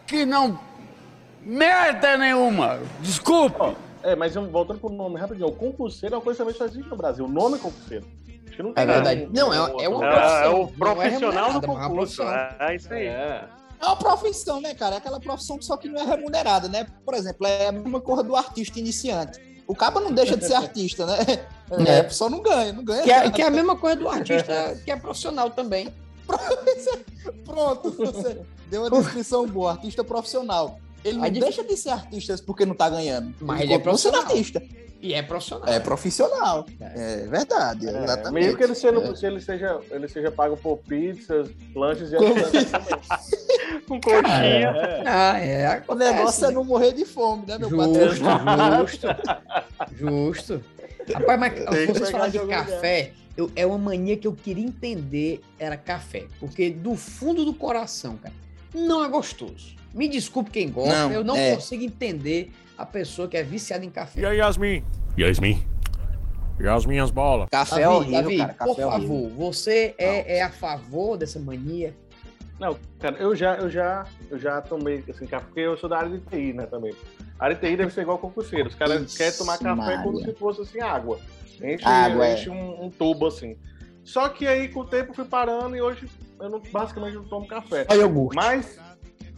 que 0.07 0.25
não. 0.25 0.59
merda 1.41 2.17
nenhuma! 2.17 2.79
Desculpa! 3.01 3.75
É, 4.01 4.15
mas 4.15 4.35
eu- 4.35 4.49
voltando 4.49 4.79
pro 4.79 4.89
nome 4.89 5.19
rapidinho, 5.19 5.47
o 5.47 5.51
concurseiro 5.55 6.15
é 6.15 6.17
uma 6.17 6.23
coisa 6.23 6.43
também 6.43 6.55
existe 6.67 6.89
no 6.89 6.95
Brasil. 6.95 7.25
O 7.25 7.27
nome 7.27 7.55
é 7.55 7.59
concurseiro. 7.59 8.05
Acho 8.47 8.55
que 8.57 8.63
não 8.63 8.73
tem 8.73 8.83
É 8.83 8.87
verdade. 8.87 9.29
Não, 9.33 9.53
é- 9.53 9.83
é 9.83 9.89
uma 9.89 10.05
É, 10.05 10.11
profissão, 10.11 10.43
é 10.43 10.49
o 10.49 10.63
é 10.63 10.67
profissional 10.77 11.47
do 11.47 11.53
mas 11.55 11.63
é 11.63 11.67
uma 11.67 11.89
concurso. 11.89 12.23
É, 12.23 12.55
é 12.59 12.75
isso 12.75 12.93
aí. 12.93 13.07
É. 13.07 13.45
É 13.81 13.85
uma 13.85 13.95
profissão, 13.97 14.61
né, 14.61 14.73
cara? 14.73 14.95
É 14.95 14.97
aquela 14.99 15.19
profissão 15.19 15.57
que 15.57 15.65
só 15.65 15.75
que 15.75 15.89
não 15.89 16.01
é 16.01 16.05
remunerada, 16.05 16.67
né? 16.69 16.85
Por 17.05 17.13
exemplo, 17.13 17.45
é 17.47 17.67
a 17.67 17.71
mesma 17.71 17.99
coisa 17.99 18.23
do 18.23 18.35
artista 18.35 18.79
iniciante. 18.79 19.39
O 19.67 19.75
cabo 19.75 19.99
não 19.99 20.11
deixa 20.11 20.35
de 20.37 20.45
ser 20.45 20.53
artista, 20.55 21.05
né? 21.05 21.17
É, 21.87 21.99
É. 21.99 22.09
só 22.09 22.29
não 22.29 22.39
ganha, 22.41 22.71
não 22.71 22.83
ganha. 22.83 23.01
Que 23.01 23.11
é, 23.11 23.15
nada. 23.17 23.31
que 23.31 23.41
é 23.41 23.47
a 23.47 23.49
mesma 23.49 23.75
coisa 23.75 23.95
do 23.95 24.07
artista 24.07 24.79
que 24.85 24.91
é 24.91 24.95
profissional 24.95 25.49
também. 25.49 25.91
Pronto, 27.45 27.91
você 27.91 28.41
deu 28.69 28.81
uma 28.83 28.91
descrição 28.91 29.47
boa, 29.47 29.71
artista 29.71 30.03
profissional. 30.03 30.79
Ele 31.03 31.17
não 31.17 31.29
deixa 31.31 31.63
de 31.63 31.75
ser 31.75 31.89
artista 31.89 32.35
porque 32.45 32.65
não 32.65 32.75
tá 32.75 32.89
ganhando. 32.89 33.33
Mas 33.41 33.61
ele 33.61 33.73
é 33.73 33.77
continua 33.77 33.97
sendo 33.97 34.11
profissional. 34.23 34.61
artista. 34.61 34.83
E 35.01 35.13
é 35.13 35.21
profissional. 35.21 35.67
É 35.67 35.79
profissional. 35.79 36.65
É 36.79 37.25
verdade, 37.27 37.87
É, 37.89 38.03
exatamente. 38.03 38.43
Mesmo 38.45 38.57
que 38.57 38.63
ele, 38.63 38.75
sendo, 38.75 39.01
É. 39.03 39.15
se 39.15 39.25
ele 39.25 39.41
seja, 39.41 39.79
ele 39.91 40.07
seja 40.07 40.31
pago 40.31 40.55
por 40.55 40.77
pizzas, 40.77 41.49
lanches 41.75 42.13
e 42.13 42.15
Com- 42.17 42.23
ajudantes 42.25 42.71
também. 42.71 42.99
Com 43.87 43.99
coxinha. 44.01 44.23
É. 44.29 45.03
Ah, 45.05 45.39
é. 45.39 45.83
O 45.87 45.95
negócio 45.95 46.45
é 46.45 46.51
não 46.51 46.63
morrer 46.63 46.93
de 46.93 47.05
fome, 47.05 47.45
né, 47.47 47.57
meu 47.57 47.69
Justo, 47.69 48.23
patrão? 48.23 48.87
justo. 48.87 49.07
Justo. 49.95 50.63
Rapaz, 51.13 51.39
mas 51.39 51.53
vocês 51.89 52.09
falaram 52.11 52.31
de 52.31 52.39
café, 52.47 53.11
eu- 53.35 53.51
é 53.55 53.65
uma 53.65 53.77
mania 53.77 54.15
que 54.15 54.25
eu 54.27 54.33
queria 54.33 54.63
entender, 54.65 55.41
era 55.59 55.75
café. 55.75 56.25
Porque 56.39 56.69
do 56.69 56.95
fundo 56.95 57.43
do 57.43 57.53
coração, 57.53 58.17
cara, 58.17 58.33
não 58.73 59.03
é 59.03 59.09
gostoso. 59.09 59.75
Me 59.93 60.07
desculpe 60.07 60.49
quem 60.49 60.69
gosta, 60.71 60.91
Não, 61.07 61.11
eu 61.11 61.23
não 61.23 61.35
é. 61.35 61.55
consigo 61.55 61.83
entender 61.83 62.51
a 62.77 62.85
pessoa 62.85 63.27
que 63.27 63.37
é 63.37 63.43
viciada 63.43 63.85
em 63.85 63.89
café. 63.89 64.21
E 64.21 64.25
aí, 64.25 64.37
Yasmin? 64.37 64.83
Yasmin? 65.19 65.63
E 66.59 66.67
as 66.67 66.85
minhas 66.85 67.11
bolas? 67.11 67.49
Café 67.51 67.81
é 67.81 67.83
Davi, 67.83 67.95
horrível, 67.95 68.21
Davi, 68.21 68.37
cara. 68.37 68.53
por 68.53 68.67
Café 68.69 68.81
é 68.81 68.85
horrível. 68.85 69.07
favor, 69.07 69.29
você 69.31 69.95
é, 69.97 70.37
é 70.37 70.41
a 70.43 70.49
favor 70.49 71.17
dessa 71.17 71.39
mania? 71.39 71.95
Não, 72.59 72.77
cara, 72.99 73.17
eu 73.17 73.35
já, 73.35 73.55
eu 73.55 73.69
já, 73.69 74.05
eu 74.29 74.37
já 74.37 74.61
tomei 74.61 75.03
assim, 75.09 75.25
café, 75.25 75.45
porque 75.45 75.59
eu 75.59 75.77
sou 75.77 75.89
da 75.89 75.97
área 75.97 76.09
de 76.09 76.19
TI, 76.19 76.53
né, 76.53 76.65
também. 76.65 76.93
A 77.39 77.53
TI 77.53 77.75
deve 77.75 77.91
ser 77.91 78.01
igual 78.01 78.17
concurseiro. 78.17 78.69
Os 78.69 78.75
caras 78.75 79.01
Ixi, 79.01 79.17
querem 79.17 79.37
tomar 79.37 79.57
café 79.57 79.75
Maria. 79.75 80.03
como 80.03 80.19
se 80.19 80.33
fosse 80.33 80.61
assim, 80.61 80.79
água. 80.79 81.19
Enche, 81.61 81.85
Água, 81.85 82.25
é. 82.25 82.33
enche 82.33 82.49
um, 82.49 82.85
um 82.85 82.89
tubo 82.89 83.27
assim. 83.27 83.57
Só 84.03 84.27
que 84.29 84.47
aí 84.47 84.67
com 84.67 84.81
o 84.81 84.85
tempo 84.85 85.13
fui 85.13 85.25
parando 85.25 85.75
e 85.75 85.81
hoje 85.81 86.07
eu 86.39 86.49
não, 86.49 86.59
basicamente 86.59 87.15
não 87.15 87.23
tomo 87.23 87.47
café. 87.47 87.85
Só 87.89 87.95
iogurte. 87.95 88.35
Mas 88.35 88.79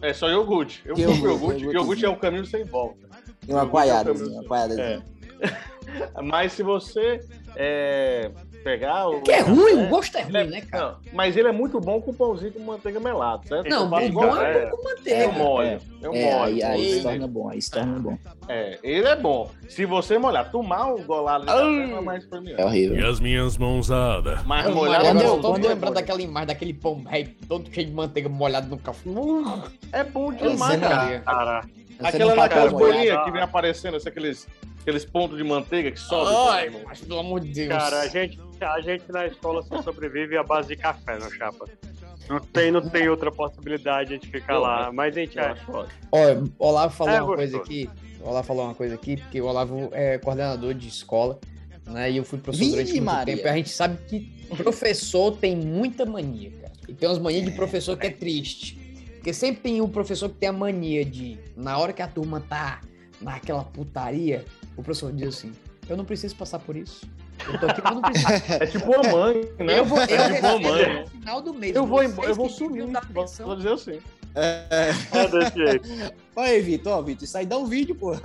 é 0.02 0.14
só 0.14 0.30
iogurte. 0.30 0.82
Eu 0.86 0.96
compro 0.96 1.12
iogurte, 1.12 1.62
iogurte. 1.62 1.76
iogurte. 1.76 2.06
É 2.06 2.10
o 2.10 2.16
caminho 2.16 2.46
sem 2.46 2.64
volta. 2.64 3.08
E 3.48 3.52
uma 3.52 3.62
Iogurte 3.62 3.90
é 3.90 3.94
uma 3.94 4.44
coalhadazinha. 4.48 5.04
É. 5.40 6.22
Mas 6.24 6.54
se 6.54 6.64
você 6.64 7.20
é, 7.56 8.32
pegar 8.66 9.08
o. 9.08 9.22
Que 9.22 9.32
é 9.32 9.42
ruim, 9.42 9.86
o 9.86 9.88
gosto 9.90 10.18
é 10.18 10.22
ruim, 10.24 10.48
né, 10.48 10.62
cara? 10.62 10.84
Não, 10.86 10.96
mas 11.14 11.38
ele 11.38 11.48
é 11.48 11.52
muito 11.52 11.80
bom 11.80 12.02
com 12.02 12.12
pãozinho 12.12 12.52
com 12.54 12.60
manteiga 12.62 13.00
melado, 13.00 13.48
certo? 13.48 13.70
Não, 13.70 13.86
o 13.86 13.88
bom 13.88 14.00
é 14.38 14.66
com 14.66 14.84
manteiga. 14.84 15.24
Eu 15.24 15.32
molho. 15.32 15.80
Eu 16.02 16.14
É, 16.14 16.32
molho. 16.34 16.44
aí, 16.44 16.64
aí 16.64 16.92
se 16.96 17.04
torna 17.04 17.28
bom, 17.28 17.50
aí 17.50 17.62
se 17.62 17.70
torna 17.72 18.00
bom. 18.00 18.18
É, 18.50 18.80
ele 18.84 19.08
é 19.08 19.16
bom. 19.16 19.50
Se 19.70 19.86
você 19.86 20.18
molhar, 20.18 20.50
tomar 20.52 20.88
um 20.94 21.04
golado 21.06 21.46
de 21.46 21.52
café 21.52 21.98
é 21.98 22.02
mais 22.02 22.26
pra 22.26 22.42
mim. 22.42 22.54
É 22.58 22.66
horrível. 22.66 22.98
E 23.00 23.06
as 23.06 23.20
minhas 23.20 23.58
mãozadas. 23.58 24.44
Mas 24.44 24.66
Eu, 24.66 24.74
molhar 24.76 25.02
quando 25.02 25.22
eu 25.22 25.40
tô 25.40 25.56
é 25.56 25.60
lembrando 25.60 25.94
daquela 25.94 26.22
imagem 26.22 26.48
daquele 26.48 26.74
pão 26.74 27.04
rei 27.04 27.26
todo 27.48 27.72
cheio 27.72 27.88
de 27.88 27.94
manteiga 27.94 28.28
molhado 28.28 28.68
no 28.68 28.78
café. 28.78 29.08
Uh, 29.10 29.64
É 29.92 30.04
bom 30.04 30.34
demais, 30.34 30.80
não- 30.82 30.90
cara. 31.22 31.64
Aquela 32.00 32.36
molhado. 32.36 32.72
bolinhas 32.72 33.24
que 33.24 33.32
vem 33.32 33.42
aparecendo, 33.42 33.96
assim, 33.96 34.10
aqueles, 34.10 34.48
aqueles 34.82 35.06
pontos 35.06 35.38
de 35.38 35.44
manteiga 35.44 35.90
que 35.92 36.00
sobem. 36.00 36.36
Ai, 36.50 36.70
mas 36.86 37.00
pelo 37.00 37.20
amor 37.20 37.40
de 37.40 37.52
Deus. 37.54 37.70
cara, 37.70 38.02
a 38.02 38.08
gente, 38.08 38.38
a 38.62 38.80
gente 38.82 39.12
na 39.12 39.26
escola 39.28 39.62
só 39.64 39.82
sobrevive 39.82 40.38
à 40.38 40.44
base 40.44 40.70
de 40.70 40.76
café, 40.76 41.18
meu 41.20 41.32
chapa. 41.32 41.66
Não 42.30 42.40
tem, 42.40 42.72
não 42.72 42.82
tem 42.90 43.08
outra 43.08 43.32
possibilidade 43.32 44.18
de 44.18 44.28
ficar 44.28 44.56
Pô, 44.56 44.62
lá. 44.62 44.92
mas- 44.92 45.16
a 45.16 45.20
gente 45.20 45.38
Eu 45.38 45.44
é. 45.44 45.56
Olha, 46.12 46.44
o 46.58 46.66
Olavo 46.68 46.94
falou 46.96 47.14
É, 47.14 47.22
uma 47.22 47.36
coisa 47.36 47.58
aqui. 47.58 47.90
O 48.22 48.30
Olavo 48.30 48.48
falou 48.48 48.66
uma 48.66 48.74
coisa 48.74 48.96
aqui, 48.96 49.18
porque 49.18 49.40
o 49.42 49.46
Olavo 49.46 49.90
é 49.92 50.18
coordenador 50.18 50.74
de 50.74 50.88
escola, 50.88 51.40
né? 51.86 52.10
E 52.12 52.18
eu 52.18 52.24
fui 52.24 52.40
professor 52.40 52.66
durante 52.70 52.86
Vixe, 52.88 53.00
muito 53.02 53.06
Maria. 53.14 53.36
tempo. 53.36 53.48
E 53.48 53.50
a 53.52 53.56
gente 53.56 53.70
sabe 53.70 53.98
que 54.08 54.48
professor 54.58 55.38
tem 55.38 55.56
muita 55.56 56.06
mania, 56.06 56.50
cara. 56.60 56.74
E 56.88 56.94
tem 56.94 57.08
umas 57.08 57.20
manias 57.20 57.46
de 57.46 57.52
professor 57.52 57.96
que 57.98 58.08
é 58.08 58.12
triste. 58.12 58.76
Porque 59.16 59.32
sempre 59.34 59.62
tem 59.62 59.82
o 59.82 59.88
professor 59.88 60.30
que 60.30 60.36
tem 60.36 60.50
a 60.50 60.54
mania 60.54 61.04
de, 61.06 61.38
na 61.56 61.78
hora 61.78 61.94
que 61.94 62.02
a 62.02 62.08
turma 62.08 62.40
tá 62.40 62.82
naquela 63.22 63.64
putaria, 63.64 64.46
o 64.76 64.84
professor 64.84 65.12
diz 65.12 65.28
assim: 65.30 65.52
Eu 65.88 65.96
não 65.98 66.06
preciso 66.06 66.36
passar 66.36 66.60
por 66.60 66.76
isso. 66.76 67.08
Eu 67.48 67.60
tô 67.60 67.66
aqui, 67.68 67.82
mas 67.84 67.94
não 67.94 68.02
preciso. 68.02 68.28
É 68.60 68.66
tipo 68.66 68.86
uma 68.92 69.04
mãe, 69.12 69.50
né? 69.60 69.80
Eu 69.80 69.86
vou, 69.86 69.98
eu 70.00 70.04
é 70.04 70.08
tipo 70.08 70.24
recebo 70.30 70.60
mãe. 70.62 71.02
no 71.02 71.08
final 71.08 71.42
do 71.42 71.54
mês. 71.54 71.76
Eu 71.76 71.86
vou, 71.86 72.04
embora, 72.04 72.30
eu 72.30 72.36
vou 72.36 72.50
sumir. 72.50 72.86
Vou 73.44 73.56
dizer 73.56 73.74
assim. 73.74 74.00
É. 74.36 74.92
É 75.14 75.28
desse 75.28 75.56
jeito. 75.56 75.90
Olha 76.36 76.50
aí, 76.52 76.62
Vitor, 76.62 76.94
ó, 76.98 77.02
Vitor, 77.02 77.24
isso 77.24 77.38
aí 77.38 77.46
dá 77.46 77.58
um 77.58 77.66
vídeo, 77.66 77.96
pô. 77.96 78.14
Isso 78.14 78.22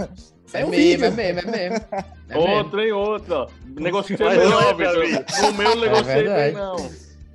aí 0.57 0.63
É 0.63 0.63
é 0.63 0.67
um 0.67 0.71
mesmo, 0.71 0.83
vídeo. 0.83 1.05
é 1.05 1.11
mesmo, 1.11 1.41
é 1.41 1.71
mesmo. 1.71 1.87
É 2.31 2.35
mesmo. 2.39 2.51
Outra 2.51 2.85
e 2.85 2.93
outra, 2.93 3.35
ó. 3.41 3.49
Negociei 3.67 4.17
melhor, 4.19 4.75
Vitor. 4.77 5.51
O 5.51 5.55
meu 5.55 5.77
negociei 5.77 6.15
verdade. 6.23 6.43
bem, 6.43 6.53
não. 6.53 6.77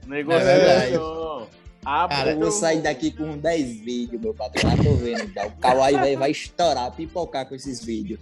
Negociei 0.08 0.44
verdade. 0.44 0.92
melhor. 0.92 1.48
Ah, 1.86 2.08
Cara, 2.10 2.32
eu 2.32 2.40
vou 2.40 2.52
sair 2.52 2.82
daqui 2.82 3.12
com 3.12 3.38
10 3.38 3.80
vídeos, 3.82 4.20
meu 4.22 4.34
patrão. 4.34 4.72
Já 4.72 4.84
tô 4.84 4.94
vendo. 4.96 5.32
já. 5.34 5.46
O 5.46 5.52
Kawaii 5.52 5.96
vai, 5.98 6.16
vai 6.16 6.32
estourar, 6.32 6.92
pipocar 6.92 7.46
com 7.46 7.54
esses 7.54 7.84
vídeos. 7.84 8.20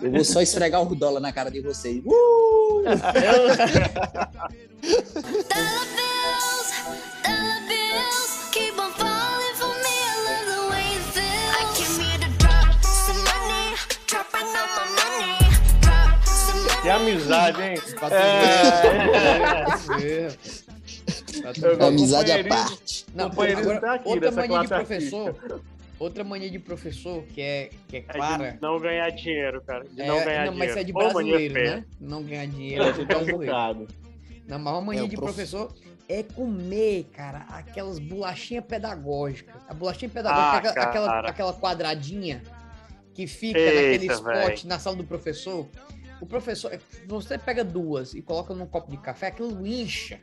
Eu 0.00 0.10
vou 0.10 0.24
só 0.24 0.40
esfregar 0.40 0.80
o 0.82 0.94
dólar 0.94 1.20
na 1.20 1.32
cara 1.32 1.50
de 1.50 1.60
vocês. 1.60 2.02
Uh! 2.04 2.82
Que 16.82 16.90
amizade, 16.90 17.62
hein? 17.62 17.74
É. 20.02 20.32
Amizade 21.86 22.32
à 22.32 22.44
parte. 22.44 23.06
Não, 23.14 23.26
agora, 23.26 23.80
tá 23.80 23.94
aqui, 23.94 24.08
outra 24.08 24.30
mania 24.32 24.60
de 24.60 24.68
professor, 24.68 25.28
artística. 25.28 25.60
outra 25.98 26.24
mania 26.24 26.50
de 26.50 26.58
professor 26.58 27.22
que 27.24 27.40
é, 27.40 27.70
que 27.88 27.96
é 27.96 27.98
É 28.00 28.02
clara. 28.02 28.52
de 28.52 28.62
não 28.62 28.78
ganhar 28.80 29.10
dinheiro, 29.10 29.60
cara. 29.62 29.84
De 29.84 30.00
É, 30.00 30.06
não 30.06 30.24
ganhar 30.24 30.46
não, 30.46 30.52
mas 30.54 30.54
dinheiro. 30.54 30.70
isso 30.70 30.78
é 30.78 30.84
de 30.84 30.92
brasileiro, 30.92 31.54
feia. 31.54 31.76
né? 31.76 31.84
Não 32.00 32.22
ganhar 32.22 32.46
dinheiro. 32.46 32.84
É 32.84 32.88
é 32.88 32.92
brasileiro. 32.92 33.30
complicado. 33.32 33.88
Não, 34.48 34.58
mas 34.58 34.72
uma 34.74 34.80
mania 34.82 35.04
É, 35.04 35.06
de 35.08 35.16
prof- 35.16 35.32
professor 35.32 35.74
é 36.08 36.22
comer, 36.22 37.04
cara, 37.12 37.46
aquelas 37.48 37.98
bolachinhas 37.98 38.64
pedagógicas. 38.64 39.54
A 39.68 39.74
bolachinha 39.74 40.08
pedagógica 40.10 40.52
Ah, 40.52 40.56
é 40.56 40.58
aquela, 40.70 40.84
aquela, 40.90 41.06
cara. 41.08 41.28
aquela 41.30 41.52
quadradinha 41.54 42.42
que 43.14 43.26
fica 43.26 43.58
Eita, 43.58 43.74
naquele 43.74 44.12
spot 44.12 44.62
véi. 44.62 44.68
na 44.68 44.78
sala 44.78 44.96
do 44.96 45.04
professor. 45.04 45.68
O 46.20 46.26
professor, 46.26 46.78
você 47.06 47.36
pega 47.36 47.64
duas 47.64 48.14
e 48.14 48.22
coloca 48.22 48.54
num 48.54 48.66
copo 48.66 48.90
de 48.90 48.96
café, 48.96 49.26
aquilo 49.28 49.66
incha. 49.66 50.20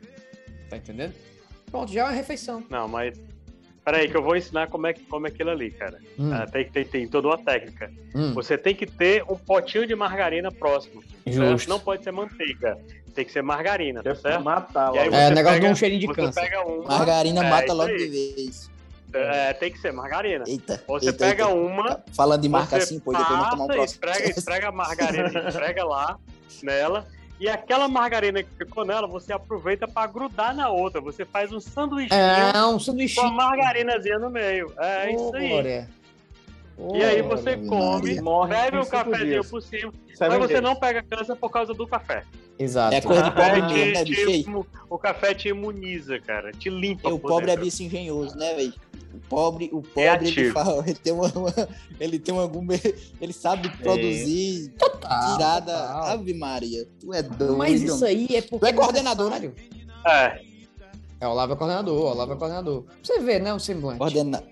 Tá 0.70 0.76
entendendo? 0.76 1.12
Pronto, 1.70 1.92
já 1.92 2.00
é 2.00 2.04
uma 2.04 2.12
refeição. 2.12 2.64
Não, 2.70 2.88
mas. 2.88 3.20
Peraí, 3.84 4.08
que 4.08 4.16
eu 4.16 4.22
vou 4.22 4.36
ensinar 4.36 4.68
como 4.68 4.86
é, 4.86 4.92
que- 4.92 5.02
como 5.06 5.26
é 5.26 5.30
aquilo 5.30 5.50
ali, 5.50 5.70
cara. 5.70 5.98
Hum. 6.18 6.30
Ah, 6.32 6.46
tem, 6.46 6.64
tem, 6.70 6.84
tem 6.84 7.08
toda 7.08 7.28
uma 7.28 7.38
técnica. 7.38 7.90
Hum. 8.14 8.32
Você 8.34 8.56
tem 8.58 8.74
que 8.74 8.86
ter 8.86 9.24
um 9.28 9.36
potinho 9.36 9.86
de 9.86 9.94
margarina 9.96 10.50
próximo. 10.52 11.02
certo? 11.02 11.32
Justo. 11.32 11.68
Não 11.68 11.80
pode 11.80 12.04
ser 12.04 12.12
manteiga. 12.12 12.78
Tem 13.14 13.24
que 13.24 13.32
ser 13.32 13.42
margarina, 13.42 14.02
tá 14.02 14.14
certo? 14.14 14.44
matar 14.44 14.94
E. 14.94 14.98
É, 14.98 15.04
você 15.10 15.34
negócio 15.34 15.56
de 15.56 15.60
pega- 15.62 15.72
um 15.72 15.74
cheirinho 15.74 16.00
de 16.00 16.08
câncer. 16.08 16.50
uma. 16.64 16.98
Margarina 16.98 17.44
é, 17.44 17.50
mata 17.50 17.72
logo 17.72 17.90
aí. 17.90 17.96
de 17.96 18.08
vez. 18.08 18.70
É, 19.12 19.52
tem 19.54 19.72
que 19.72 19.78
ser 19.80 19.92
margarina. 19.92 20.44
Eita. 20.46 20.84
Você 20.86 21.06
eita, 21.06 21.18
pega 21.26 21.44
eita. 21.44 21.54
uma. 21.54 22.00
Falando 22.14 22.42
de 22.42 22.48
marca 22.48 22.76
assim, 22.76 23.00
pô, 23.00 23.12
depois 23.12 23.28
não 23.30 23.50
tomar 23.50 23.64
um 23.64 23.82
esfrega, 23.84 24.18
processo. 24.18 24.38
esfrega 24.38 24.68
a 24.68 24.72
margarina, 24.72 25.28
esfrega 25.48 25.84
lá 25.84 26.18
nela. 26.62 27.06
E 27.40 27.48
aquela 27.48 27.88
margarina 27.88 28.42
que 28.42 28.50
ficou 28.58 28.84
nela, 28.84 29.06
você 29.06 29.32
aproveita 29.32 29.88
pra 29.88 30.06
grudar 30.06 30.54
na 30.54 30.68
outra. 30.68 31.00
Você 31.00 31.24
faz 31.24 31.50
um 31.50 31.58
sanduichinho 31.58 32.20
É, 32.20 32.64
um 32.66 32.78
com 32.78 33.26
a 33.26 33.30
margarinazinha 33.30 34.18
no 34.18 34.28
meio. 34.28 34.70
É 34.78 35.10
isso 35.10 35.34
aí. 35.34 35.48
Glória. 35.48 35.88
E 36.94 37.02
aí 37.02 37.22
você 37.22 37.56
come. 37.56 38.20
Morre 38.20 38.54
bebe 38.54 38.76
em 38.76 38.80
um 38.80 38.84
cafezinho 38.86 39.26
dias. 39.26 39.50
por 39.50 39.62
cima. 39.62 39.92
Seven 40.14 40.38
Mas 40.38 40.48
você 40.48 40.54
days. 40.54 40.62
não 40.64 40.76
pega 40.76 41.02
câncer 41.02 41.36
por 41.36 41.50
causa 41.50 41.72
do 41.74 41.86
café. 41.86 42.24
Exato. 42.58 42.94
É 42.94 43.00
coisa 43.00 43.22
de 43.22 43.28
O 43.30 43.32
pobre 43.32 43.62
mesmo, 43.62 43.92
né, 43.94 44.04
te, 44.04 44.10
bicho? 44.26 44.66
o 44.88 44.98
café 44.98 45.34
te 45.34 45.48
imuniza, 45.48 46.18
cara. 46.20 46.52
Te 46.52 46.68
limpa. 46.68 47.08
E 47.08 47.12
o 47.12 47.18
pobre 47.18 47.44
é 47.44 47.56
dentro. 47.56 47.64
bicho 47.64 47.82
engenhoso, 47.82 48.36
né, 48.36 48.54
velho? 48.54 48.74
O 49.14 49.18
pobre, 49.28 49.70
o 49.72 49.82
pobre, 49.82 50.26
É 50.28 50.30
ele, 50.30 50.50
fala, 50.52 50.82
ele 50.86 50.94
tem 50.94 51.12
uma, 51.12 51.26
uma- 51.28 51.68
ele 51.98 52.18
tem 52.18 52.36
alguma, 52.38 52.74
ele 53.20 53.32
sabe 53.32 53.68
produzir 53.78 54.72
Total, 54.78 55.32
tirada. 55.36 55.72
total. 55.72 56.02
Ave 56.04 56.34
Maria, 56.34 56.86
tu 57.00 57.12
é 57.14 57.22
doido. 57.22 57.56
Mas 57.56 57.82
isso 57.82 58.04
aí 58.04 58.26
é 58.34 58.42
porque. 58.42 58.58
Tu 58.58 58.66
é 58.66 58.72
coordenador, 58.72 59.30
necessário. 59.30 59.54
É. 60.06 60.40
É, 61.22 61.26
o 61.26 61.30
Olavo 61.32 61.52
é 61.52 61.56
coordenador, 61.56 61.98
o 62.00 62.04
Olavo 62.04 62.32
é 62.32 62.36
coordenador. 62.36 62.84
Você 63.02 63.18
vê, 63.20 63.38
né, 63.38 63.52
o 63.52 63.58
semblante. 63.58 64.02
Ordena... 64.02 64.42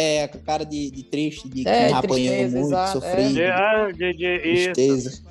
É, 0.00 0.28
com 0.28 0.38
cara 0.38 0.64
de, 0.64 0.90
de 0.90 1.02
triste, 1.04 1.48
de 1.48 1.68
É, 1.68 1.88
quem 1.88 1.96
apanhou 1.96 2.34
muito, 2.36 2.56
exato, 2.56 3.00
sofrido, 3.00 3.34
De, 3.34 3.44
ah, 3.44 3.88
de, 3.92 4.12
de, 4.14 4.36
isso. 4.36 4.72
tristeza. 4.72 5.22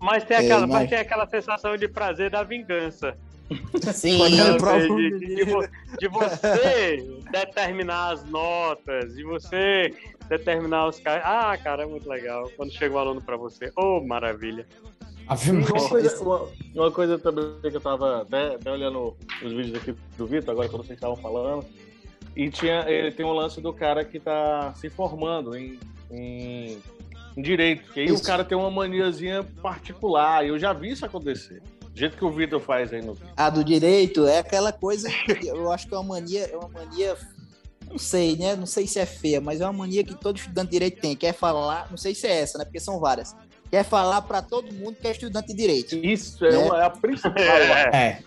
Mas 0.00 0.24
tem, 0.24 0.36
É, 0.36 0.40
aquela, 0.40 0.60
mas 0.60 0.68
imagina. 0.70 0.88
tem 0.90 0.98
aquela 0.98 1.26
sensação 1.26 1.76
de 1.76 1.88
prazer 1.88 2.30
da 2.30 2.42
vingança. 2.42 3.16
Sim. 3.94 4.18
De, 4.18 5.18
de, 5.18 5.44
de 5.98 6.08
você 6.08 7.06
determinar 7.32 8.12
as 8.12 8.24
notas, 8.24 9.14
de 9.14 9.24
você 9.24 9.94
determinar 10.28 10.88
os 10.88 11.00
caras. 11.00 11.22
Ah, 11.24 11.56
cara, 11.56 11.84
é 11.84 11.86
muito 11.86 12.06
legal. 12.06 12.50
Quando 12.54 12.70
chega 12.70 12.94
um 12.94 12.98
aluno 12.98 13.22
pra 13.22 13.36
você, 13.38 13.72
oh, 13.76 14.00
maravilha. 14.02 14.66
Uma 15.26 15.88
coisa, 15.88 16.22
uma, 16.22 16.48
uma 16.74 16.90
coisa 16.90 17.18
também 17.18 17.44
que 17.62 17.76
eu 17.76 17.80
tava 17.80 18.22
até, 18.22 18.54
até 18.54 18.70
olhando 18.70 19.14
os 19.42 19.52
vídeos 19.52 19.76
aqui 19.76 19.94
do 20.16 20.26
Vitor, 20.26 20.52
agora 20.52 20.68
quando 20.68 20.84
vocês 20.84 20.96
estavam 20.96 21.16
falando, 21.16 21.66
e 22.38 22.48
tinha, 22.48 22.88
ele 22.88 23.10
tem 23.10 23.26
um 23.26 23.32
lance 23.32 23.60
do 23.60 23.72
cara 23.72 24.04
que 24.04 24.20
tá 24.20 24.72
se 24.76 24.88
formando 24.88 25.56
em, 25.56 25.76
em, 26.08 26.78
em 27.36 27.42
direito, 27.42 27.92
que 27.92 27.98
aí 27.98 28.06
Isso. 28.06 28.22
o 28.22 28.24
cara 28.24 28.44
tem 28.44 28.56
uma 28.56 28.70
maniazinha 28.70 29.42
particular, 29.60 30.46
eu 30.46 30.56
já 30.56 30.72
vi 30.72 30.90
isso 30.92 31.04
acontecer. 31.04 31.60
Do 31.92 31.98
jeito 31.98 32.16
que 32.16 32.24
o 32.24 32.30
Vitor 32.30 32.60
faz 32.60 32.92
aí 32.92 33.02
no 33.02 33.14
vídeo. 33.14 33.32
A 33.36 33.50
do 33.50 33.64
direito 33.64 34.24
é 34.24 34.38
aquela 34.38 34.72
coisa 34.72 35.10
que 35.10 35.48
eu 35.48 35.72
acho 35.72 35.88
que 35.88 35.94
é 35.94 35.98
uma 35.98 36.14
mania, 36.14 36.44
é 36.44 36.56
uma 36.56 36.68
mania, 36.68 37.16
não 37.90 37.98
sei, 37.98 38.36
né? 38.36 38.54
Não 38.54 38.66
sei 38.66 38.86
se 38.86 39.00
é 39.00 39.06
feia, 39.06 39.40
mas 39.40 39.60
é 39.60 39.64
uma 39.64 39.72
mania 39.72 40.04
que 40.04 40.14
todo 40.14 40.36
estudante 40.36 40.66
de 40.66 40.72
direito 40.74 41.00
tem. 41.00 41.16
Quer 41.16 41.32
falar, 41.34 41.88
não 41.90 41.96
sei 41.96 42.14
se 42.14 42.28
é 42.28 42.40
essa, 42.40 42.56
né? 42.56 42.64
Porque 42.64 42.78
são 42.78 43.00
várias. 43.00 43.34
Quer 43.68 43.82
falar 43.82 44.22
pra 44.22 44.40
todo 44.42 44.72
mundo 44.72 44.94
que 44.94 45.08
é 45.08 45.10
estudante 45.10 45.48
de 45.48 45.54
direito. 45.54 45.96
Isso 45.96 46.44
é, 46.44 46.52
Né? 46.52 46.58
uma, 46.58 46.80
é 46.80 46.84
a 46.84 46.90
principal. 46.90 47.32
É. 47.92 47.96
É, 47.96 48.22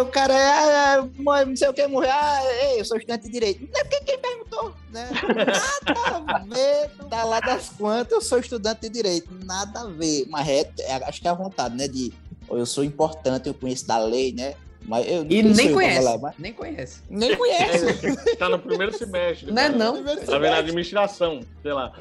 o 0.00 0.06
cara, 0.06 0.34
ah, 0.34 0.96
ah, 1.00 1.44
não 1.44 1.56
sei 1.56 1.68
o 1.68 1.74
que, 1.74 1.86
morrer, 1.86 2.10
ah, 2.10 2.40
ei, 2.62 2.80
eu 2.80 2.84
sou 2.84 2.96
estudante 2.96 3.24
de 3.24 3.30
direito. 3.32 3.60
Não 3.72 3.80
é 3.80 3.84
porque 3.84 4.00
quem 4.04 4.18
perguntou, 4.18 4.74
né? 4.90 5.08
Nada 5.12 6.34
a 6.34 6.38
ver, 6.40 6.90
tá 7.08 7.24
lá 7.24 7.40
das 7.40 7.68
quantas, 7.70 8.12
eu 8.12 8.20
sou 8.20 8.38
estudante 8.38 8.80
de 8.82 8.88
direito. 8.88 9.28
Nada 9.44 9.80
a 9.80 9.86
ver, 9.86 10.26
mas 10.28 10.48
é, 10.48 10.70
é- 10.80 11.04
acho 11.04 11.20
que 11.20 11.28
é 11.28 11.30
a 11.30 11.34
vontade, 11.34 11.76
né, 11.76 11.86
de, 11.88 12.12
eu 12.50 12.66
sou 12.66 12.82
importante, 12.84 13.48
eu 13.48 13.54
conheço 13.54 13.86
da 13.86 13.98
lei, 13.98 14.32
né? 14.32 14.54
Mas 14.86 15.06
eu, 15.06 15.26
E 15.28 15.42
nem 15.42 15.72
conhece. 15.74 16.02
falar, 16.02 16.18
mas- 16.18 16.34
Nem 16.38 16.52
conhece. 16.52 17.00
Nem 17.10 17.36
conhece. 17.36 18.36
Tá 18.36 18.48
no 18.48 18.58
primeiro 18.58 18.96
semestre. 18.96 19.52
Não 19.52 19.62
é 19.62 19.68
não. 19.68 20.02
Tá 20.02 20.38
vendo 20.38 20.54
a 20.54 20.58
administração, 20.58 21.40
sei 21.62 21.72
lá. 21.74 21.92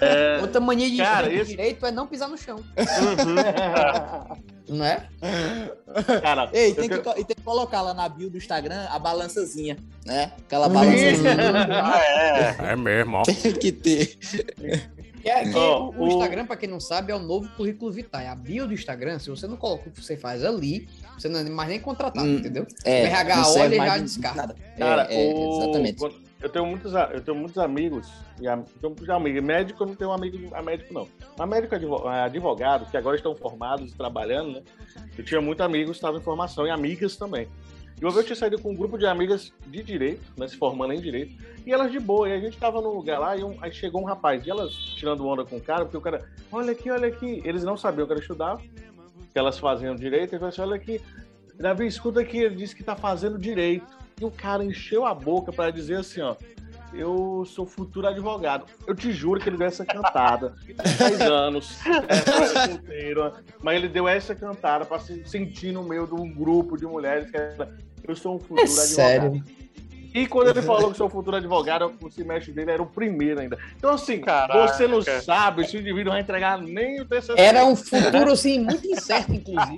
É, 0.00 0.38
Outra 0.42 0.60
mania 0.60 0.90
de 0.90 0.98
Cara, 0.98 1.28
de 1.28 1.36
esse- 1.36 1.50
direito 1.52 1.86
é 1.86 1.90
não 1.90 2.06
pisar 2.06 2.28
no 2.28 2.36
chão. 2.36 2.56
Uhum. 2.58 4.76
Não 4.76 4.84
é? 4.84 5.06
Cara, 6.22 6.48
Ei, 6.52 6.74
tem 6.74 6.84
que, 6.88 6.90
tenho- 6.90 7.02
co- 7.02 7.18
e 7.18 7.24
tem 7.24 7.36
que 7.36 7.42
colocar 7.42 7.80
lá 7.82 7.92
na 7.94 8.08
bio 8.08 8.28
do 8.30 8.36
Instagram 8.38 8.86
a 8.90 8.98
balançazinha, 8.98 9.76
né? 10.06 10.32
Aquela 10.38 10.68
balançazinha. 10.68 11.24
Ah, 11.70 12.00
é. 12.02 12.56
É 12.72 12.76
mesmo, 12.76 13.16
ó. 13.18 13.22
tem 13.22 13.34
que 13.52 13.72
ter. 13.72 14.16
Que 15.24 15.30
é- 15.30 15.44
que 15.48 15.56
Ó, 15.56 15.88
o, 15.88 15.94
o 15.96 16.04
o- 16.04 16.08
Instagram, 16.08 16.44
pra 16.44 16.54
quem 16.54 16.68
não 16.68 16.78
sabe, 16.78 17.10
é 17.10 17.16
o 17.16 17.18
novo 17.18 17.48
currículo 17.56 17.90
vitae. 17.90 18.26
A 18.26 18.34
bio 18.34 18.66
do 18.66 18.74
Instagram, 18.74 19.18
se 19.18 19.30
você 19.30 19.46
não 19.46 19.56
coloca 19.56 19.88
o 19.88 19.90
que 19.92 20.02
você 20.02 20.18
faz 20.18 20.44
ali, 20.44 20.86
você 21.18 21.30
não 21.30 21.40
é 21.40 21.44
mais 21.44 21.70
nem 21.70 21.80
contratado, 21.80 22.26
Hum, 22.26 22.36
entendeu? 22.36 22.66
É, 22.84 23.02
o 23.02 23.06
RH 23.06 23.48
olha 23.48 23.74
e 23.74 23.78
mais 23.78 23.90
já 23.92 23.96
de 23.98 24.04
descarta. 24.04 24.36
nada. 24.42 24.56
Cara, 24.78 25.06
é, 25.10 25.30
é, 25.30 25.34
o- 25.34 25.58
exatamente. 25.62 26.24
Eu 26.42 26.50
tenho 26.50 26.66
muitos, 26.66 26.92
eu 26.92 27.20
tenho 27.22 27.36
muitos 27.38 27.56
amigos, 27.56 28.06
e 28.38 28.42
tenho 28.42 28.62
muitos 28.82 29.08
amigos. 29.08 29.42
Médico, 29.42 29.82
eu 29.82 29.86
não 29.86 29.94
tenho 29.94 30.10
um 30.10 30.12
amigo 30.12 30.54
a 30.54 30.60
médico, 30.62 30.92
não. 30.92 31.08
Mas 31.38 31.48
médico 31.48 31.74
eh, 31.74 32.20
advogado, 32.22 32.90
que 32.90 32.96
agora 32.98 33.16
estão 33.16 33.34
formados 33.34 33.92
e 33.92 33.94
trabalhando, 33.96 34.52
né? 34.52 34.62
Eu 35.16 35.24
tinha 35.24 35.40
muitos 35.40 35.64
amigos 35.64 35.92
que 35.92 35.96
estavam 35.96 36.20
em 36.20 36.22
formação, 36.22 36.66
e 36.66 36.70
amigas 36.70 37.16
também. 37.16 37.48
E 38.00 38.04
uma 38.04 38.10
vez 38.10 38.16
eu 38.18 38.24
tinha 38.24 38.36
saído 38.36 38.58
com 38.60 38.72
um 38.72 38.74
grupo 38.74 38.98
de 38.98 39.06
amigas 39.06 39.52
de 39.66 39.82
direito, 39.82 40.22
né, 40.36 40.48
se 40.48 40.56
formando 40.56 40.92
em 40.92 41.00
direito, 41.00 41.36
e 41.64 41.72
elas 41.72 41.90
de 41.92 42.00
boa. 42.00 42.28
E 42.28 42.32
a 42.32 42.40
gente 42.40 42.56
tava 42.58 42.80
num 42.80 42.90
lugar 42.90 43.18
lá, 43.18 43.36
e 43.36 43.44
um- 43.44 43.56
aí 43.60 43.72
chegou 43.72 44.02
um 44.02 44.04
rapaz, 44.04 44.44
e 44.46 44.50
elas 44.50 44.72
tirando 44.72 45.26
onda 45.26 45.44
com 45.44 45.56
o 45.56 45.60
cara, 45.60 45.84
porque 45.84 45.96
o 45.96 46.00
cara, 46.00 46.28
olha 46.50 46.72
aqui, 46.72 46.90
olha 46.90 47.08
aqui. 47.08 47.40
Eles 47.44 47.62
não 47.62 47.76
sabiam 47.76 48.06
que 48.06 48.12
era 48.12 48.20
estudar, 48.20 48.58
que 48.58 49.38
elas 49.38 49.58
faziam 49.58 49.94
direito, 49.94 50.34
e 50.34 50.38
falou 50.38 50.48
assim: 50.48 50.60
olha 50.60 50.76
aqui, 50.76 51.00
Davi, 51.58 51.86
escuta 51.86 52.20
aqui, 52.20 52.38
ele 52.38 52.56
disse 52.56 52.74
que 52.74 52.82
tá 52.82 52.96
fazendo 52.96 53.38
direito. 53.38 53.86
E 54.20 54.24
o 54.24 54.30
cara 54.30 54.64
encheu 54.64 55.04
a 55.06 55.14
boca 55.14 55.52
para 55.52 55.70
dizer 55.70 55.96
assim, 55.96 56.20
ó. 56.20 56.36
Eu 56.96 57.44
sou 57.46 57.66
futuro 57.66 58.06
advogado. 58.06 58.66
Eu 58.86 58.94
te 58.94 59.12
juro 59.12 59.40
que 59.40 59.48
ele 59.48 59.56
deu 59.56 59.66
essa 59.66 59.84
cantada. 59.84 60.54
Ele 60.66 60.74
tem 60.74 60.96
10 60.96 61.20
anos, 61.22 61.78
é, 62.08 62.68
solteiro, 62.68 63.32
mas 63.62 63.76
ele 63.76 63.88
deu 63.88 64.06
essa 64.06 64.34
cantada 64.34 64.84
para 64.84 65.00
se 65.00 65.24
sentir 65.28 65.72
no 65.72 65.82
meio 65.82 66.06
de 66.06 66.14
um 66.14 66.32
grupo 66.32 66.76
de 66.76 66.86
mulheres 66.86 67.30
que 67.30 67.36
era, 67.36 67.74
eu 68.06 68.14
sou 68.14 68.36
um 68.36 68.38
futuro 68.38 68.60
É 68.60 68.62
advogado. 68.64 68.86
sério. 68.86 69.44
E 70.14 70.28
quando 70.28 70.50
ele 70.50 70.62
falou 70.62 70.92
que 70.92 70.96
sou 70.96 71.08
futuro 71.10 71.36
advogado, 71.36 71.92
o 72.00 72.08
semestre 72.08 72.52
dele 72.52 72.70
era 72.70 72.80
o 72.80 72.86
primeiro 72.86 73.40
ainda. 73.40 73.58
Então, 73.76 73.94
assim, 73.94 74.20
Caraca. 74.20 74.68
você 74.68 74.86
não 74.86 75.02
sabe, 75.02 75.62
esse 75.62 75.76
indivíduo 75.76 76.04
não 76.04 76.12
vai 76.12 76.20
entregar 76.20 76.56
nem 76.62 77.00
o 77.00 77.04
TCC. 77.04 77.34
Era 77.36 77.64
um 77.64 77.74
futuro, 77.74 78.30
assim, 78.30 78.60
muito 78.60 78.86
incerto, 78.86 79.32
inclusive. 79.34 79.76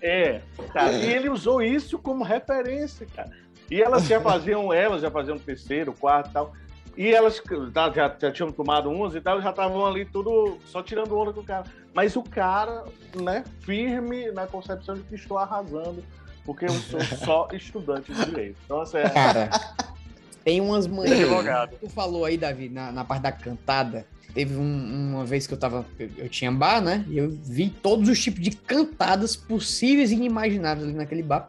É, 0.00 0.40
cara, 0.72 0.92
e 0.92 1.12
ele 1.12 1.28
usou 1.28 1.60
isso 1.60 1.98
como 1.98 2.22
referência, 2.22 3.04
cara. 3.14 3.30
E 3.72 3.80
elas 3.80 4.06
já 4.06 4.20
faziam, 4.20 4.70
elas 4.70 5.00
já 5.00 5.10
faziam 5.10 5.38
terceiro, 5.38 5.94
quarto 5.94 6.28
e 6.28 6.32
tal. 6.34 6.52
E 6.94 7.08
elas 7.10 7.42
tá, 7.72 7.90
já, 7.90 8.14
já 8.20 8.30
tinham 8.30 8.52
tomado 8.52 8.90
umas 8.90 9.14
e 9.14 9.20
tal, 9.22 9.40
já 9.40 9.48
estavam 9.48 9.86
ali 9.86 10.04
tudo 10.04 10.58
só 10.66 10.82
tirando 10.82 11.16
onda 11.16 11.32
com 11.32 11.40
o 11.40 11.44
cara. 11.44 11.64
Mas 11.94 12.14
o 12.14 12.22
cara, 12.22 12.84
né, 13.16 13.44
firme 13.60 14.30
na 14.30 14.46
concepção 14.46 14.94
de 14.96 15.00
que 15.04 15.14
estou 15.14 15.38
arrasando, 15.38 16.04
porque 16.44 16.66
eu 16.66 16.70
sou 16.70 17.00
só 17.24 17.48
estudante 17.50 18.12
de 18.12 18.24
direito. 18.26 18.56
Então, 18.66 18.82
assim, 18.82 18.98
é, 18.98 19.08
Cara, 19.08 19.48
tem 20.44 20.60
umas. 20.60 20.84
Advogado. 20.84 21.76
Tu 21.80 21.88
falou 21.88 22.26
aí, 22.26 22.36
Davi, 22.36 22.68
na, 22.68 22.92
na 22.92 23.06
parte 23.06 23.22
da 23.22 23.32
cantada. 23.32 24.06
Teve 24.34 24.56
um- 24.56 25.12
uma 25.14 25.24
vez 25.24 25.46
que 25.46 25.54
eu 25.54 25.58
tava. 25.58 25.86
Eu, 25.98 26.10
eu 26.18 26.28
tinha 26.28 26.52
bar, 26.52 26.82
né? 26.82 27.06
E 27.08 27.16
eu 27.16 27.30
vi 27.30 27.70
todos 27.70 28.06
os 28.08 28.22
tipos 28.22 28.40
de 28.42 28.50
cantadas 28.50 29.34
possíveis 29.34 30.10
e 30.10 30.14
inimagináveis 30.14 30.88
ali 30.88 30.96
naquele 30.96 31.22
bar. 31.22 31.48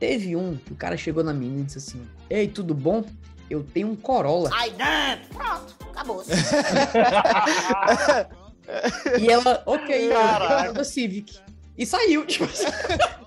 Teve 0.00 0.34
um 0.34 0.56
que 0.56 0.72
o 0.72 0.76
cara 0.76 0.96
chegou 0.96 1.22
na 1.22 1.32
menina 1.32 1.60
e 1.60 1.64
disse 1.64 1.78
assim: 1.78 2.02
Ei, 2.28 2.48
tudo 2.48 2.74
bom? 2.74 3.04
Eu 3.50 3.62
tenho 3.62 3.88
um 3.88 3.96
Corolla. 3.96 4.48
Ai, 4.52 4.70
dentro. 4.70 5.34
Pronto, 5.36 5.76
acabou. 5.90 6.24
E 9.20 9.28
ela, 9.30 9.62
ok, 9.66 10.06
eu 10.08 10.12
Caraca. 10.12 10.62
tenho 10.62 10.74
da 10.74 10.84
Civic. 10.84 11.38
E 11.76 11.84
saiu. 11.86 12.24
Tipo 12.26 12.44
assim. 12.44 12.64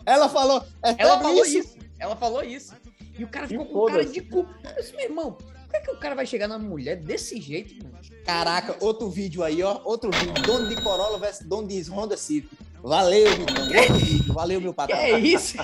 Ela 0.05 0.29
falou. 0.29 0.63
É 0.83 0.95
Ela 0.97 1.19
falou 1.19 1.45
isso. 1.45 1.77
Ela 1.99 2.15
falou 2.15 2.43
isso. 2.43 2.73
E 3.17 3.23
o 3.23 3.27
cara 3.27 3.47
ficou 3.47 3.65
com 3.65 3.85
cara 3.85 4.05
de 4.05 4.21
cu. 4.21 4.47
Eu 4.63 4.81
disse, 4.81 4.95
meu 4.95 5.05
irmão, 5.05 5.33
como 5.33 5.75
é 5.75 5.79
que 5.79 5.91
o 5.91 5.97
cara 5.97 6.15
vai 6.15 6.25
chegar 6.25 6.47
na 6.47 6.57
mulher 6.57 6.95
desse 6.95 7.39
jeito, 7.39 7.75
mano? 7.83 7.95
Caraca, 8.25 8.75
outro 8.79 9.09
vídeo 9.09 9.43
aí, 9.43 9.61
ó. 9.61 9.81
Outro 9.83 10.09
vídeo. 10.11 10.41
Dono 10.43 10.67
de 10.69 10.81
Corolla 10.81 11.19
versus 11.19 11.45
dono 11.45 11.67
de 11.67 11.81
Honda 11.91 12.17
Civic. 12.17 12.49
Valeu, 12.81 13.29
Vitão. 13.35 13.63
Outro 13.65 13.93
vídeo. 13.95 14.33
Valeu, 14.33 14.61
meu 14.61 14.71
Que 14.73 14.77
patrão. 14.77 14.97
é 14.97 15.19
isso? 15.19 15.57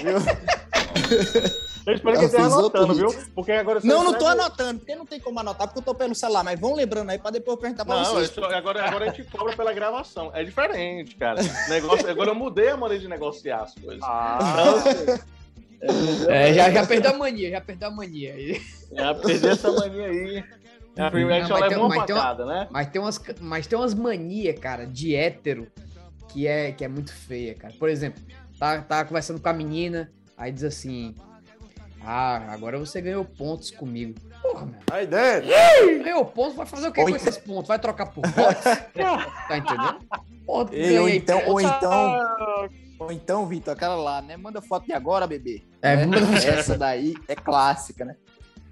eu 1.88 1.94
espero 1.94 2.20
que 2.20 2.26
Eu 2.26 2.30
tenha 2.30 2.44
fiz 2.44 2.54
outro 2.54 2.82
anotando, 2.84 2.94
viu? 2.96 3.24
Porque 3.36 3.52
agora... 3.52 3.80
Não, 3.84 4.04
não 4.04 4.12
você 4.12 4.18
tô 4.20 4.26
vai- 4.26 4.34
anotando, 4.34 4.80
porque 4.80 4.96
não 4.96 5.06
tem 5.06 5.20
como 5.20 5.40
anotar, 5.40 5.68
porque 5.68 5.80
eu 5.80 5.84
tô 5.84 5.96
pelo 5.96 6.14
celular. 6.16 6.44
Mas 6.44 6.60
vão 6.60 6.76
lembrando 6.76 7.10
aí 7.10 7.18
pra 7.20 7.32
depois 7.32 7.56
eu 7.56 7.62
perguntar 7.62 7.86
pra 7.86 7.96
Não, 7.96 8.06
vocês. 8.06 8.30
isso- 8.30 8.44
agora, 8.44 8.86
agora 8.86 9.06
a 9.06 9.14
gente 9.14 9.24
cobra 9.30 9.56
pela 9.56 9.74
gravação. 9.74 10.32
É 10.34 10.44
diferente, 10.44 11.16
cara. 11.16 11.42
Negócio, 11.70 12.10
agora 12.10 12.30
eu 12.32 12.36
mudei 12.36 12.70
a 12.70 12.78
maneira 12.78 13.02
de 13.02 13.08
negociar 13.10 13.62
as 13.64 13.74
coisas. 13.76 14.02
Ah, 14.04 14.40
Então, 15.82 15.96
mudei 15.96 16.28
a 16.28 16.32
É, 16.36 16.48
já, 16.48 16.54
já 16.54 16.64
maneira- 16.64 16.88
perdeu 16.88 17.12
a 17.12 17.18
mania, 17.18 17.50
já 17.52 17.62
perdeu 17.62 17.88
a 17.88 17.92
mania. 17.92 18.36
Já 18.92 19.14
perdi 19.16 19.48
essa 19.48 19.72
mania 19.72 20.06
aí. 20.08 20.44
A 20.98 21.10
primeira 21.10 21.48
Não, 21.48 21.50
mas 21.58 21.70
tem- 21.70 21.78
uma 21.78 21.88
mas 21.88 22.06
tem 22.06 22.16
uma- 22.16 22.34
né? 22.46 22.68
Mas 22.70 22.88
tem 22.90 23.02
umas, 23.02 23.22
mas 23.40 23.68
tem 23.68 23.80
umas 23.80 23.94
manias, 23.94 24.60
cara, 24.60 24.86
de 24.86 25.16
hétero 25.16 25.68
que 26.28 26.46
é, 26.46 26.72
que 26.74 26.84
é 26.84 26.88
muito 26.90 27.14
feia, 27.14 27.56
cara. 27.56 27.74
Por 27.80 27.88
exemplo, 27.90 28.22
tá, 28.60 28.82
tá 28.82 29.06
conversando 29.06 29.40
com 29.40 29.48
a 29.48 29.54
menina, 29.54 30.12
aí 30.40 30.52
diz 30.52 30.64
assim: 30.64 31.16
Ah, 32.04 32.52
agora 32.52 32.80
você 32.80 33.00
ganhou 33.02 33.24
pontos 33.26 33.70
comigo. 33.70 34.16
Porra, 34.42 34.66
meu. 34.66 34.80
Aí 34.92 35.06
dentro. 35.06 35.50
Ganhou 36.04 36.26
pontos, 36.26 36.56
vai 36.56 36.66
fazer 36.66 36.88
o 36.88 36.92
que 36.92 37.02
com 37.04 37.10
esses 37.10 37.38
pontos? 37.38 37.68
Vai 37.68 37.78
trocar 37.78 38.08
por 38.08 38.26
votos? 38.28 38.64
tá 39.48 39.58
entendendo? 39.58 40.00
Porra, 40.46 40.70
Ei, 40.74 40.98
ou 40.98 41.10
então, 41.10 41.42
ou 41.46 41.62
então, 41.62 42.20
ou 43.00 43.12
então, 43.12 43.46
Vitor, 43.46 43.74
aquela 43.74 43.96
lá, 43.96 44.22
né? 44.22 44.36
Manda 44.38 44.62
foto 44.62 44.86
de 44.86 44.94
agora, 44.94 45.28
bebê. 45.28 45.62
É, 45.82 45.96
Né? 45.96 46.06
manda- 46.06 46.36
Essa 46.38 46.78
daí 46.78 47.14
é 47.28 47.36
clássica, 47.36 48.04
né? 48.06 48.16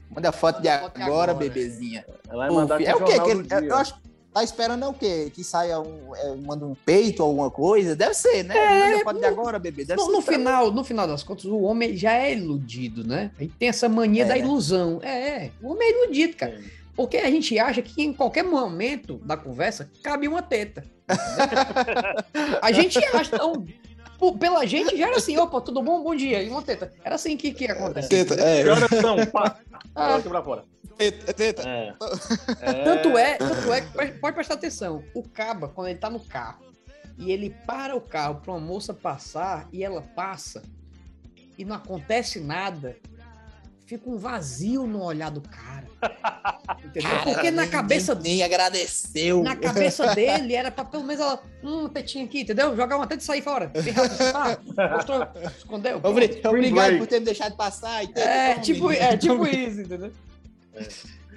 Manda 0.10 0.32
foto 0.32 0.62
de 0.62 0.70
Foto 0.70 0.96
de 0.96 1.02
agora, 1.04 1.32
agora. 1.32 1.34
bebezinha. 1.36 2.06
Ela 2.30 2.38
vai 2.38 2.48
Pô, 2.48 2.56
mandar 2.56 2.78
pro 2.78 2.86
é 2.88 2.96
o 2.96 3.04
quê? 3.04 3.20
Que 3.20 3.30
ele- 3.30 3.44
dia. 3.44 3.60
eu 3.60 3.76
acho 3.76 3.94
tá 4.38 4.44
esperando 4.44 4.84
é 4.86 4.88
o 4.88 4.94
quê? 4.94 5.32
Que 5.34 5.44
saia 5.44 5.80
um, 5.80 6.16
é, 6.16 6.36
manda 6.36 6.66
um 6.66 6.76
peito 6.76 7.22
ou 7.24 7.30
alguma 7.30 7.50
coisa? 7.50 7.96
Deve 7.96 8.14
ser, 8.14 8.44
né? 8.44 8.56
É, 8.56 8.92
Manda 8.92 9.04
foto 9.04 9.20
de 9.20 9.26
agora, 9.26 9.60
bebê. 9.60 9.84
Deve 9.86 10.00
No, 10.00 10.06
ser 10.08 10.12
no 10.12 10.22
final, 10.22 10.72
no 10.72 10.84
final 10.84 11.08
das 11.08 11.24
contas, 11.24 11.46
o 11.46 11.62
homem 11.62 11.96
já 11.98 12.14
é 12.14 12.34
iludido, 12.34 13.04
né? 13.04 13.32
A 13.38 13.44
gente 13.44 13.56
tem 13.58 13.70
essa 13.70 13.90
mania 13.90 14.24
É, 14.24 14.28
da 14.28 14.34
né? 14.36 14.40
ilusão. 14.42 15.00
É, 15.02 15.10
é, 15.46 15.52
o 15.62 15.72
homem 15.72 15.88
é 15.88 16.04
iludido, 16.04 16.36
cara. 16.38 16.60
Porque 16.96 17.18
a 17.18 17.30
gente 17.30 17.58
acha 17.60 17.82
que 17.82 18.02
em 18.02 18.14
qualquer 18.14 18.44
momento 18.44 19.18
da 19.24 19.38
conversa 19.38 19.90
cabe 20.04 20.28
uma 20.28 20.42
teta. 20.42 20.84
a 22.62 22.72
gente 22.72 22.98
acha, 22.98 23.36
então, 23.36 23.66
pô, 24.18 24.34
pela 24.34 24.66
gente 24.66 24.98
já 24.98 25.08
era 25.08 25.18
assim, 25.18 25.38
opa, 25.38 25.62
tudo 25.62 25.82
bom? 25.82 26.04
Bom 26.04 26.16
dia. 26.16 26.42
E 26.42 26.50
uma 26.50 26.62
teta. 26.62 26.92
Era 27.04 27.16
assim 27.16 27.38
que, 27.38 27.54
que 27.54 27.66
acontece. 27.66 28.10
Teta, 28.10 28.34
é. 28.36 28.64
Que 28.64 28.70
horas 28.70 28.90
são? 28.90 29.26
Pá. 29.28 29.60
Ah. 29.96 30.20
Pra 30.20 30.44
fora. 30.44 30.64
Teta, 30.98 31.34
teta. 31.34 31.64
É. 31.68 31.94
Tanto 32.84 33.18
é, 33.18 33.38
tanto 33.38 33.72
é 33.72 33.82
que 33.82 34.20
pode 34.20 34.36
prestar 34.36 34.56
atenção. 34.56 35.04
O 35.14 35.24
caba, 35.24 35.68
quando 35.68 35.90
ele 35.90 36.00
tá 36.00 36.10
no 36.10 36.20
carro 36.20 36.66
e 37.18 37.32
ele 37.32 37.56
para 37.66 37.96
o 37.96 38.02
carro 38.02 38.42
pra 38.42 38.54
uma 38.54 38.60
moça 38.60 38.94
passar 38.94 39.68
e 39.72 39.84
ela 39.84 40.02
passa 40.02 40.64
e 41.58 41.66
não 41.66 41.76
acontece 41.76 42.40
nada, 42.40 42.96
fica 43.86 44.10
um 44.10 44.18
vazio 44.18 44.86
no 44.86 45.04
olhar 45.04 45.32
do 45.32 45.42
cara. 45.42 45.87
Entendeu? 46.84 47.10
Cara, 47.10 47.24
Porque 47.24 47.52
na 47.52 47.68
cabeça 47.68 48.14
nem, 48.16 48.24
nem 48.36 48.44
agradeceu. 48.44 49.42
na 49.44 49.56
cabeça 49.56 50.14
dele 50.14 50.54
era 50.54 50.70
pra 50.70 50.86
pelo 50.86 51.04
menos 51.04 51.22
ela, 51.22 51.42
hum, 51.64 51.88
tetinha 51.90 52.26
aqui, 52.26 52.42
entendeu? 52.42 52.76
Jogar 52.76 52.98
uma 52.98 53.08
teta 53.08 53.22
e 53.22 53.26
sair 53.26 53.42
fora. 53.42 53.72
Tá? 54.32 54.58
Mostrou, 54.94 55.28
escondeu. 55.58 56.00
Obrigado 56.04 56.98
por 57.00 57.08
ter 57.08 57.20
me 57.20 57.26
deixado 57.26 57.56
passar. 57.56 58.04
E 58.04 58.08
ter- 58.10 58.22
É, 58.22 58.54
tome. 58.54 58.66
tipo, 58.66 58.92
é 58.92 59.18
tipo 59.18 59.48
isso, 59.48 59.82
entendeu? 59.82 60.12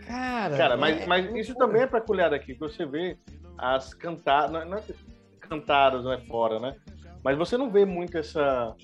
Cara, 0.07 0.57
Cara, 0.57 0.77
mas, 0.77 1.01
é- 1.03 1.07
mas 1.07 1.35
isso 1.35 1.55
também 1.55 1.83
é 1.83 1.87
peculiar 1.87 2.33
aqui, 2.35 2.55
que 2.55 2.61
você 2.61 2.85
vê 2.85 3.17
as 3.57 3.95
cantadas, 3.95 4.51
não, 4.53 4.61
é- 4.61 4.65
não 4.65 4.79
é 4.79 4.83
cantadas, 5.41 6.05
não 6.05 6.13
é 6.13 6.21
fora, 6.23 6.59
né? 6.59 6.75
Mas 7.23 7.37
você 7.37 7.57
não 7.57 7.71
vê 7.71 7.85
muito 7.85 8.17
essa, 8.19 8.75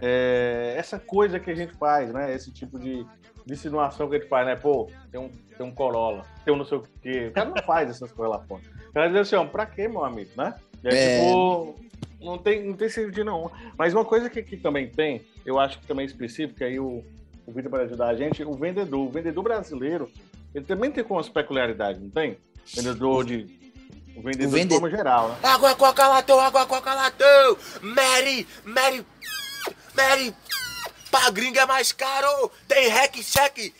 é, 0.00 0.74
essa 0.76 0.98
coisa 0.98 1.38
que 1.40 1.50
a 1.50 1.54
gente 1.54 1.72
faz, 1.74 2.12
né? 2.12 2.34
Esse 2.34 2.52
tipo 2.52 2.78
de 2.78 3.06
insinuação 3.48 4.08
que 4.08 4.16
a 4.16 4.18
gente 4.18 4.28
faz, 4.28 4.46
né? 4.46 4.56
Pô, 4.56 4.90
tem 5.10 5.20
um, 5.20 5.28
tem 5.28 5.66
um 5.66 5.70
Corolla, 5.70 6.24
tem 6.44 6.52
um 6.52 6.56
não 6.56 6.64
sei 6.64 6.78
o 6.78 6.84
quê. 7.02 7.26
O 7.28 7.32
cara 7.32 7.48
não 7.50 7.62
faz 7.62 7.88
essas 7.90 8.10
coisas 8.12 8.36
lá 8.36 8.42
fora. 8.44 8.62
O 8.88 8.92
cara 8.92 9.08
diz 9.08 9.16
assim, 9.18 9.36
ó, 9.36 9.44
pra 9.44 9.66
quê, 9.66 9.86
meu 9.88 10.04
amigo, 10.04 10.30
né? 10.36 10.54
E 10.82 10.88
aí, 10.88 10.94
É. 10.96 11.18
tipo, 11.20 11.76
não 12.20 12.38
tem, 12.38 12.64
não 12.64 12.74
tem 12.74 12.88
sentido 12.88 13.24
não. 13.24 13.50
Mas 13.78 13.92
uma 13.94 14.04
coisa 14.04 14.28
que, 14.28 14.42
que 14.42 14.56
também 14.56 14.88
tem, 14.88 15.22
eu 15.44 15.58
acho 15.60 15.78
que 15.78 15.86
também 15.86 16.04
é 16.04 16.06
específica, 16.06 16.64
aí 16.64 16.78
o, 16.80 17.04
o 17.46 17.52
Vitor 17.52 17.70
para 17.70 17.84
ajudar 17.84 18.08
a 18.08 18.14
gente, 18.16 18.42
o 18.42 18.52
vendedor. 18.54 19.06
O 19.06 19.10
vendedor 19.10 19.42
brasileiro, 19.44 20.10
ele 20.54 20.64
também 20.64 20.90
tem 20.90 21.04
com 21.04 21.18
as 21.18 21.28
peculiaridades, 21.28 22.00
não 22.02 22.10
tem? 22.10 22.38
Vendedor 22.74 23.24
de. 23.24 23.66
O 24.16 24.22
vendedor 24.22 24.48
O 24.48 24.50
vende- 24.50 24.68
de 24.68 24.74
forma 24.74 24.90
geral, 24.90 25.28
né? 25.28 25.36
Água, 25.42 25.74
coca, 25.76 26.08
latão, 26.08 26.40
água, 26.40 26.66
coca, 26.66 26.94
latão. 26.94 27.56
Mary, 27.82 28.46
Mary, 28.64 29.06
Mary, 29.94 30.34
pra 31.20 31.30
gringa 31.30 31.62
é 31.62 31.66
mais 31.66 31.92
caro. 31.92 32.50
Tem 32.68 32.88
hack, 32.88 33.16
check, 33.22 33.72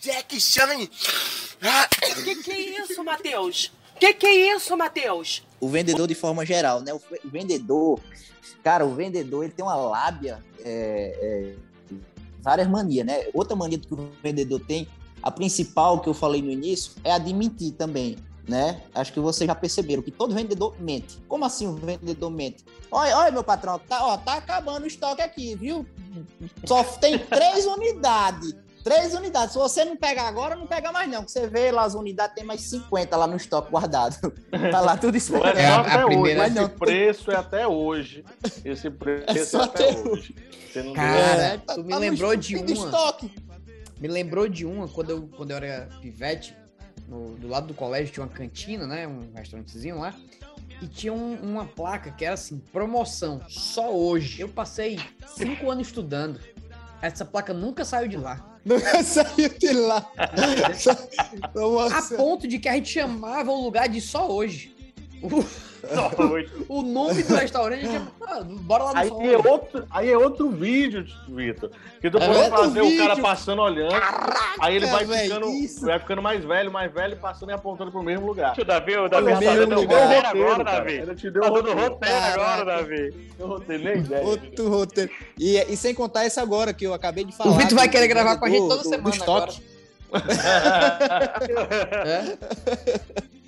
Jack 0.00 0.40
Chan. 0.40 0.88
Ah, 1.62 1.86
Que 2.24 2.36
que 2.36 2.50
é 2.50 2.82
isso, 2.82 3.04
Matheus? 3.04 3.72
Que 3.98 4.14
que 4.14 4.26
é 4.26 4.56
isso, 4.56 4.76
Matheus? 4.76 5.42
o 5.60 5.68
vendedor 5.68 6.08
de 6.08 6.14
forma 6.14 6.46
geral, 6.46 6.80
né? 6.80 6.94
O 6.94 7.00
vendedor, 7.22 8.00
cara, 8.64 8.86
o 8.86 8.94
vendedor 8.94 9.44
ele 9.44 9.52
tem 9.52 9.62
uma 9.62 9.76
lábia, 9.76 10.42
é, 10.64 11.54
é, 11.90 11.96
várias 12.40 12.66
manias, 12.66 13.04
né? 13.04 13.26
Outra 13.34 13.54
mania 13.54 13.78
que 13.78 13.92
o 13.92 14.10
vendedor 14.22 14.58
tem, 14.60 14.88
a 15.22 15.30
principal 15.30 16.00
que 16.00 16.08
eu 16.08 16.14
falei 16.14 16.40
no 16.40 16.50
início, 16.50 16.92
é 17.04 17.12
a 17.12 17.18
de 17.18 17.34
mentir 17.34 17.72
também, 17.72 18.16
né? 18.50 18.82
Acho 18.92 19.12
que 19.12 19.20
vocês 19.20 19.46
já 19.46 19.54
perceberam 19.54 20.02
que 20.02 20.10
todo 20.10 20.34
vendedor 20.34 20.74
mente. 20.80 21.22
Como 21.28 21.44
assim 21.44 21.68
o 21.68 21.72
vendedor 21.76 22.30
mente? 22.30 22.64
Olha, 22.90 23.16
olha 23.16 23.30
meu 23.30 23.44
patrão, 23.44 23.78
tá, 23.78 24.04
ó, 24.04 24.16
tá 24.16 24.34
acabando 24.34 24.82
o 24.82 24.86
estoque 24.88 25.22
aqui, 25.22 25.54
viu? 25.54 25.86
Só 26.64 26.82
tem 26.82 27.16
três 27.16 27.64
unidades. 27.64 28.52
Três 28.82 29.14
unidades. 29.14 29.52
Se 29.52 29.58
você 29.58 29.84
não 29.84 29.96
pegar 29.96 30.26
agora, 30.26 30.56
não 30.56 30.66
pega 30.66 30.90
mais 30.90 31.08
não. 31.08 31.22
Você 31.28 31.46
vê 31.46 31.70
lá 31.70 31.82
as 31.84 31.94
unidades, 31.94 32.34
tem 32.34 32.42
mais 32.42 32.62
50 32.62 33.14
lá 33.16 33.26
no 33.26 33.36
estoque 33.36 33.70
guardado. 33.70 34.16
Tá 34.72 34.80
lá 34.80 34.96
tudo 34.96 35.14
é 35.14 35.18
esperando. 35.18 35.54
só 35.56 35.80
até 35.80 36.06
hoje, 36.06 36.40
esse 36.40 36.50
não, 36.54 36.68
preço 36.68 37.30
é 37.30 37.36
até 37.36 37.68
hoje. 37.68 38.24
Esse 38.64 38.90
preço 38.90 39.24
É 39.28 39.38
é, 39.38 39.44
só 39.44 39.62
até 39.62 39.96
hoje. 39.96 40.34
Você 40.72 40.82
não 40.82 40.92
Cara, 40.92 41.58
tem- 41.58 41.76
tu 41.76 41.84
me 41.84 41.90
tá 41.90 41.98
lembrou 41.98 42.34
de 42.36 42.56
uma. 42.56 42.66
estoque. 42.72 43.30
Me 44.00 44.08
lembrou 44.08 44.48
de 44.48 44.64
uma 44.66 44.88
quando 44.88 45.10
eu, 45.10 45.28
quando 45.36 45.50
eu 45.52 45.56
era 45.58 45.88
pivete, 46.00 46.56
no- 47.10 47.34
do 47.36 47.48
lado 47.48 47.66
do 47.66 47.74
colégio 47.74 48.12
tinha 48.14 48.24
uma 48.24 48.32
cantina, 48.32 48.86
né? 48.86 49.06
Um 49.06 49.32
restaurantezinho 49.34 49.98
lá. 49.98 50.14
E 50.80 50.86
tinha 50.86 51.12
um- 51.12 51.34
uma 51.42 51.66
placa 51.66 52.10
que 52.10 52.24
era 52.24 52.34
assim, 52.34 52.58
promoção, 52.72 53.42
só 53.48 53.92
hoje. 53.92 54.40
Eu 54.40 54.48
passei 54.48 54.98
cinco 55.36 55.70
anos 55.70 55.88
estudando. 55.88 56.40
Essa 57.02 57.24
placa 57.24 57.52
nunca 57.52 57.84
saiu 57.84 58.08
de 58.08 58.16
lá. 58.16 58.46
Nunca 58.64 59.02
saiu 59.02 59.48
de 59.58 59.72
lá. 59.72 60.06
A 61.96 62.16
ponto 62.16 62.46
de 62.46 62.58
que 62.58 62.68
a 62.68 62.74
gente 62.74 62.90
chamava 62.90 63.50
o 63.50 63.62
lugar 63.64 63.88
de 63.88 64.00
só 64.02 64.30
hoje. 64.30 64.74
O, 65.22 65.28
o 66.68 66.82
nome 66.82 67.22
do 67.22 67.34
restaurante, 67.34 67.86
chamava, 67.86 68.10
ah, 68.22 68.40
bora 68.44 68.84
lá 68.84 68.92
no 68.92 69.00
Aí 69.20 69.32
é, 69.32 69.38
outro, 69.38 69.86
aí 69.90 70.10
é 70.10 70.18
outro 70.18 70.50
vídeo, 70.50 71.04
Vitor. 71.28 71.70
Que 72.00 72.10
tu 72.10 72.18
É 72.18 72.50
fazer 72.50 72.80
o 72.82 72.96
cara 72.96 73.10
vídeo. 73.10 73.22
passando 73.22 73.62
olhando. 73.62 73.94
aí 74.60 74.76
ele 74.76 74.86
vai 74.86 75.04
velho, 75.04 75.34
ficando, 75.34 75.48
isso. 75.50 75.84
vai 75.86 75.98
ficando 75.98 76.22
mais 76.22 76.44
velho, 76.44 76.70
mais 76.72 76.92
velho, 76.92 77.16
passando 77.16 77.50
e 77.50 77.52
apontando 77.52 77.90
pro 77.90 78.02
mesmo 78.02 78.26
lugar. 78.26 78.54
O 78.58 78.64
Davi, 78.64 78.96
o 78.96 79.08
Davi 79.08 79.32
tá 79.44 79.54
dando 79.54 79.74
roteiro 79.76 80.02
roteiro, 80.02 80.26
agora, 80.26 80.64
cara. 80.64 80.78
Davi. 80.80 80.92
Ele 80.94 81.14
te 81.14 81.30
deu 81.30 81.42
Tá 81.42 81.48
roteiro. 81.48 81.78
roteiro 81.80 82.16
agora, 82.16 82.36
Caraca. 82.36 82.64
Davi. 82.64 83.30
Eu 83.38 83.60
tenho 83.60 83.84
nem 83.84 83.98
ideia. 83.98 84.26
Outro 84.26 84.68
roteiro. 84.68 85.10
E, 85.38 85.58
e 85.58 85.76
sem 85.76 85.94
contar 85.94 86.24
esse 86.26 86.40
agora 86.40 86.72
que 86.72 86.86
eu 86.86 86.94
acabei 86.94 87.24
de 87.24 87.36
falar. 87.36 87.50
O 87.50 87.54
Vitor 87.54 87.76
vai 87.76 87.88
do- 87.88 87.92
querer 87.92 88.08
gravar 88.08 88.36
com 88.38 88.46
a 88.46 88.50
gente 88.50 88.68
toda 88.68 88.82
do- 88.82 88.88
semana 88.88 89.02
do 89.02 89.10
estoque. 89.10 89.62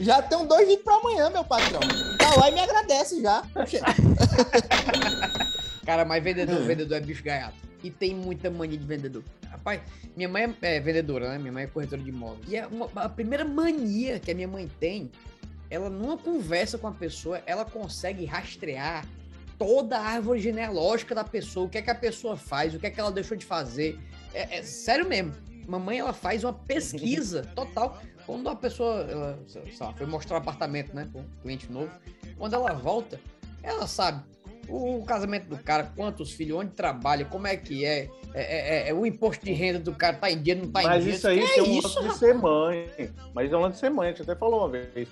Já 0.00 0.20
tem 0.22 0.46
dois 0.46 0.66
vídeos 0.66 0.82
pra 0.84 0.94
amanhã, 0.96 1.30
meu 1.30 1.44
patrão. 1.44 1.80
Tá 2.18 2.34
lá 2.36 2.50
e 2.50 2.52
me 2.54 2.60
agradece 2.60 3.20
já. 3.22 3.42
Cara, 5.84 6.04
mas 6.04 6.22
vendedor, 6.22 6.60
vendedor 6.62 6.96
é 6.96 7.00
bicho 7.00 7.22
gaiato. 7.22 7.56
E 7.82 7.90
tem 7.90 8.14
muita 8.14 8.50
mania 8.50 8.76
de 8.76 8.84
vendedor. 8.84 9.22
Rapaz, 9.50 9.80
minha 10.16 10.28
mãe 10.28 10.54
é, 10.62 10.76
é 10.76 10.80
vendedora, 10.80 11.28
né? 11.30 11.38
Minha 11.38 11.52
mãe 11.52 11.64
é 11.64 11.66
corretora 11.66 12.02
de 12.02 12.08
imóveis. 12.08 12.44
E 12.48 12.56
é 12.56 12.66
uma- 12.66 12.90
a 12.96 13.08
primeira 13.08 13.44
mania 13.44 14.18
que 14.18 14.30
a 14.30 14.34
minha 14.34 14.48
mãe 14.48 14.68
tem, 14.80 15.10
ela 15.70 15.88
numa 15.88 16.16
conversa 16.16 16.76
com 16.78 16.88
a 16.88 16.92
pessoa, 16.92 17.40
ela 17.46 17.64
consegue 17.64 18.24
rastrear 18.24 19.06
toda 19.58 19.96
a 19.98 20.02
árvore 20.02 20.40
genealógica 20.40 21.14
da 21.14 21.24
pessoa, 21.24 21.66
o 21.66 21.68
que 21.68 21.78
é 21.78 21.82
que 21.82 21.90
a 21.90 21.94
pessoa 21.94 22.36
faz, 22.36 22.74
o 22.74 22.78
que 22.78 22.86
é 22.86 22.90
que 22.90 22.98
ela 23.00 23.12
deixou 23.12 23.36
de 23.36 23.44
fazer. 23.46 23.98
É, 24.34 24.58
é 24.58 24.62
sério 24.62 25.06
mesmo. 25.08 25.32
Mamãe, 25.68 25.98
ela 25.98 26.12
faz 26.12 26.42
uma 26.44 26.52
pesquisa 26.52 27.42
total. 27.54 28.00
Quando 28.26 28.48
a 28.48 28.56
pessoa, 28.56 29.02
ela, 29.08 29.38
sei 29.46 29.62
lá, 29.80 29.92
foi 29.92 30.06
mostrar 30.06 30.36
o 30.36 30.38
apartamento, 30.38 30.94
né, 30.94 31.08
para 31.12 31.20
um 31.20 31.24
cliente 31.42 31.70
novo, 31.70 31.90
quando 32.36 32.54
ela 32.54 32.72
volta, 32.72 33.20
ela 33.62 33.86
sabe 33.86 34.22
o 34.68 35.04
casamento 35.04 35.46
do 35.46 35.56
cara, 35.58 35.92
quantos 35.94 36.32
filhos, 36.32 36.58
onde 36.58 36.72
trabalha, 36.72 37.24
como 37.24 37.46
é 37.46 37.56
que 37.56 37.84
é, 37.84 38.08
é, 38.34 38.86
é- 38.86 38.88
é- 38.88 38.92
o 38.94 39.06
imposto 39.06 39.44
de 39.44 39.52
renda 39.52 39.78
do 39.78 39.92
cara 39.94 40.16
tá 40.16 40.28
em 40.28 40.42
dia, 40.42 40.56
não 40.56 40.66
tá 40.68 40.82
em 40.82 40.86
Mas 40.86 41.04
dia. 41.04 41.14
isso 41.14 41.28
aí 41.28 41.40
Que 41.40 41.54
tem 41.54 41.58
é 41.58 41.62
um 41.62 41.78
isso, 41.78 42.00
lance 42.02 42.08
de 42.12 42.18
ser 42.18 42.34
mãe. 42.34 42.90
Mas 43.32 43.52
é 43.52 43.56
um 43.56 43.60
lance 43.60 43.74
de 43.74 43.78
ser 43.78 43.90
mãe, 43.90 44.08
a 44.08 44.10
gente 44.10 44.22
até 44.22 44.34
falou 44.34 44.60
uma 44.62 44.68
vez. 44.70 45.08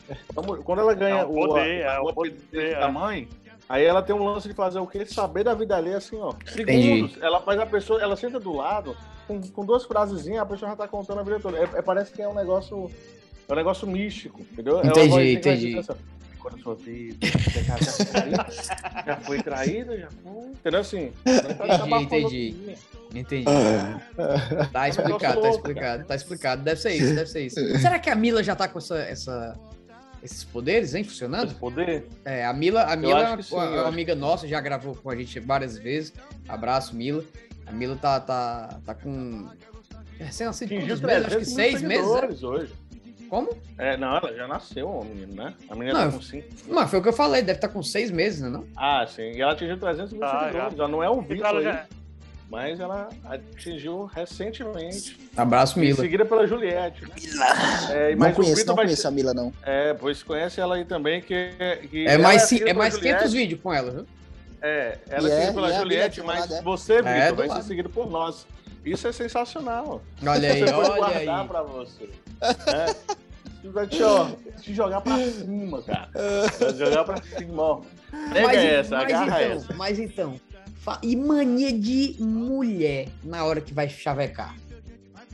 Quando 0.64 0.80
ela 0.80 0.92
ganha 0.94 1.20
É 1.20 1.24
o 1.24 1.28
poder, 1.32 1.86
a- 1.86 1.92
é 1.94 2.00
o 2.00 2.06
o 2.08 2.12
poder, 2.12 2.36
é. 2.52 2.80
da 2.80 2.88
mãe, 2.88 3.28
aí 3.68 3.84
ela 3.84 4.02
tem 4.02 4.12
um 4.16 4.24
lance 4.24 4.48
de 4.48 4.54
fazer 4.54 4.80
o 4.80 4.86
quê? 4.88 5.06
Saber 5.06 5.44
da 5.44 5.54
vida 5.54 5.76
alheia 5.76 5.98
assim, 5.98 6.18
ó. 6.18 6.34
Entendi. 6.58 6.82
Segundos. 7.06 7.22
Ela 7.22 7.40
faz 7.40 7.60
a 7.60 7.66
pessoa, 7.66 8.02
ela 8.02 8.16
senta 8.16 8.40
do 8.40 8.52
lado, 8.52 8.96
com, 9.26 9.40
com 9.40 9.64
duas 9.64 9.84
frasezinhas, 9.84 10.42
a 10.42 10.46
pessoa 10.46 10.70
já 10.70 10.76
tá 10.76 10.88
contando 10.88 11.20
a 11.20 11.22
vida 11.22 11.40
toda. 11.40 11.58
É, 11.58 11.62
é- 11.62 11.82
parece 11.82 12.12
que 12.12 12.22
é 12.22 12.28
um 12.28 12.34
negócio. 12.34 12.90
É 13.48 13.52
um 13.52 13.56
negócio 13.56 13.86
místico, 13.86 14.40
entendeu? 14.52 14.80
É 14.80 14.86
Entendi, 14.86 15.08
vai 15.10 15.32
entendi. 15.32 15.78
assim, 15.78 15.92
Quando 16.38 16.56
a 16.56 16.58
sua 16.62 16.74
vida, 16.74 17.16
você 17.26 17.62
já 17.62 17.76
foi 17.76 18.04
traída, 18.06 18.46
já 19.06 19.16
foi 19.16 19.42
traída, 19.42 19.98
já 19.98 20.08
foi. 20.10 20.46
Entendeu 20.50 20.80
assim? 20.80 21.12
Entendi, 21.26 21.94
entendi. 22.04 22.54
Entendi. 23.14 23.44
Tá 24.72 24.88
explicado, 24.88 25.40
tá 25.42 25.48
explicado, 25.50 26.04
tá 26.04 26.14
explicado. 26.16 26.62
Deve 26.62 26.80
ser 26.80 26.94
isso, 26.94 27.14
deve 27.14 27.26
ser 27.30 27.46
isso. 27.46 27.78
Será 27.78 27.98
que 27.98 28.10
a 28.10 28.14
Mila 28.14 28.42
já 28.42 28.56
tá 28.56 28.66
com 28.66 28.78
essa, 28.78 28.96
essa- 28.98 29.58
esses 30.22 30.42
poderes, 30.42 30.94
hein, 30.94 31.04
funcionando? 31.04 31.46
Esse 31.50 31.54
poder? 31.54 32.06
É, 32.24 32.44
a 32.46 32.52
Mila, 32.52 32.84
a 32.84 32.96
Mila 32.96 33.34
é 33.38 33.42
sim, 33.42 33.56
acho. 33.56 33.78
amiga 33.86 34.14
nossa, 34.14 34.48
já 34.48 34.58
gravou 34.60 34.94
com 34.96 35.10
a 35.10 35.16
gente 35.16 35.38
várias 35.38 35.76
vezes. 35.78 36.12
Abraço, 36.48 36.96
Mila. 36.96 37.22
A 37.66 37.72
Mila 37.72 37.96
tá, 37.96 38.20
tá, 38.20 38.80
tá 38.84 38.94
com. 38.94 39.48
É, 40.20 40.30
sei 40.30 40.46
lá, 40.46 40.52
sei 40.52 40.66
Atingiu 40.66 40.86
quantos 40.86 41.00
meses, 41.00 41.26
acho 41.26 41.38
que 41.38 41.44
300 41.44 41.48
mil 41.48 41.56
seis 41.56 41.82
meses. 41.82 42.04
seguidores 42.06 42.42
hoje. 42.42 42.72
Como? 43.28 43.48
É, 43.78 43.96
não, 43.96 44.16
ela 44.16 44.32
já 44.34 44.46
nasceu, 44.46 45.00
a 45.00 45.04
menina, 45.04 45.44
né? 45.44 45.54
A 45.68 45.74
menina 45.74 45.98
Não, 46.04 46.10
tá 46.10 46.16
com 46.16 46.22
5. 46.22 46.48
Mas 46.68 46.90
foi 46.90 46.98
o 46.98 47.02
que 47.02 47.08
eu 47.08 47.12
falei, 47.12 47.42
deve 47.42 47.56
estar 47.58 47.68
com 47.68 47.82
seis 47.82 48.10
meses, 48.10 48.40
né? 48.42 48.48
Não? 48.48 48.64
Ah, 48.76 49.04
sim. 49.08 49.22
E 49.32 49.40
ela 49.40 49.52
atingiu 49.52 49.76
300 49.78 50.12
mil 50.12 50.22
Ah, 50.22 50.40
seguidores. 50.44 50.72
já. 50.76 50.84
Já. 50.84 50.88
não 50.88 51.02
é 51.02 51.10
um 51.10 51.20
vídeo 51.20 51.44
Ela 51.44 51.58
aí. 51.58 51.64
já- 51.64 51.86
Mas 52.48 52.78
ela 52.78 53.08
atingiu 53.24 54.04
recentemente. 54.04 55.18
Abraço, 55.36 55.78
Em 55.78 55.82
Mila. 55.86 55.96
seguida 56.02 56.24
pela 56.24 56.46
Juliette. 56.46 57.02
né? 57.02 57.10
É, 57.90 58.10
e 58.10 58.12
Não 58.12 58.20
mas 58.20 58.32
o 58.34 58.36
conheço, 58.42 58.66
não 58.66 58.74
conheço 58.76 59.02
ser- 59.02 59.08
a 59.08 59.10
Mila, 59.10 59.34
não. 59.34 59.52
É, 59.62 59.94
pois 59.94 60.22
conhece 60.22 60.60
ela 60.60 60.76
aí 60.76 60.84
também, 60.84 61.20
que, 61.20 61.50
que 61.90 62.06
É 62.06 62.18
mais, 62.18 62.52
é 62.52 62.72
mais 62.74 62.96
500 62.96 63.22
Juliette. 63.22 63.28
vídeos 63.36 63.60
com 63.62 63.72
ela, 63.72 63.90
viu? 63.90 64.06
É, 64.66 64.98
ela 65.10 65.28
E 65.28 65.30
é 65.30 65.34
é- 65.34 65.40
seguida 65.40 65.52
pela 65.54 65.70
é 65.72 65.76
a 65.76 65.78
Juliette, 65.80 66.22
mas 66.22 66.50
é? 66.50 66.62
você, 66.62 66.94
É, 66.94 67.02
Vitor, 67.02 67.28
do 67.30 67.36
vai 67.36 67.48
lado. 67.48 67.60
ser 67.62 67.68
seguido 67.68 67.90
por 67.90 68.10
nós. 68.10 68.46
Isso 68.82 69.06
é 69.06 69.12
sensacional. 69.12 70.00
Olha 70.26 70.52
aí, 70.52 70.60
você 70.60 70.72
pode 70.72 70.88
olha 70.90 70.96
guardar 71.00 71.40
aí. 71.40 71.48
pra 71.48 71.62
você. 71.62 72.10
É. 72.40 73.68
Vai 73.68 73.86
te, 73.86 74.02
ó, 74.02 74.28
te 74.60 74.74
jogar 74.74 75.00
pra 75.02 75.16
cima, 75.18 75.82
cara. 75.82 76.08
Vai 76.60 76.74
jogar 76.74 77.04
pra 77.04 77.16
cima, 77.22 77.62
ó. 77.62 77.80
Pega 78.32 78.46
Mas, 78.46 78.58
essa, 78.58 78.96
mas 78.96 79.04
agarra 79.04 79.42
então, 79.44 79.56
essa. 79.56 79.74
mas 79.74 79.98
então. 79.98 80.40
E 81.02 81.16
mania 81.16 81.72
de 81.72 82.16
mulher 82.20 83.08
na 83.22 83.44
hora 83.44 83.60
que 83.62 83.72
vai 83.72 83.88
chavecar? 83.88 84.54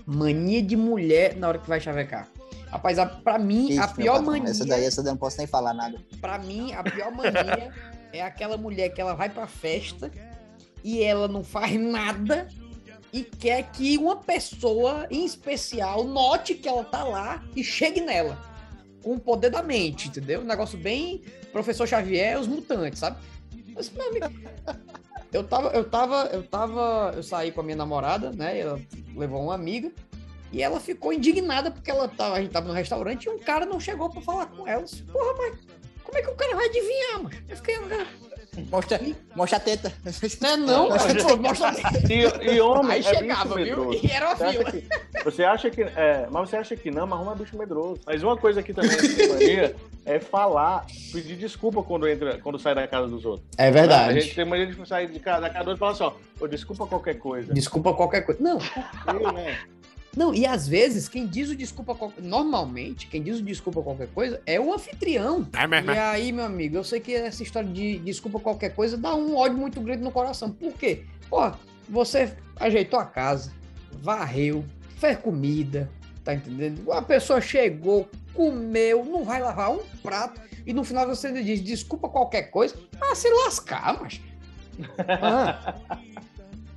Mania 0.07 0.63
de 0.63 0.77
mulher 0.77 1.37
na 1.37 1.49
hora 1.49 1.59
que 1.59 1.69
vai 1.69 1.81
chavecar. 1.81 2.29
Rapaz, 2.69 2.99
a, 3.01 3.07
pra 3.07 3.37
mim, 3.39 3.69
Ixi, 3.71 3.79
a 3.81 3.89
pior 3.89 4.13
patrão, 4.19 4.27
mania. 4.33 4.51
Essa 4.51 4.65
daí, 4.65 4.85
essa 4.85 5.03
daí 5.03 5.09
eu 5.11 5.15
não 5.15 5.19
posso 5.19 5.39
nem 5.39 5.47
falar 5.49 5.75
nada. 5.75 5.99
Pra 6.21 6.39
mim, 6.39 6.73
a 6.73 6.85
pior 6.85 7.11
mania 7.13 7.73
é 8.13 8.23
aquela 8.23 8.57
mulher 8.57 8.91
que 8.91 9.01
ela 9.01 9.15
vai 9.15 9.29
pra 9.29 9.47
festa 9.47 10.11
e 10.83 11.03
ela 11.03 11.29
não 11.29 11.45
faz 11.45 11.79
nada 11.79 12.49
e 13.13 13.23
quer 13.23 13.71
que 13.71 13.99
uma 13.99 14.17
pessoa 14.17 15.07
em 15.11 15.25
especial 15.25 16.05
note 16.05 16.55
que 16.55 16.69
ela 16.69 16.85
tá 16.85 17.05
lá 17.05 17.45
e 17.55 17.63
chegue 17.65 18.01
nela. 18.01 18.39
Com 19.03 19.15
o 19.15 19.21
poder 19.21 19.51
da 19.51 19.63
mente, 19.63 20.09
entendeu? 20.09 20.43
Um 20.43 20.45
negócio 20.45 20.79
bem 20.79 21.23
professor 21.53 21.87
Xavier, 21.87 22.39
os 22.39 22.47
mutantes, 22.47 23.01
sabe? 23.01 23.19
Mas, 23.75 23.91
meu 23.91 24.09
amigo, 24.09 24.27
eu 25.33 25.43
tava, 25.43 25.69
eu 25.71 25.85
tava, 25.85 26.29
eu 26.33 26.43
tava, 26.43 27.13
eu 27.17 27.23
saí 27.23 27.51
com 27.51 27.61
a 27.61 27.65
minha 27.65 27.77
namorada, 27.77 28.31
né? 28.31 28.59
Ela 28.59 28.81
levou 29.17 29.43
uma 29.43 29.55
amiga 29.55 29.91
e 30.53 30.63
ela 30.63 30.81
ficou 30.81 31.13
indignada 31.13 31.71
porque 31.71 31.91
ela 31.91 32.09
tava, 32.09 32.37
a 32.37 32.43
gente 32.43 32.51
tava 32.51 32.69
no 32.69 32.75
restaurante 32.75 33.25
e 33.25 33.31
um 33.31 33.39
cara 33.39 33.65
não 33.65 33.81
chegou 33.81 34.11
pra 34.11 34.21
falar 34.21 34.47
com 34.47 34.67
ela. 34.67 34.85
Porra, 35.11 35.35
mas 35.39 35.80
como 36.05 36.19
é 36.19 36.23
que 36.23 36.29
o 36.31 36.35
cara 36.35 36.57
vai 36.57 36.67
adivinhar, 36.67 37.23
mano? 37.23 37.31
Eu 37.49 37.57
fiquei, 37.57 37.77
Mostra, 38.69 39.01
mostra 39.35 39.57
a 39.59 39.61
teta. 39.61 39.93
Não, 40.41 40.89
não, 40.89 40.89
pô, 41.23 41.37
mostra 41.37 41.69
a 41.69 41.73
teta. 41.75 42.13
E, 42.13 42.55
e 42.55 42.61
homem 42.61 42.93
Aí 42.93 43.01
é 43.01 43.03
chegava, 43.15 43.55
bicho 43.55 43.75
viu? 43.77 43.93
E 43.95 44.11
era 44.11 44.27
uma 44.27 44.37
Você 44.37 44.45
acha 44.45 44.59
fila. 44.59 44.71
que- 44.73 45.25
Você 45.25 45.45
acha 45.45 45.71
que. 45.71 45.83
É, 45.83 46.27
mas 46.31 46.51
você 46.51 46.57
acha 46.57 46.77
que 46.77 46.91
não, 46.91 47.07
mas 47.07 47.21
homem 47.21 47.33
é 47.33 47.37
bicho 47.37 47.57
medroso. 47.57 48.01
Mas 48.05 48.23
uma 48.23 48.37
coisa 48.37 48.61
que 48.63 48.75
também 48.75 48.97
tem 48.97 49.29
mania 49.29 49.77
é 50.05 50.19
falar, 50.19 50.85
pedir 51.13 51.37
desculpa 51.37 51.83
quando, 51.83 52.09
entra, 52.09 52.39
quando 52.43 52.59
sai 52.59 52.75
da 52.75 52.87
casa 52.89 53.07
dos 53.07 53.25
outros. 53.25 53.47
É 53.57 53.71
verdade. 53.71 54.19
A 54.19 54.21
gente 54.21 54.35
tem 54.35 54.45
mania 54.45 54.67
de 54.67 54.87
sair 54.89 55.07
de 55.09 55.21
casa, 55.21 55.43
da 55.43 55.49
casa 55.51 55.65
dos 55.67 55.81
outros 55.81 55.97
e 55.97 55.99
falar 55.99 56.11
assim, 56.11 56.19
ó, 56.41 56.45
"Ô, 56.45 56.49
desculpa 56.49 56.87
qualquer 56.87 57.15
coisa. 57.19 57.55
Desculpa 57.55 57.95
qualquer 57.95 58.23
coisa. 58.23 58.43
Não, 58.43 58.59
Ei, 58.59 59.33
né? 59.33 59.59
Não, 60.17 60.35
e 60.35 60.45
às 60.45 60.67
vezes 60.67 61.09
quem 61.09 61.27
diz 61.27 61.51
o 61.51 61.57
desculpa 61.57 61.97
normalmente, 62.21 63.07
quem 63.07 63.23
diz 63.23 63.39
o 63.39 63.43
desculpa 63.43 63.81
qualquer 63.81 64.09
coisa 64.09 64.41
é 64.45 64.59
o 64.61 64.73
anfitrião. 64.75 65.47
E 65.95 65.99
aí, 65.99 66.33
meu 66.33 66.45
amigo, 66.45 66.77
eu 66.77 66.85
sei 66.85 66.99
que 66.99 67.15
essa 67.15 67.43
história 67.43 67.69
de 67.69 67.99
desculpa 67.99 68.41
qualquer 68.41 68.75
coisa 68.75 68.97
dá 68.97 69.15
um 69.15 69.37
ódio 69.37 69.57
muito 69.57 69.81
grande 69.81 70.03
no 70.03 70.11
coração. 70.11 70.51
Por 70.51 70.73
quê? 70.73 71.05
Pô, 71.29 71.53
você 71.89 72.35
ajeitou 72.57 72.99
a 72.99 73.05
casa, 73.05 73.53
varreu, 74.03 74.65
fez 74.99 75.17
comida, 75.19 75.89
tá 76.25 76.35
entendendo? 76.35 76.91
A 76.93 77.03
pessoa 77.03 77.41
chegou, 77.41 78.09
comeu, 78.35 79.05
não 79.05 79.25
vai 79.25 79.41
lavar 79.41 79.71
um 79.71 79.81
prato 80.03 80.41
e 80.67 80.73
no 80.73 80.85
final 80.85 81.07
você 81.07 81.29
ainda 81.29 81.43
diz 81.43 81.63
desculpa 81.63 82.09
qualquer 82.09 82.51
coisa. 82.51 82.77
Ah, 83.01 83.15
se 83.15 83.29
lascar, 83.29 83.99
mas. 84.01 84.21
Ah. 84.99 85.77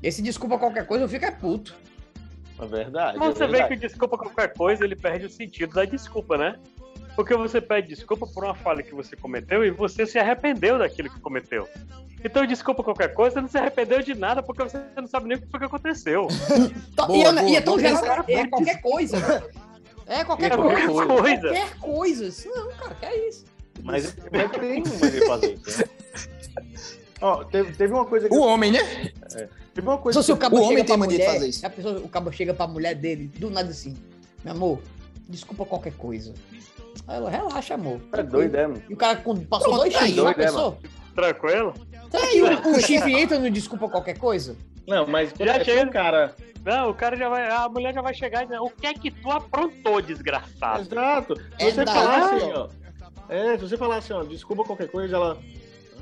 Esse 0.02 0.22
desculpa 0.22 0.58
qualquer 0.58 0.86
coisa 0.86 1.06
eu 1.06 1.08
fico 1.08 1.24
é 1.24 1.32
puto. 1.32 1.74
É 2.64 2.68
verdade. 2.68 3.18
Você 3.18 3.44
é 3.44 3.48
vê 3.48 3.52
verdade. 3.54 3.68
que 3.80 3.86
o 3.86 3.90
desculpa 3.90 4.18
qualquer 4.18 4.54
coisa, 4.54 4.84
ele 4.84 4.96
perde 4.96 5.26
o 5.26 5.30
sentido 5.30 5.74
da 5.74 5.86
desculpa, 5.86 6.38
né? 6.38 6.56
Porque 7.16 7.36
você 7.36 7.62
pede 7.62 7.90
desculpa 7.90 8.26
por 8.26 8.44
uma 8.44 8.56
falha 8.56 8.82
que 8.82 8.94
você 8.96 9.16
cometeu 9.16 9.64
e 9.64 9.70
você 9.72 10.06
se 10.06 10.18
arrependeu 10.18 10.80
daquilo 10.80 11.10
que 11.10 11.20
cometeu. 11.20 11.68
Então, 12.24 12.46
desculpa 12.46 12.84
qualquer 12.84 13.14
coisa, 13.14 13.36
você 13.36 13.42
não 13.42 13.48
se 13.50 13.58
arrependeu 13.58 14.02
de 14.02 14.16
nada 14.16 14.42
porque 14.42 14.64
você 14.64 14.82
não 14.96 15.08
sabe 15.08 15.28
nem 15.28 15.38
o 15.38 15.42
que 15.42 15.48
foi 15.48 15.60
que 15.60 15.66
aconteceu. 15.66 16.28
Tá- 16.96 17.08
e, 17.10 17.22
é, 17.24 17.50
e 17.50 17.56
é 17.58 17.62
tão 17.62 17.78
geral, 17.78 18.24
é 18.28 18.48
qualquer 18.48 18.82
coisa. 18.82 19.20
cara. 19.22 19.50
É 20.08 20.24
qualquer, 20.24 20.52
É 20.52 20.56
qualquer 20.56 20.88
coisa. 20.88 21.06
coisa. 21.06 21.42
Qualquer 21.42 21.80
coisa. 21.80 22.50
Não, 22.56 22.72
cara, 22.74 22.96
que 22.96 23.06
é 23.06 23.30
isso? 23.30 23.46
Mas, 23.84 24.16
mas 24.32 24.52
tem 24.52 24.84
uma 24.84 25.12
de 25.12 25.26
fazer 25.26 25.60
isso. 25.66 25.80
né? 25.80 25.86
Ó, 27.22 27.44
teve, 27.46 27.72
teve 27.74 27.94
uma 27.94 28.06
coisa 28.06 28.28
que. 28.28 28.36
O 28.36 28.42
homem, 28.42 28.72
né? 28.72 28.80
É, 29.36 29.48
uma 29.82 29.98
coisa 29.98 30.20
Só 30.22 30.24
se 30.26 30.32
o 30.32 30.38
cabo 30.38 30.58
O 30.58 30.60
homem 30.60 30.78
chega 30.78 30.84
tem 30.88 30.96
de 30.96 31.04
mulher, 31.16 31.34
fazer 31.34 31.48
isso. 31.48 31.66
A 31.66 31.70
pessoa, 31.70 31.98
o 32.00 32.10
cabo 32.10 32.32
chega 32.32 32.54
pra 32.54 32.68
mulher 32.68 32.96
dele, 32.96 33.28
do 33.28 33.50
nada 33.50 33.70
assim, 33.70 33.96
meu 34.44 34.54
amor, 34.54 34.80
desculpa 35.28 35.66
qualquer 35.66 35.94
coisa. 35.94 36.34
Aí 37.08 37.18
ela, 37.18 37.30
relaxa, 37.30 37.74
amor. 37.74 38.00
É 38.14 38.24
doido, 38.24 38.56
é, 38.56 38.68
mano. 38.68 38.82
E 38.88 38.94
o 38.94 38.98
cara 38.98 39.16
passou 39.18 39.44
Pronto, 39.50 39.78
dois 39.78 39.94
tá 39.94 40.00
chifres, 40.00 40.16
já 40.16 40.22
doido, 40.24 40.42
é, 40.42 40.46
pensou? 40.46 40.78
Tranquilo? 41.16 41.74
Aí 42.14 42.42
o, 42.42 42.70
o 42.72 42.80
chifre 42.80 43.14
entra 43.20 43.40
no 43.40 43.50
desculpa 43.50 43.90
qualquer 43.90 44.18
coisa? 44.18 44.56
Não, 44.88 45.08
mas 45.08 45.32
Já 45.40 45.56
é 45.56 45.64
chega. 45.64 45.90
cara. 45.92 46.36
Não, 46.64 46.90
o 46.92 46.94
cara 46.94 47.18
já 47.18 47.28
vai. 47.28 47.50
A 47.50 47.68
mulher 47.68 47.94
já 47.94 48.02
vai 48.02 48.14
chegar 48.14 48.44
e 48.44 48.46
dizer, 48.46 48.60
o 48.60 48.70
que 48.70 48.88
é 48.88 48.94
que 48.94 49.12
tu 49.12 49.30
aprontou, 49.32 50.02
desgraçado? 50.02 50.82
Exato. 50.84 51.36
Se 51.36 51.42
É 51.66 51.72
você 51.72 51.84
da- 51.86 51.94
falar 51.94 52.34
assim, 52.36 52.52
ó. 52.54 52.68
É, 53.30 53.58
se 53.58 53.64
você 53.68 53.78
falar 53.78 53.98
assim, 53.98 54.14
ó, 54.14 54.24
desculpa 54.24 54.64
qualquer 54.64 54.88
coisa, 54.90 55.16
ela. 55.16 55.38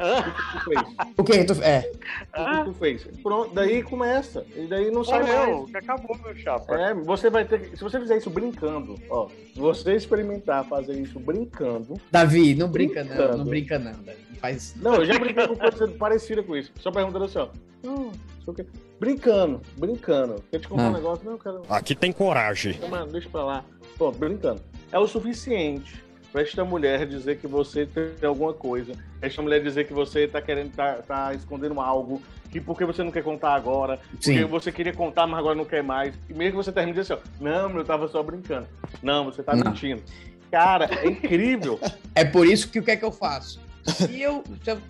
O 0.02 0.34
que 0.34 0.52
tu 0.54 0.64
fez? 0.66 0.82
O 1.18 1.24
que 1.24 1.44
tu 1.46 1.64
é? 1.64 1.92
O 2.36 2.58
que 2.60 2.64
tu 2.66 2.74
fez? 2.74 3.04
Pronto, 3.22 3.54
daí 3.54 3.84
começa. 3.84 4.46
E 4.56 4.68
daí 4.68 4.90
não 4.92 5.04
sai 5.04 5.22
Morreu, 5.22 5.58
mais. 5.60 5.72
que 5.72 5.78
acabou, 5.78 6.18
meu 6.24 6.36
chapa. 6.36 6.76
É, 6.80 6.94
você 6.94 7.30
vai 7.30 7.46
ter 7.46 7.62
que. 7.70 7.78
Se 7.78 7.84
você 7.84 8.00
fizer 8.00 8.18
isso 8.18 8.30
brincando, 8.30 8.96
ó. 9.10 9.28
Se 9.54 9.60
você 9.60 9.96
experimentar 9.96 10.66
fazer 10.66 10.94
isso 11.00 11.20
brincando. 11.20 12.00
Davi, 12.12 12.56
não 12.56 12.68
brinca 12.70 13.04
não, 13.04 13.10
Brincando. 13.16 13.38
não 13.38 13.46
brinca 13.46 13.80
não, 13.80 13.92
Davi. 14.04 14.18
Não 14.30 14.36
faz 14.38 14.58
isso. 14.58 14.76
Não, 14.82 14.96
eu 14.96 15.06
já 15.06 15.20
brinquei 15.20 15.48
com 15.48 15.56
coisa 15.56 15.88
parecida 15.90 16.42
com 16.44 16.56
isso. 16.56 16.72
Só 16.80 16.92
perguntando 16.92 17.26
assim, 17.26 17.40
ó. 17.40 17.48
Não, 17.84 18.12
não 18.48 18.54
quê. 18.54 18.66
Brincando, 19.00 19.62
brincando. 19.78 20.36
Quer 20.52 20.60
te 20.60 20.68
contar 20.68 20.86
Ah. 20.86 20.90
um 20.90 20.94
negócio? 20.94 21.26
Não, 21.26 21.32
eu 21.34 21.40
quero. 21.40 21.62
Aqui 21.70 21.96
tem 21.96 22.12
coragem. 22.12 22.80
Mano, 22.90 23.12
deixa 23.12 23.30
pra 23.30 23.44
lá. 23.44 23.66
Pô, 23.98 24.12
brincando. 24.12 24.62
É 24.92 25.00
o 25.00 25.08
suficiente 25.08 26.04
pra 26.32 26.42
esta 26.42 26.64
mulher 26.64 27.06
dizer 27.06 27.38
que 27.38 27.48
você 27.48 27.86
tem 27.86 28.28
alguma 28.28 28.54
coisa. 28.54 28.94
Esta 29.22 29.42
mulher 29.42 29.62
dizer 29.62 29.86
que 29.86 29.94
você 29.94 30.28
tá 30.28 30.42
querendo, 30.42 30.72
tá, 30.74 30.96
tá 30.96 31.34
escondendo 31.34 31.80
algo. 31.80 32.22
Que 32.50 32.60
porque 32.60 32.84
você 32.86 33.04
não 33.04 33.12
quer 33.12 33.24
contar 33.24 33.54
agora. 33.54 34.00
Sim. 34.20 34.34
Porque 34.34 34.46
você 34.46 34.72
queria 34.72 34.94
contar, 34.94 35.26
mas 35.26 35.40
agora 35.40 35.56
não 35.56 35.66
quer 35.66 35.82
mais. 35.84 36.14
E 36.30 36.34
mesmo 36.34 36.52
que 36.60 36.66
você 36.66 36.72
termine 36.72 36.98
dizendo 36.98 37.20
assim, 37.20 37.30
ó. 37.40 37.44
Não, 37.44 37.78
eu 37.78 37.86
tava 37.86 38.08
só 38.08 38.22
brincando. 38.22 38.68
Não, 39.02 39.26
você 39.26 39.42
tá 39.42 39.56
Não. 39.56 39.72
mentindo. 39.72 40.02
Cara, 40.50 40.90
é 41.02 41.08
incrível. 41.08 41.80
É 42.14 42.26
por 42.26 42.46
isso 42.46 42.70
que 42.70 42.78
o 42.78 42.84
que 42.84 42.92
é 42.92 42.98
que 42.98 43.06
eu 43.06 43.12
faço? 43.12 43.58
Se 43.86 44.22
eu, 44.22 44.44
se 44.62 44.70
eu 44.70 44.82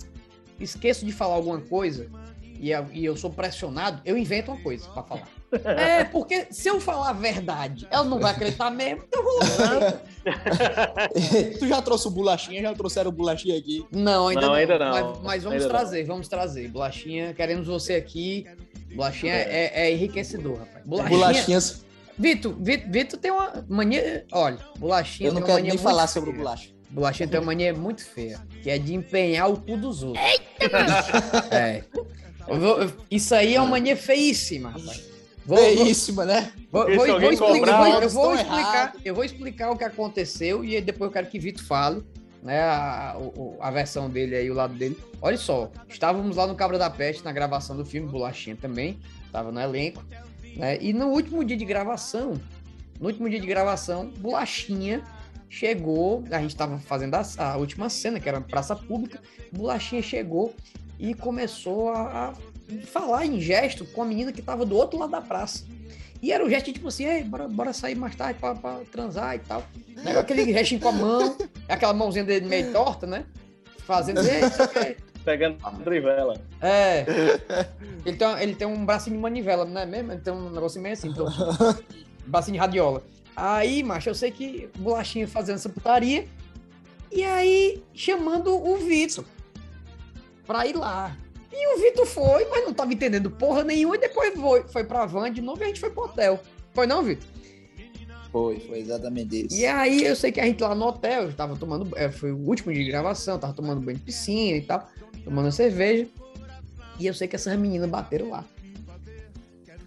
esqueço 0.59 1.05
de 1.05 1.11
falar 1.11 1.35
alguma 1.35 1.61
coisa 1.61 2.07
e 2.59 2.71
eu, 3.05 3.15
sou 3.15 3.29
pressionado, 3.29 4.01
eu 4.03 4.17
invento 4.17 4.51
uma 4.51 4.59
coisa 4.59 4.89
pra 4.89 5.03
falar. 5.03 5.27
É, 5.65 6.03
porque 6.05 6.47
se 6.49 6.69
eu 6.69 6.79
falar 6.79 7.09
a 7.09 7.13
verdade, 7.13 7.87
ela 7.91 8.03
não 8.05 8.19
vai 8.19 8.31
acreditar 8.31 8.69
mesmo, 8.69 9.03
então 9.07 9.19
eu 9.19 9.25
vou 9.25 9.39
lá. 9.39 10.01
tu 11.59 11.67
já 11.67 11.81
trouxe 11.81 12.07
o 12.07 12.11
bolachinha? 12.11 12.61
Já 12.61 12.73
trouxeram 12.73 13.09
o 13.09 13.11
bolachinha 13.13 13.57
aqui? 13.57 13.85
Não, 13.91 14.27
ainda 14.29 14.41
Não, 14.41 14.47
não. 14.49 14.55
ainda 14.55 14.79
não. 14.79 14.91
Mas, 14.91 15.21
mas 15.23 15.43
vamos 15.43 15.61
Ainda 15.61 15.73
não. 15.73 15.79
trazer, 15.79 16.03
vamos 16.05 16.27
trazer. 16.27 16.67
Bolachinha, 16.69 17.33
queremos 17.33 17.67
você 17.67 17.95
aqui. 17.95 18.45
Bolachinha 18.95 19.33
é, 19.33 19.71
é 19.87 19.91
enriquecedor, 19.91 20.59
rapaz. 20.59 20.85
Bolachinha. 20.85 21.17
Bolachinhas. 21.19 21.85
Vitor, 22.17 22.53
Vitor, 22.59 22.89
Vitor 22.91 23.19
tem 23.19 23.31
uma 23.31 23.65
mania. 23.67 24.25
Olha, 24.31 24.57
bolachinha. 24.77 25.29
Eu 25.29 25.33
não 25.33 25.41
quero 25.41 25.53
mania 25.53 25.69
nem 25.71 25.77
falar 25.77 26.07
sobre 26.07 26.29
o 26.29 26.33
feia. 26.33 26.43
bolacha. 26.43 26.69
Bolachinha 26.89 27.27
tem 27.27 27.39
uma 27.39 27.45
mania 27.47 27.73
muito 27.73 28.03
feia, 28.05 28.39
que 28.61 28.69
é 28.69 28.77
de 28.77 28.93
empenhar 28.93 29.49
o 29.49 29.57
cu 29.57 29.77
dos 29.77 30.03
outros. 30.03 30.23
É. 31.51 31.83
Vou- 32.47 32.81
eu- 32.83 32.91
isso 33.09 33.33
aí 33.33 33.55
é 33.55 33.61
uma 33.61 33.69
mania 33.71 33.95
feíssima, 33.95 34.69
rapaz. 34.71 35.03
Vou, 35.45 35.57
vou- 35.57 35.65
Feíssima, 35.65 36.25
né? 36.25 36.51
Vou, 36.71 36.85
vou- 36.85 36.95
vou 37.19 37.31
explicar, 37.31 37.59
cobrar, 37.59 38.01
eu 38.03 38.09
vou- 38.09 38.35
explicar, 38.35 38.93
eu 39.03 39.15
vou 39.15 39.23
explicar 39.23 39.71
o 39.71 39.77
que 39.77 39.83
aconteceu 39.83 40.63
e 40.63 40.75
aí 40.75 40.81
depois 40.81 41.09
eu 41.09 41.13
quero 41.13 41.27
que 41.27 41.39
Vitor 41.39 41.63
fale, 41.63 42.03
né, 42.43 42.59
a, 42.61 43.15
a 43.59 43.71
versão 43.71 44.09
dele 44.09 44.35
aí, 44.35 44.49
o 44.49 44.53
lado 44.53 44.73
dele. 44.73 44.97
Olha 45.21 45.37
só, 45.37 45.71
estávamos 45.89 46.35
lá 46.37 46.47
no 46.47 46.55
Cabra 46.55 46.77
da 46.77 46.89
Peste 46.89 47.23
na 47.23 47.31
gravação 47.31 47.75
do 47.75 47.85
filme, 47.85 48.07
Bolachinha 48.09 48.55
também, 48.55 48.99
estava 49.25 49.51
no 49.51 49.59
elenco, 49.59 50.03
né, 50.55 50.77
e 50.81 50.93
no 50.93 51.07
último 51.07 51.43
dia 51.43 51.57
de 51.57 51.65
gravação, 51.65 52.33
no 52.99 53.07
último 53.07 53.29
dia 53.29 53.39
de 53.39 53.47
gravação, 53.47 54.07
Bolachinha 54.17 55.03
chegou, 55.49 56.23
a 56.31 56.39
gente 56.39 56.51
estava 56.51 56.77
fazendo 56.79 57.15
a, 57.15 57.23
a 57.37 57.57
última 57.57 57.89
cena, 57.89 58.19
que 58.19 58.29
era 58.29 58.39
praça 58.41 58.75
pública, 58.75 59.19
Bolachinha 59.51 60.01
chegou 60.01 60.55
e 60.99 61.13
começou 61.13 61.89
a, 61.89 62.29
a 62.29 62.33
falar 62.79 63.25
em 63.25 63.39
gesto 63.39 63.85
com 63.85 64.01
a 64.01 64.05
menina 64.05 64.31
que 64.31 64.39
estava 64.39 64.65
do 64.65 64.75
outro 64.75 64.99
lado 64.99 65.11
da 65.11 65.21
praça. 65.21 65.65
E 66.21 66.31
era 66.31 66.45
o 66.45 66.49
gesto 66.49 66.71
tipo 66.71 66.87
assim, 66.87 67.05
Ei, 67.05 67.23
bora, 67.23 67.47
bora 67.47 67.73
sair 67.73 67.95
mais 67.95 68.15
tarde 68.15 68.39
pra, 68.39 68.53
pra 68.53 68.79
transar 68.91 69.35
e 69.35 69.39
tal. 69.39 69.63
Né? 69.87 70.17
Aquele 70.17 70.51
gestinho 70.53 70.79
com 70.79 70.89
a 70.89 70.91
mão, 70.91 71.37
aquela 71.67 71.93
mãozinha 71.93 72.23
dele 72.23 72.45
meio 72.45 72.71
torta, 72.71 73.07
né? 73.07 73.25
Fazendo, 73.79 74.21
isso 74.21 74.61
aqui. 74.61 74.97
Pegando 75.25 75.57
a 75.63 75.71
trivela. 75.71 76.35
É. 76.61 77.05
Ele 78.05 78.17
tem, 78.17 78.41
ele 78.41 78.55
tem 78.55 78.67
um 78.67 78.85
bracinho 78.85 79.15
de 79.15 79.21
manivela, 79.21 79.65
não 79.65 79.81
é 79.81 79.85
mesmo? 79.85 80.11
Ele 80.11 80.21
tem 80.21 80.33
um 80.33 80.49
negocinho 80.49 80.81
meio 80.81 80.93
assim, 80.93 81.09
então, 81.09 81.27
bracinho 82.25 82.53
de 82.53 82.59
radiola. 82.59 83.03
Aí, 83.35 83.83
macho, 83.83 84.09
eu 84.09 84.15
sei 84.15 84.31
que 84.31 84.69
bolachinha 84.77 85.27
fazendo 85.27 85.55
essa 85.55 85.69
putaria. 85.69 86.27
E 87.11 87.23
aí, 87.23 87.83
chamando 87.93 88.55
o 88.55 88.77
Vitor 88.77 89.25
pra 90.45 90.65
ir 90.65 90.75
lá. 90.75 91.15
E 91.51 91.75
o 91.75 91.81
Vitor 91.81 92.05
foi, 92.05 92.47
mas 92.49 92.65
não 92.65 92.73
tava 92.73 92.93
entendendo 92.93 93.29
porra 93.29 93.63
nenhuma. 93.63 93.95
E 93.95 93.99
depois 93.99 94.33
foi, 94.33 94.63
foi 94.63 94.83
pra 94.83 95.05
van 95.05 95.31
de 95.31 95.41
novo 95.41 95.61
e 95.61 95.63
a 95.65 95.67
gente 95.67 95.79
foi 95.79 95.89
pro 95.89 96.05
hotel. 96.05 96.39
Foi 96.73 96.87
não, 96.87 97.03
Vitor? 97.03 97.27
Foi, 98.31 98.59
foi 98.61 98.79
exatamente 98.79 99.45
isso. 99.45 99.55
E 99.55 99.65
aí 99.65 100.05
eu 100.05 100.15
sei 100.15 100.31
que 100.31 100.39
a 100.39 100.45
gente 100.45 100.63
lá 100.63 100.73
no 100.73 100.85
hotel, 100.85 101.23
eu 101.23 101.33
tava 101.33 101.55
tomando. 101.57 101.89
é, 101.97 102.09
foi 102.09 102.31
o 102.31 102.37
último 102.37 102.71
dia 102.71 102.83
de 102.83 102.89
gravação, 102.89 103.37
tava 103.37 103.53
tomando 103.53 103.81
banho 103.81 103.97
de 103.97 104.03
piscina 104.03 104.57
e 104.57 104.61
tal, 104.61 104.87
tomando 105.25 105.51
cerveja. 105.51 106.07
E 106.97 107.07
eu 107.07 107.13
sei 107.13 107.27
que 107.27 107.35
essas 107.35 107.57
meninas 107.59 107.89
bateram 107.89 108.29
lá. 108.29 108.45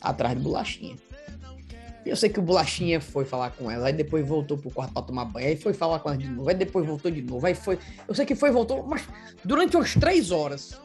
Atrás 0.02 0.36
de 0.36 0.42
bolachinha. 0.42 0.96
E 2.04 2.10
eu 2.10 2.16
sei 2.16 2.28
que 2.28 2.38
o 2.38 2.42
bolachinha 2.42 3.00
foi 3.00 3.24
falar 3.24 3.50
com 3.52 3.70
ela, 3.70 3.86
aí 3.86 3.92
depois 3.94 4.26
voltou 4.26 4.58
pro 4.58 4.70
quarto 4.70 4.92
pra 4.92 5.00
tomar 5.00 5.24
banho, 5.24 5.46
aí 5.46 5.56
foi 5.56 5.72
falar 5.72 6.00
com 6.00 6.10
ela 6.10 6.18
de 6.18 6.28
novo, 6.28 6.50
aí 6.50 6.54
depois 6.54 6.86
voltou 6.86 7.10
de 7.10 7.22
novo, 7.22 7.46
aí 7.46 7.54
foi. 7.54 7.78
Eu 8.06 8.14
sei 8.14 8.26
que 8.26 8.34
foi 8.34 8.50
voltou, 8.50 8.84
mas 8.86 9.08
durante 9.42 9.74
umas 9.74 9.94
três 9.94 10.30
horas, 10.30 10.78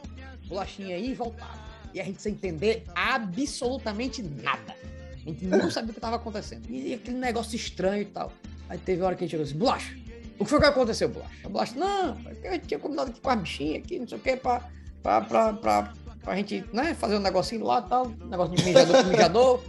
bolachinha 0.50 0.98
ia 0.98 1.12
e 1.12 1.14
voltava. 1.14 1.58
E 1.94 2.00
a 2.00 2.04
gente 2.04 2.20
sem 2.20 2.32
entender 2.32 2.84
absolutamente 2.94 4.22
nada. 4.22 4.76
A 5.14 5.16
gente 5.16 5.46
não 5.46 5.70
sabia 5.72 5.90
o 5.90 5.92
que 5.94 5.98
estava 5.98 6.16
acontecendo. 6.16 6.68
E 6.68 6.92
aquele 6.92 7.16
negócio 7.16 7.56
estranho 7.56 8.02
e 8.02 8.06
tal. 8.06 8.32
Aí 8.68 8.78
teve 8.78 9.02
hora 9.02 9.14
que 9.14 9.24
a 9.24 9.26
gente 9.26 9.30
chegou 9.30 9.44
assim, 9.44 9.56
Bolacha, 9.56 9.96
o 10.38 10.44
que 10.44 10.50
foi 10.50 10.60
que 10.60 10.66
aconteceu, 10.66 11.08
Bolacha? 11.08 11.34
A 11.44 11.48
Bolacha, 11.48 11.74
não, 11.76 12.18
a 12.44 12.52
gente 12.52 12.66
tinha 12.66 12.78
combinado 12.78 13.10
aqui 13.10 13.20
com 13.20 13.30
as 13.30 13.40
bichinhas 13.40 13.82
aqui, 13.82 13.98
não 13.98 14.08
sei 14.08 14.18
o 14.18 14.20
que, 14.20 14.36
pra, 14.36 14.68
pra, 15.02 15.20
pra, 15.22 15.52
pra, 15.54 15.94
pra 16.22 16.36
gente, 16.36 16.64
né, 16.72 16.94
fazer 16.94 17.16
um 17.16 17.20
negocinho 17.20 17.64
lá 17.64 17.82
e 17.84 17.88
tal, 17.88 18.06
um 18.06 18.26
negócio 18.26 18.54
de 18.54 18.64
mijador 18.64 19.02
com 19.02 19.10
mijador. 19.10 19.62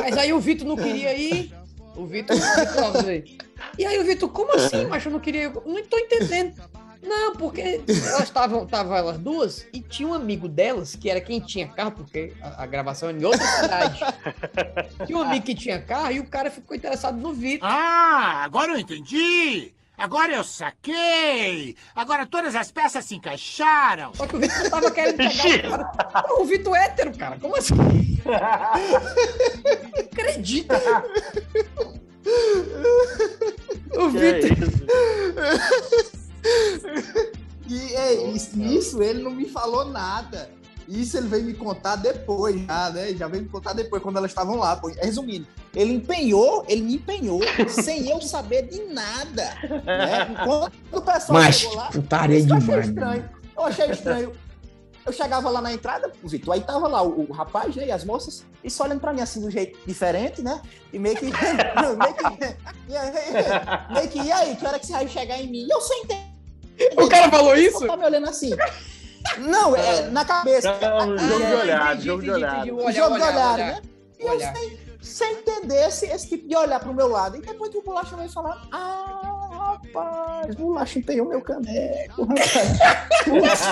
Mas 0.00 0.16
aí 0.16 0.32
o 0.32 0.40
Vitor 0.40 0.66
não 0.66 0.76
queria 0.76 1.14
ir, 1.14 1.52
o 1.96 2.06
Vitor, 2.06 2.36
aí. 3.06 3.38
e 3.78 3.84
aí 3.84 3.98
o 3.98 4.04
Vitor, 4.04 4.28
como 4.30 4.54
assim, 4.54 4.86
mas 4.86 5.04
eu 5.04 5.12
não 5.12 5.20
queria 5.20 5.42
ir? 5.42 5.52
Eu 5.54 5.62
Não 5.66 5.84
tô 5.84 5.98
entendendo. 5.98 6.54
Não, 7.02 7.34
porque 7.34 7.80
elas 7.88 8.24
estavam 8.24 8.64
estavam 8.64 8.94
elas 8.94 9.18
duas 9.18 9.66
e 9.72 9.80
tinha 9.80 10.08
um 10.08 10.14
amigo 10.14 10.46
delas, 10.48 10.94
que 10.94 11.08
era 11.08 11.20
quem 11.20 11.40
tinha 11.40 11.66
carro, 11.66 11.92
porque 11.92 12.34
a, 12.42 12.62
a 12.62 12.66
gravação 12.66 13.08
era 13.08 13.18
em 13.18 13.24
outra 13.24 13.46
cidade. 13.46 14.00
Tinha 15.06 15.18
um 15.18 15.22
amigo 15.22 15.46
que 15.46 15.54
tinha 15.54 15.80
carro 15.80 16.12
e 16.12 16.20
o 16.20 16.26
cara 16.26 16.50
ficou 16.50 16.76
interessado 16.76 17.16
no 17.16 17.32
Vitor. 17.32 17.66
Ah, 17.68 18.42
agora 18.44 18.72
eu 18.72 18.78
entendi! 18.78 19.72
Agora 19.96 20.32
eu 20.32 20.44
saquei! 20.44 21.76
Agora 21.94 22.26
todas 22.26 22.54
as 22.54 22.70
peças 22.70 23.04
se 23.04 23.14
encaixaram! 23.14 24.14
Só 24.14 24.26
que 24.26 24.36
o 24.36 24.38
Vitor 24.38 24.70
tava 24.70 24.90
querendo 24.90 25.16
pegar 25.16 25.32
o 25.32 25.70
cara. 25.70 26.26
O 26.38 26.44
Vitor 26.44 26.76
é 26.76 26.84
hétero, 26.84 27.16
cara. 27.16 27.38
Como 27.38 27.56
assim? 27.56 27.74
Não 27.76 28.34
acredita. 30.12 30.80
O 33.96 34.08
Vitor. 34.10 34.50
E 37.66 37.94
é, 37.94 38.14
isso, 38.30 38.58
nisso 38.58 39.00
ele 39.00 39.22
não 39.22 39.30
me 39.30 39.48
falou 39.48 39.84
nada. 39.84 40.50
Isso 40.88 41.16
ele 41.16 41.28
veio 41.28 41.44
me 41.44 41.54
contar 41.54 41.94
depois, 41.94 42.60
já, 42.66 42.90
né? 42.90 43.14
Já 43.14 43.28
veio 43.28 43.44
me 43.44 43.48
contar 43.48 43.72
depois, 43.74 44.02
quando 44.02 44.16
elas 44.16 44.32
estavam 44.32 44.56
lá. 44.56 44.80
Resumindo, 45.00 45.46
ele 45.72 45.94
empenhou, 45.94 46.64
ele 46.68 46.82
me 46.82 46.96
empenhou 46.96 47.40
sem 47.70 48.10
eu 48.10 48.20
saber 48.20 48.66
de 48.66 48.82
nada. 48.86 49.54
Né? 49.86 50.34
Quando 50.44 50.72
o 50.90 51.00
pessoal 51.00 51.38
Mas, 51.38 51.60
chegou 51.60 51.76
lá, 51.76 51.90
putaria 51.92 52.38
isso 52.38 52.48
eu 52.48 52.56
achei 52.56 52.80
estranho. 52.80 53.30
Eu 53.56 53.64
achei 53.64 53.90
estranho. 53.90 54.32
Eu 55.06 55.12
chegava 55.12 55.48
lá 55.48 55.60
na 55.60 55.72
entrada, 55.72 56.12
Vitor, 56.24 56.54
aí 56.54 56.60
tava 56.60 56.88
lá 56.88 57.02
o, 57.02 57.30
o 57.30 57.32
rapaz 57.32 57.74
né, 57.74 57.86
e 57.86 57.92
as 57.92 58.04
moças, 58.04 58.44
e 58.62 58.68
só 58.68 58.84
olhando 58.84 59.00
pra 59.00 59.12
mim 59.12 59.22
assim, 59.22 59.40
de 59.40 59.46
um 59.46 59.50
jeito 59.50 59.78
diferente, 59.86 60.42
né? 60.42 60.60
E 60.92 60.98
meio 60.98 61.16
que. 61.16 61.26
meio 61.30 62.14
que. 62.14 62.56
E 62.90 62.96
aí, 62.96 63.12
meio 63.92 64.08
que, 64.08 64.18
e 64.20 64.32
aí, 64.32 64.56
que 64.56 64.66
hora 64.66 64.76
que 64.76 64.86
você 64.86 64.92
vai 64.92 65.06
chegar 65.06 65.40
em 65.40 65.46
mim? 65.48 65.64
E 65.64 65.70
eu 65.70 65.78
entender. 66.02 66.29
O 66.96 67.08
cara 67.08 67.30
falou 67.30 67.54
isso? 67.56 67.86
Tá 67.86 67.96
me 67.96 68.04
olhando 68.04 68.28
assim. 68.28 68.50
Não, 69.38 69.76
é 69.76 70.02
na 70.10 70.24
cabeça. 70.24 70.76
Não, 70.80 71.18
jogo 71.18 71.38
de 71.38 71.52
É, 71.52 71.56
olhar, 71.56 71.86
entendi, 71.92 72.06
jogo 72.06 72.22
de 72.22 72.30
entendi, 72.30 72.44
olhar. 72.44 72.66
jogo 72.66 72.90
de 72.92 73.00
olhar, 73.00 73.12
olhar, 73.12 73.54
olhar. 73.54 73.56
né? 73.58 73.82
E 74.18 74.22
eu 74.26 74.40
sem, 74.40 74.78
sem 75.00 75.32
entender 75.32 75.86
esse, 75.88 76.06
esse 76.06 76.28
tipo 76.28 76.48
de 76.48 76.56
olhar 76.56 76.80
pro 76.80 76.94
meu 76.94 77.08
lado. 77.08 77.36
E 77.36 77.40
depois 77.40 77.70
que 77.70 77.78
o 77.78 77.82
Bolacha 77.82 78.16
veio 78.16 78.30
falar, 78.30 78.66
ah, 78.72 79.48
rapaz, 79.92 80.54
o 80.54 80.58
Bolacha 80.58 80.98
empenhou 80.98 81.28
meu 81.28 81.40
caneco, 81.42 82.24
rapaz. 82.24 83.70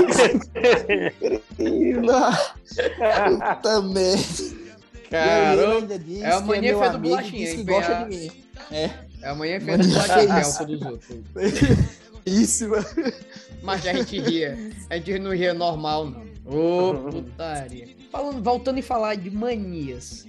Puta 2.38 3.82
merda. 3.82 4.68
Caramba, 5.10 5.94
é 6.20 6.30
a 6.30 6.40
mania 6.40 6.70
meu 6.72 6.78
feia 6.80 6.92
do 6.92 6.98
bolachinha, 6.98 7.54
que 7.54 7.64
gosta 7.64 7.94
de 7.94 8.04
mim. 8.16 8.30
É. 8.70 8.90
É 9.22 9.28
a 9.30 9.34
manhã 9.34 9.58
feia 9.60 9.78
do 9.78 9.88
Mania 9.88 10.06
bolachinha, 10.06 10.40
é 10.40 10.62
o 10.62 10.66
dos 10.66 10.82
outros. 10.86 11.16
Isso, 12.28 12.68
mano. 12.68 12.86
Mas 13.62 13.86
a 13.86 13.92
gente 13.92 14.18
ria. 14.20 14.56
A 14.88 14.96
gente 14.96 15.18
não 15.18 15.32
ria 15.32 15.52
normal, 15.52 16.06
não. 16.06 16.28
Ô, 16.46 17.10
putaria. 17.10 17.88
Falando, 18.10 18.42
voltando 18.42 18.78
e 18.78 18.82
falar 18.82 19.16
de 19.16 19.30
manias. 19.30 20.26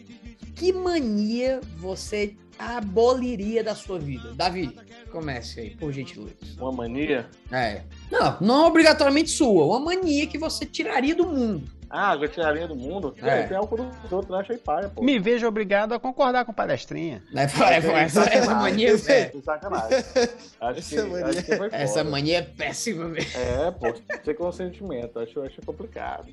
Que 0.56 0.74
mania 0.74 1.62
você 1.78 2.36
aboliria 2.58 3.64
da 3.64 3.74
sua 3.74 3.98
vida? 3.98 4.34
Davi, 4.34 4.76
comece 5.12 5.62
aí, 5.62 5.70
por 5.70 5.94
gentileza. 5.94 6.36
Uma 6.58 6.72
mania? 6.72 7.30
É. 7.52 7.84
Não, 8.12 8.38
não 8.42 8.68
obrigatoriamente 8.68 9.30
sua. 9.30 9.66
Uma 9.66 9.80
mania 9.80 10.28
que 10.28 10.38
você 10.38 10.66
tiraria 10.66 11.16
do 11.16 11.26
mundo. 11.26 11.79
Ah, 11.90 12.16
eu 12.20 12.28
tiraria 12.28 12.68
do 12.68 12.76
mundo? 12.76 13.16
É. 13.22 13.44
Tem 13.44 13.58
álcool 13.58 13.78
dos 13.78 14.12
outros, 14.12 14.38
achei 14.40 14.58
paia, 14.58 14.90
pô. 14.90 15.02
Me 15.04 15.18
vejo 15.18 15.48
obrigado 15.48 15.94
a 15.94 16.00
concordar 16.00 16.46
com 16.46 16.52
o 16.52 16.56
palestrinha. 16.56 17.24
É, 17.34 17.42
é, 17.42 18.04
essa, 18.04 18.24
essa 18.24 18.54
mania 18.56 18.94
é. 18.94 19.32
Sacanagem. 19.44 19.98
Acho 20.62 20.74
que, 20.90 20.96
Essa 20.96 21.06
mania- 21.08 21.26
acho 21.28 21.44
que 21.44 21.56
foi 21.56 21.70
Essa 21.72 22.04
mania 22.04 22.38
é 22.38 22.42
péssima 22.44 23.06
mesmo. 23.06 23.40
É, 23.40 23.72
pô, 23.72 23.94
sem 24.24 24.36
consentimento. 24.36 25.20
Acho, 25.20 25.42
acho 25.42 25.62
complicado. 25.64 26.28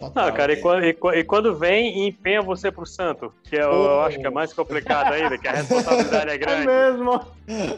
Não, 0.00 0.32
cara, 0.32 0.52
e 0.52 0.56
quando, 0.60 0.84
e 0.84 0.92
qua- 0.94 1.16
e 1.16 1.24
quando 1.24 1.56
vem 1.56 1.98
e 2.04 2.08
empenha 2.08 2.40
você 2.40 2.70
pro 2.70 2.86
santo, 2.86 3.32
que 3.42 3.56
eu, 3.56 3.62
eu 3.72 4.00
acho 4.02 4.16
que 4.18 4.26
é 4.26 4.30
mais 4.30 4.52
complicado 4.52 5.12
ainda, 5.12 5.36
que 5.36 5.48
a 5.48 5.52
responsabilidade 5.52 6.30
é 6.30 6.38
grande. 6.38 6.66
mesmo. 6.66 7.20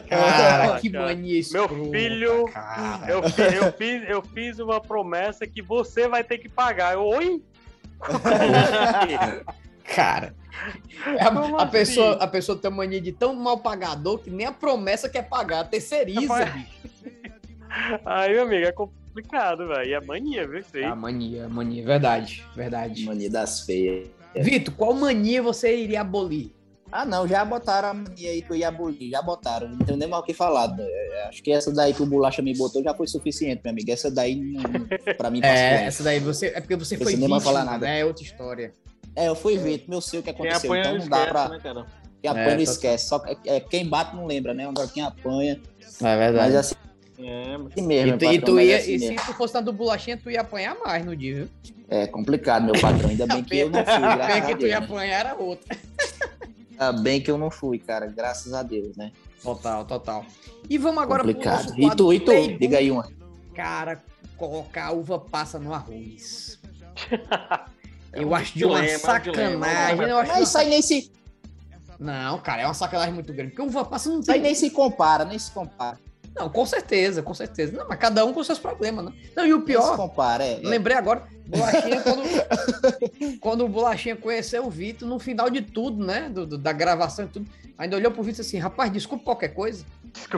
Cara, 0.07 0.75
Ah, 0.75 0.79
que 0.79 0.89
cara. 0.91 1.05
mania 1.05 1.33
Meu 1.33 1.39
escrota, 1.39 1.73
filho, 1.91 2.45
cara. 2.45 3.11
eu, 3.11 3.21
eu 3.65 3.71
fiz, 3.73 4.09
eu 4.09 4.21
fiz 4.21 4.59
uma 4.59 4.79
promessa 4.79 5.47
que 5.47 5.63
você 5.63 6.07
vai 6.07 6.23
ter 6.23 6.37
que 6.37 6.47
pagar. 6.47 6.93
Eu, 6.93 7.03
Oi? 7.05 7.41
Cara. 9.95 10.33
A, 11.19 11.27
a 11.27 11.63
assim? 11.63 11.71
pessoa, 11.71 12.13
a 12.13 12.27
pessoa 12.27 12.57
tem 12.57 12.69
uma 12.69 12.77
mania 12.77 13.01
de 13.01 13.11
tão 13.11 13.33
mal 13.33 13.57
pagador 13.57 14.19
que 14.19 14.29
nem 14.29 14.45
a 14.45 14.51
promessa 14.51 15.09
quer 15.09 15.23
pagar, 15.27 15.63
terceiriza, 15.65 16.45
bicho. 16.45 16.81
Aí, 18.05 18.33
meu 18.33 18.43
amigo, 18.43 18.65
é 18.65 18.71
complicado, 18.71 19.67
velho. 19.67 19.89
E 19.89 19.93
é 19.93 20.01
mania, 20.01 20.47
viu? 20.47 20.59
Isso 20.59 20.75
aí. 20.77 20.83
A 20.83 20.95
mania, 20.95 21.47
mania, 21.49 21.85
verdade, 21.85 22.43
verdade. 22.55 23.03
Mania 23.05 23.29
das 23.29 23.61
feias. 23.61 24.07
Vitor, 24.35 24.73
qual 24.75 24.93
mania 24.93 25.41
você 25.41 25.75
iria 25.75 26.01
abolir? 26.01 26.51
Ah, 26.91 27.05
não, 27.05 27.25
já 27.25 27.43
botaram 27.45 27.89
a 27.89 27.93
mania 27.93 28.31
aí 28.31 28.41
que 28.41 28.51
eu 28.51 28.55
ia 28.55 28.67
abolir, 28.67 29.09
já 29.11 29.21
botaram, 29.21 29.69
não 29.69 29.77
tenho 29.77 29.97
nem 29.97 30.09
mal 30.09 30.19
o 30.19 30.23
que 30.23 30.33
falar. 30.33 30.75
É, 30.77 31.27
Acho 31.29 31.41
que 31.41 31.49
essa 31.51 31.71
daí 31.73 31.93
que 31.93 32.03
o 32.03 32.05
Bolacha 32.05 32.41
me 32.41 32.53
botou 32.57 32.83
já 32.83 32.93
foi 32.93 33.07
suficiente, 33.07 33.61
meu 33.63 33.71
amigo. 33.71 33.89
Essa 33.89 34.11
daí, 34.11 34.35
não, 34.35 34.61
não- 34.63 34.87
pra 35.17 35.29
mim, 35.29 35.39
passou 35.39 35.55
É, 35.55 35.85
essa 35.85 36.03
daí 36.03 36.19
você. 36.19 36.47
É 36.47 36.59
porque 36.59 36.75
você 36.75 36.97
foi 36.97 37.15
vítima, 37.15 37.39
falar 37.39 37.63
nada. 37.63 37.85
né? 37.85 37.99
É 38.01 38.05
outra 38.05 38.23
história. 38.23 38.73
É, 39.15 39.29
eu 39.29 39.35
fui 39.35 39.57
ver, 39.57 39.85
meu 39.87 40.01
sei 40.01 40.19
o 40.19 40.23
que 40.23 40.29
aconteceu, 40.31 40.69
apanha 40.69 40.81
então 40.81 40.91
não 40.93 40.99
não 40.99 41.09
dá 41.09 41.17
esquece, 41.17 41.31
pra... 41.31 41.49
né, 41.49 41.59
cara? 41.63 41.85
Quem 42.21 42.29
É, 42.29 42.31
apanha 42.31 42.49
não 42.49 42.55
tá- 42.65 42.71
esquece, 42.71 43.07
só 43.07 43.19
que 43.19 43.49
é, 43.49 43.59
quem 43.61 43.87
bate 43.87 44.15
não 44.15 44.25
lembra, 44.25 44.53
né? 44.53 44.67
Agora 44.67 44.87
quem 44.89 45.03
apanha... 45.03 45.59
É 46.01 46.17
verdade. 46.17 46.35
Mas 46.37 46.55
assim, 46.55 46.75
É, 47.23 47.57
mas- 47.57 47.71
assim 47.73 47.81
mesmo, 47.87 48.15
E 48.15 48.17
tu, 48.17 48.25
meu 48.25 48.33
e 48.33 48.41
tu 48.41 48.59
ia, 48.59 48.77
assim 48.77 48.93
e 48.95 48.99
se 48.99 49.15
tu 49.15 49.33
fosse 49.33 49.53
na 49.53 49.61
do 49.61 49.71
bolachinha, 49.73 50.17
tu 50.17 50.29
ia 50.29 50.41
apanhar 50.41 50.75
mais 50.83 51.05
no 51.05 51.15
dia, 51.15 51.35
viu? 51.35 51.49
É 51.89 52.07
complicado, 52.07 52.63
meu 52.65 52.73
patrão, 52.79 53.09
ainda 53.09 53.27
bem 53.27 53.43
que 53.43 53.57
eu 53.57 53.69
não 53.69 53.83
fui, 53.85 53.93
A 53.93 54.15
graças 54.15 54.33
pena 54.33 54.45
a 54.45 54.47
que 54.47 54.55
tu 54.55 54.65
ia 54.67 54.79
né? 54.79 54.85
apanhar 54.85 55.19
era 55.19 55.35
outra. 55.35 55.77
Ainda 56.71 56.93
bem 57.01 57.21
que 57.21 57.29
eu 57.29 57.37
não 57.37 57.51
fui, 57.51 57.79
cara, 57.79 58.07
graças 58.07 58.53
a 58.53 58.63
Deus, 58.63 58.95
né? 58.95 59.11
Total, 59.43 59.83
total. 59.85 60.25
E 60.69 60.77
vamos 60.77 61.01
agora 61.03 61.23
complicado. 61.23 61.65
nosso 61.69 61.79
E 61.79 61.95
tu, 61.95 62.13
e 62.13 62.19
tu? 62.19 62.57
Diga 62.57 62.77
aí 62.77 62.89
uma. 62.91 63.09
Cara, 63.53 64.01
colocar 64.37 64.91
uva 64.91 65.19
passa 65.19 65.59
no 65.59 65.73
arroz. 65.73 66.59
Eu 68.13 68.29
um 68.29 68.35
acho 68.35 68.57
de 68.57 68.65
uma 68.65 68.81
dilema, 68.81 69.15
é 69.15 69.19
dilema. 69.19 69.65
sacanagem. 69.65 70.09
Eu 70.09 70.17
acho 70.17 70.31
Mas 70.33 70.47
isso 70.49 70.57
aí 70.57 70.69
nem 70.69 70.81
se, 70.81 71.11
Não, 71.99 72.39
cara, 72.39 72.63
é 72.63 72.65
uma 72.65 72.73
sacanagem 72.73 73.13
muito 73.13 73.31
grande. 73.33 73.51
Porque 73.51 73.61
uva 73.69 73.85
passa 73.85 74.09
não 74.09 74.19
isso 74.19 74.29
aí 74.31 74.37
tem. 74.39 74.47
nem 74.47 74.55
se 74.55 74.69
compara, 74.69 75.23
nem 75.23 75.39
se 75.39 75.49
compara. 75.51 75.97
Não, 76.35 76.49
com 76.49 76.65
certeza, 76.65 77.21
com 77.21 77.33
certeza. 77.33 77.73
Não, 77.77 77.87
mas 77.87 77.99
cada 77.99 78.23
um 78.25 78.33
com 78.33 78.43
seus 78.43 78.57
problemas, 78.59 79.05
né? 79.05 79.11
Não, 79.35 79.45
e 79.45 79.53
o 79.53 79.61
pior, 79.63 79.95
compara, 79.97 80.43
é. 80.45 80.53
é. 80.63 80.67
lembrei 80.67 80.95
agora, 80.95 81.23
Bolachinha, 81.45 82.01
quando, 82.01 82.23
quando 83.41 83.65
o 83.65 83.69
Bolachinha 83.69 84.15
conheceu 84.15 84.65
o 84.65 84.69
Vitor, 84.69 85.07
no 85.07 85.19
final 85.19 85.49
de 85.49 85.61
tudo, 85.61 86.03
né? 86.05 86.29
do- 86.29 86.45
do- 86.45 86.57
da 86.57 86.71
gravação 86.71 87.25
e 87.25 87.27
tudo, 87.27 87.45
ainda 87.77 87.97
olhou 87.97 88.11
pro 88.11 88.23
Vitor 88.23 88.39
e 88.39 88.43
disse 88.43 88.55
assim: 88.55 88.59
rapaz, 88.63 88.91
desculpa 88.91 89.25
qualquer 89.25 89.49
coisa. 89.49 89.85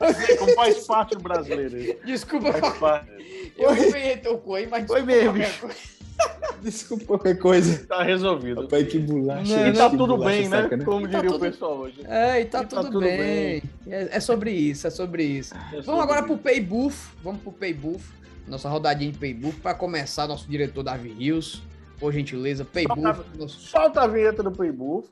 Você 0.00 0.36
como 0.36 0.52
faz 0.54 0.86
parte 0.86 1.14
do 1.14 1.22
brasileiro. 1.22 1.98
Desculpa 2.04 2.52
Faz 2.52 2.60
qualquer 2.60 2.78
parte. 2.80 3.52
Eu 3.56 3.74
ganhei 3.92 4.16
teu 4.16 4.42
aí, 4.54 4.66
mas 4.66 4.86
Foi 4.86 5.02
desculpa 5.02 5.32
mesmo. 5.32 5.70
Desculpa 6.62 7.04
qualquer 7.04 7.38
coisa. 7.38 7.86
Tá 7.86 8.02
resolvido. 8.02 8.62
Rapaz, 8.62 8.88
que 8.88 8.98
bolacha. 8.98 9.68
E 9.68 9.72
que 9.72 9.78
tá 9.78 9.90
tudo 9.90 10.06
bolacha 10.16 10.36
bem, 10.40 10.48
né? 10.48 10.62
saca, 10.62 10.76
né? 10.76 10.84
Como 10.84 11.06
E 11.06 11.10
tá 11.10 11.18
diria 11.18 11.30
o 11.30 11.32
tudo- 11.38 11.50
pessoal 11.50 11.78
hoje. 11.78 12.00
É, 12.04 12.40
e 12.40 12.44
tá, 12.46 12.62
E 12.62 12.66
tá 12.66 12.82
tudo, 12.82 12.90
tudo 12.92 13.00
bem. 13.00 13.62
É, 13.86 14.08
é 14.16 14.20
sobre 14.20 14.50
isso, 14.50 14.86
é 14.86 14.90
sobre 14.90 15.22
isso. 15.22 15.54
Vamos 15.84 16.02
agora 16.02 16.22
pro 16.24 16.36
Pay 16.36 16.60
Buff. 16.60 17.10
Vamos 17.22 17.40
pro 17.42 17.52
Pay 17.52 17.72
Buff. 17.74 18.04
Nossa 18.46 18.68
rodadinha 18.68 19.12
de 19.12 19.18
Pay 19.18 19.34
Buff 19.34 19.60
para 19.60 19.74
começar. 19.74 20.26
Nosso 20.26 20.48
diretor 20.48 20.82
Davi 20.82 21.10
Rios. 21.12 21.62
Por 22.00 22.12
gentileza, 22.12 22.64
Pay 22.64 22.86
Solta- 22.86 23.12
Buff. 23.12 23.24
Nosso... 23.38 23.60
Solta 23.60 24.02
a 24.02 24.06
vinheta 24.06 24.42
do 24.42 24.50
Playbufo. 24.50 25.08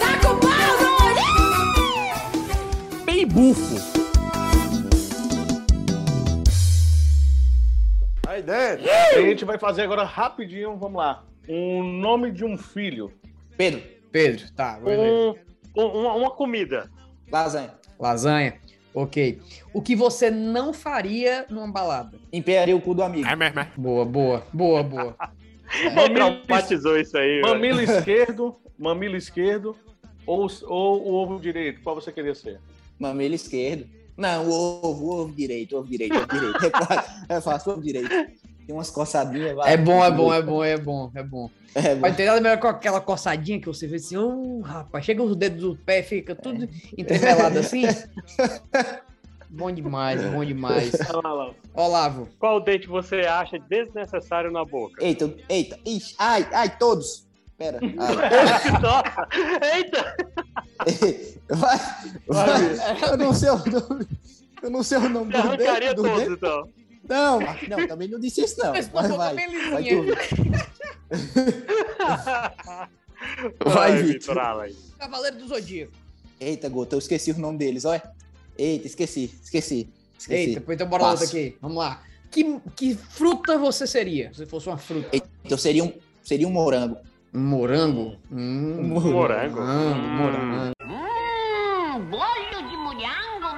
Tá 0.00 0.18
com 0.22 0.38
Pay 3.04 3.24
Bufo. 3.26 4.07
Dentro. 8.48 8.90
A 8.90 9.20
gente 9.20 9.44
vai 9.44 9.58
fazer 9.58 9.82
agora 9.82 10.04
rapidinho, 10.04 10.76
vamos 10.76 10.96
lá. 10.98 11.24
Um 11.48 11.82
nome 11.82 12.30
de 12.32 12.44
um 12.44 12.56
filho. 12.56 13.12
Pedro, 13.56 13.82
Pedro, 14.10 14.50
tá. 14.54 14.78
Um- 14.82 15.34
um- 15.76 16.00
uma, 16.00 16.14
uma 16.14 16.30
comida. 16.30 16.90
lasanha. 17.30 17.74
Lasanha. 17.98 18.54
Ok. 18.94 19.38
O 19.72 19.82
que 19.82 19.94
você 19.94 20.30
não 20.30 20.72
faria 20.72 21.44
numa 21.50 21.70
balada? 21.70 22.18
Empearia 22.32 22.74
o 22.74 22.80
cu 22.80 22.94
do 22.94 23.02
amigo. 23.02 23.28
Boa, 23.76 24.04
boa, 24.04 24.46
boa, 24.52 24.82
boa. 24.82 25.16
Ele 25.84 26.14
traumatizou 26.14 26.98
isso 26.98 27.16
aí, 27.18 27.42
velho. 27.42 27.48
Mamilo 27.48 27.82
esquerdo, 27.82 28.56
mamilo 28.78 29.16
esquerdo 29.16 29.76
ou, 30.26 30.48
ou 30.66 31.02
o 31.06 31.12
ovo 31.14 31.38
direito? 31.38 31.82
Qual 31.82 31.94
você 31.94 32.10
queria 32.10 32.34
ser? 32.34 32.58
Mamilo 32.98 33.34
esquerdo. 33.34 33.86
Não, 34.18 34.48
o 34.48 34.52
ovo, 34.84 35.04
o 35.04 35.20
ovo 35.20 35.32
direito, 35.32 35.76
ovo 35.76 35.88
direito, 35.88 36.16
ovo 36.16 36.26
direito. 36.26 36.66
É 36.66 36.70
fácil, 36.70 37.24
é 37.28 37.40
fácil, 37.40 37.72
ovo 37.72 37.82
direito. 37.82 38.08
Tem 38.08 38.74
umas 38.74 38.90
coçadinhas, 38.90 39.54
vai. 39.54 39.72
É 39.72 39.76
bom, 39.76 40.04
é 40.04 40.10
bom, 40.10 40.34
é 40.34 40.42
bom, 40.42 40.64
é 40.64 40.76
bom, 40.76 41.10
é 41.14 41.22
bom. 41.22 41.50
É 41.72 41.94
bom. 41.94 42.00
Vai 42.00 42.14
ter 42.14 42.26
nada 42.26 42.40
melhor 42.40 42.58
com 42.58 42.66
aquela 42.66 43.00
coçadinha 43.00 43.60
que 43.60 43.66
você 43.68 43.86
vê 43.86 43.96
assim, 43.96 44.16
ô 44.16 44.60
rapaz, 44.60 45.04
chega 45.04 45.22
os 45.22 45.36
dedos 45.36 45.62
do 45.62 45.76
pé, 45.76 46.02
fica 46.02 46.34
tudo 46.34 46.68
entremelado 46.96 47.60
assim. 47.60 47.82
Bom 49.48 49.70
demais, 49.70 50.22
bom 50.24 50.44
demais. 50.44 50.92
Olavo, 51.72 52.28
Qual 52.38 52.60
dente 52.60 52.88
você 52.88 53.20
acha 53.20 53.56
desnecessário 53.58 54.50
na 54.50 54.64
boca? 54.64 55.02
Eita, 55.02 55.32
eita, 55.48 55.78
ixi, 55.86 56.14
ai, 56.18 56.46
ai, 56.52 56.76
todos. 56.76 57.27
Pera. 57.58 57.80
Nossa! 58.80 59.28
Eita! 59.74 60.16
Vai, 61.48 61.78
vai. 62.28 63.10
Eu 63.10 63.16
não 63.16 63.32
sei 63.32 63.48
o 63.48 63.56
nome. 63.56 64.06
Eu 64.62 64.70
não 64.70 64.82
sei 64.82 64.98
o 64.98 65.08
nome 65.08 65.32
Você 65.32 65.42
do 65.42 65.48
arrancaria 65.48 65.88
dedo, 65.88 66.02
do 66.02 66.08
todos, 66.08 66.22
dedo. 66.24 66.34
então. 66.34 66.68
Não, 67.08 67.40
não, 67.40 67.88
também 67.88 68.06
não 68.08 68.20
disse 68.20 68.42
isso 68.42 68.58
não. 68.58 68.72
Mas 68.72 68.86
vai, 68.88 69.08
vai 69.10 69.84
tu. 69.84 70.04
Vai, 73.64 73.92
Ai, 73.92 74.02
Vitor. 74.02 74.36
Cavaleiro 74.98 75.38
do 75.38 75.48
Zodíaco. 75.48 75.92
Eita, 76.38 76.68
Gota, 76.68 76.94
eu 76.94 76.98
esqueci 76.98 77.32
o 77.32 77.38
nome 77.38 77.58
deles, 77.58 77.84
olha. 77.84 78.02
Eita, 78.56 78.86
esqueci, 78.86 79.32
esqueci. 79.42 79.88
esqueci. 80.18 80.50
Eita, 80.50 80.72
então 80.72 80.86
bora 80.86 81.02
lá 81.02 81.10
Passo. 81.10 81.24
outra 81.24 81.38
aqui. 81.40 81.56
Vamos 81.60 81.78
lá. 81.78 82.02
Que, 82.30 82.60
que 82.76 82.94
fruta 82.94 83.56
você 83.58 83.86
seria 83.86 84.32
se 84.34 84.44
fosse 84.46 84.68
uma 84.68 84.76
fruta? 84.76 85.08
Então 85.44 85.56
seria 85.56 85.82
um, 85.82 85.92
seria 86.22 86.46
um 86.46 86.50
morango. 86.52 86.98
Um 87.34 87.40
morango? 87.40 88.16
Hum, 88.32 88.88
Morango. 88.88 89.60
Morango, 89.60 90.00
morango. 90.08 90.72
Hum, 90.82 92.04
bolho 92.10 92.68
de 92.68 92.76
morango. 92.76 93.48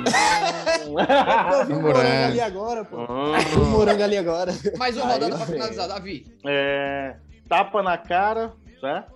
Eu 1.60 1.66
vi 1.66 1.72
um 1.74 1.82
morango 1.82 2.24
ali 2.24 2.40
agora, 2.40 2.84
pô. 2.84 2.96
Ah. 3.08 3.38
Eu 3.38 3.48
vi 3.48 3.56
um 3.56 3.70
morango 3.70 4.02
ali 4.02 4.16
agora. 4.16 4.52
Mais 4.76 4.96
uma 4.96 5.12
rodada 5.12 5.36
pra 5.36 5.46
finalizar, 5.46 5.88
Davi. 5.88 6.26
É, 6.44 7.16
tapa 7.48 7.82
na 7.82 7.96
cara, 7.96 8.52
certo? 8.80 9.12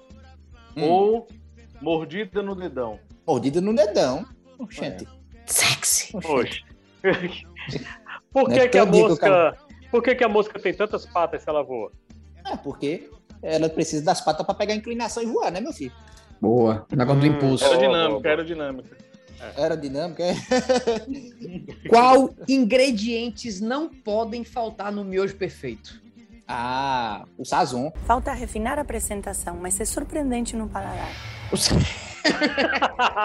Hum. 0.77 0.85
Ou 0.85 1.29
mordida 1.83 2.41
no 2.43 2.55
dedão. 2.55 3.01
Mordida 3.27 3.61
no 3.61 3.75
dedão. 3.75 4.25
Oxente. 4.59 5.09
Sexy. 5.47 6.13
Poxa. 6.13 6.63
Por 8.33 8.49
que, 8.49 8.61
é 8.61 8.69
que 8.69 8.79
a 8.79 8.87
mosca. 8.87 9.57
Por 9.91 10.03
que, 10.03 10.15
que 10.15 10.25
a 10.25 10.29
mosca 10.29 10.59
tem 10.61 10.73
tantas 10.75 11.05
patas 11.07 11.43
se 11.43 11.49
ela 11.49 11.63
voa? 11.63 11.91
É, 12.47 12.57
porque 12.57 13.09
ela 13.45 13.69
precisa 13.69 14.03
das 14.05 14.21
patas 14.21 14.45
pra 14.45 14.55
pegar 14.55 14.73
a 14.73 14.77
inclinação 14.77 15.23
e 15.23 15.27
voar, 15.27 15.53
né, 15.53 15.61
meu 15.61 15.73
filho? 15.73 15.93
Boa. 16.41 16.87
Negócio 16.91 17.21
do 17.21 17.27
impulso. 17.27 17.65
Aerodinâmica, 17.65 18.29
aerodinâmica. 18.29 18.97
Aerodinâmica, 19.57 20.23
é? 20.23 20.35
Qual 21.89 22.35
ingredientes 22.49 23.61
não 23.61 23.89
podem 23.89 24.43
faltar 24.43 24.91
no 24.91 25.05
miojo 25.05 25.37
perfeito? 25.37 26.03
Ah, 26.49 27.25
o 27.39 27.45
sazon. 27.45 27.93
Falta 28.07 28.33
refinar 28.33 28.79
a 28.79 28.83
apresentação, 28.83 29.57
mas 29.61 29.75
ser 29.75 29.87
surpreendente 29.87 30.57
no 30.57 30.69
paladar. 30.69 31.11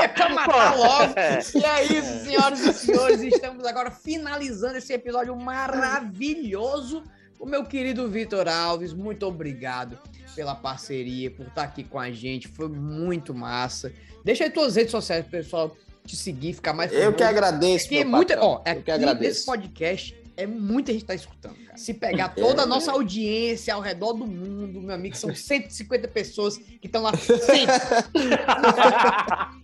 É 0.02 0.10
pra 0.10 0.28
matar 0.28 0.76
logo. 0.76 1.14
E 1.56 1.64
é 1.64 1.84
isso, 1.86 2.26
senhoras 2.26 2.60
e 2.60 2.74
senhores. 2.74 3.22
Estamos 3.22 3.66
agora 3.66 3.92
finalizando 3.92 4.76
esse 4.76 4.92
episódio 4.92 5.34
maravilhoso. 5.38 7.02
O 7.40 7.46
meu 7.46 7.64
querido 7.64 8.08
Vitor 8.10 8.50
Alves, 8.50 8.94
muito 8.94 9.26
obrigado 9.26 9.98
pela 10.36 10.54
parceria, 10.54 11.32
por 11.32 11.48
estar 11.48 11.64
aqui 11.64 11.86
com 11.86 11.98
a 11.98 12.12
gente. 12.12 12.50
Foi 12.50 12.68
muito 12.68 13.34
massa. 13.34 13.94
Deixa 14.26 14.44
aí 14.44 14.50
tuas 14.50 14.76
redes 14.76 14.92
sociais, 14.92 15.26
pessoal, 15.26 15.76
te 16.06 16.18
seguir, 16.18 16.54
ficar 16.54 16.74
mais 16.74 16.92
Eu 16.92 17.14
que 17.14 17.24
agradeço, 17.24 17.88
Porque 17.88 18.04
meu 18.04 18.18
muita, 18.18 18.38
ó, 18.44 18.62
Eu 18.66 18.72
aqui 18.74 18.84
que 18.84 18.92
agradeço. 18.92 19.24
nesse 19.24 19.46
podcast 19.46 20.20
é 20.36 20.48
muita 20.48 20.94
gente 20.94 21.04
tá 21.04 21.14
escutando, 21.14 21.56
cara. 21.66 21.78
Se 21.78 21.94
pegar 21.94 22.30
toda 22.36 22.64
a 22.64 22.66
nossa 22.66 22.92
audiência 22.92 23.74
ao 23.74 23.82
redor 23.82 24.14
do 24.14 24.26
mundo, 24.26 24.82
meu 24.82 24.96
amigo, 24.96 25.16
são 25.16 25.36
150 25.36 26.08
pessoas 26.08 26.58
que 26.58 26.88
estão 26.88 27.02
lá 27.02 27.12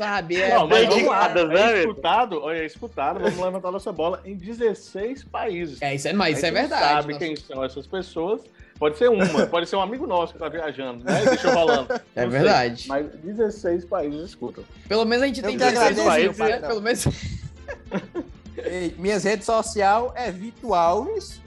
Sabe? 0.00 0.40
É, 0.40 0.54
Não, 0.54 0.66
mas 0.66 0.88
vamos 0.88 1.04
lá, 1.06 1.28
dedicadas, 1.28 1.48
né, 1.50 1.72
é 1.74 1.80
escutado, 1.80 2.40
olha, 2.42 2.56
é 2.58 2.64
escutado, 2.64 3.20
vamos 3.20 3.38
levantar 3.38 3.70
nossa 3.70 3.92
bola 3.92 4.22
em 4.24 4.34
16 4.34 5.24
países. 5.24 5.82
É, 5.82 5.94
isso 5.94 6.08
é, 6.08 6.14
mas 6.14 6.38
isso 6.38 6.46
A 6.46 6.48
é 6.48 6.52
verdade. 6.52 6.82
sabe 6.82 7.12
Nós- 7.12 7.18
quem 7.22 7.36
são 7.36 7.62
essas 7.62 7.86
pessoas. 7.86 8.40
Pode 8.78 8.96
ser 8.96 9.10
uma, 9.10 9.26
pode 9.46 9.68
ser 9.68 9.76
um 9.76 9.82
amigo 9.82 10.06
nosso 10.06 10.32
que 10.32 10.38
tá 10.38 10.48
viajando, 10.48 11.04
né? 11.04 11.22
Deixa 11.26 11.48
eu 11.48 11.52
falando. 11.52 11.92
É 12.16 12.24
Não 12.24 12.30
sei, 12.30 12.40
verdade. 12.40 12.88
Mas 12.88 13.06
16 13.22 13.84
países 13.84 14.22
escutam. 14.30 14.64
Pelo 14.88 15.04
menos 15.04 15.22
a 15.22 15.26
gente 15.26 15.40
Eu 15.42 15.48
tem 15.50 15.58
que 15.58 15.64
16 15.64 15.98
agradeço, 15.98 16.08
ouvintes, 16.08 16.38
meu 16.38 16.48
né? 16.48 16.58
Pelo 16.66 16.80
menos. 16.80 17.04
Ei, 18.56 18.94
minhas 18.98 19.24
redes 19.24 19.44
sociais 19.44 20.10
é 20.14 20.30
Vitor 20.30 20.72
Alves. 20.72 21.40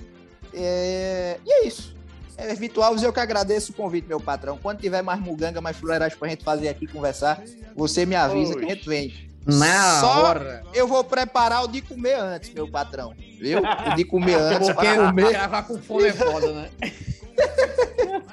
É, 0.54 1.40
E 1.44 1.52
é 1.52 1.68
isso. 1.68 1.93
É 2.38 2.54
Vitor 2.56 2.84
Alves, 2.84 3.04
eu 3.04 3.14
que 3.14 3.20
agradeço 3.20 3.72
o 3.72 3.76
convite, 3.76 4.08
meu 4.08 4.20
patrão. 4.20 4.58
Quando 4.62 4.80
tiver 4.80 5.02
mais 5.02 5.20
muganga, 5.20 5.62
mais 5.62 5.78
fuleiragem 5.78 6.18
pra 6.18 6.28
gente 6.30 6.44
fazer 6.44 6.68
aqui, 6.70 6.88
conversar, 6.88 7.42
você 7.76 8.06
me 8.06 8.16
avisa 8.16 8.56
que 8.56 8.66
a 8.66 8.70
gente 8.70 8.88
vem. 8.88 9.32
Na 9.46 10.00
Só 10.00 10.24
hora. 10.24 10.64
eu 10.74 10.88
vou 10.88 11.04
preparar 11.04 11.64
o 11.64 11.68
de 11.68 11.82
comer 11.82 12.14
antes, 12.16 12.54
meu 12.54 12.66
patrão. 12.68 13.14
Viu? 13.40 13.60
O 13.62 13.96
de 13.96 14.06
comer 14.06 14.36
antes 14.40 14.68
Porque 14.70 14.88
pra 14.88 15.08
comer. 15.08 15.30
gravar 15.32 15.64
com 15.64 15.78
fome 15.80 16.06
é 16.08 16.14
foda, 16.14 16.54
né? 16.54 16.70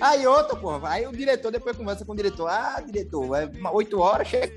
Aí 0.00 0.26
outra, 0.26 0.56
porra. 0.56 0.88
Aí 0.90 1.06
o 1.06 1.12
diretor 1.12 1.50
depois 1.50 1.76
conversa 1.76 2.04
com 2.04 2.12
o 2.12 2.16
diretor. 2.16 2.48
Ah, 2.48 2.80
diretor, 2.84 3.34
é 3.36 3.46
uma- 3.58 3.72
oito 3.72 3.98
horas, 4.00 4.28
chega 4.28 4.52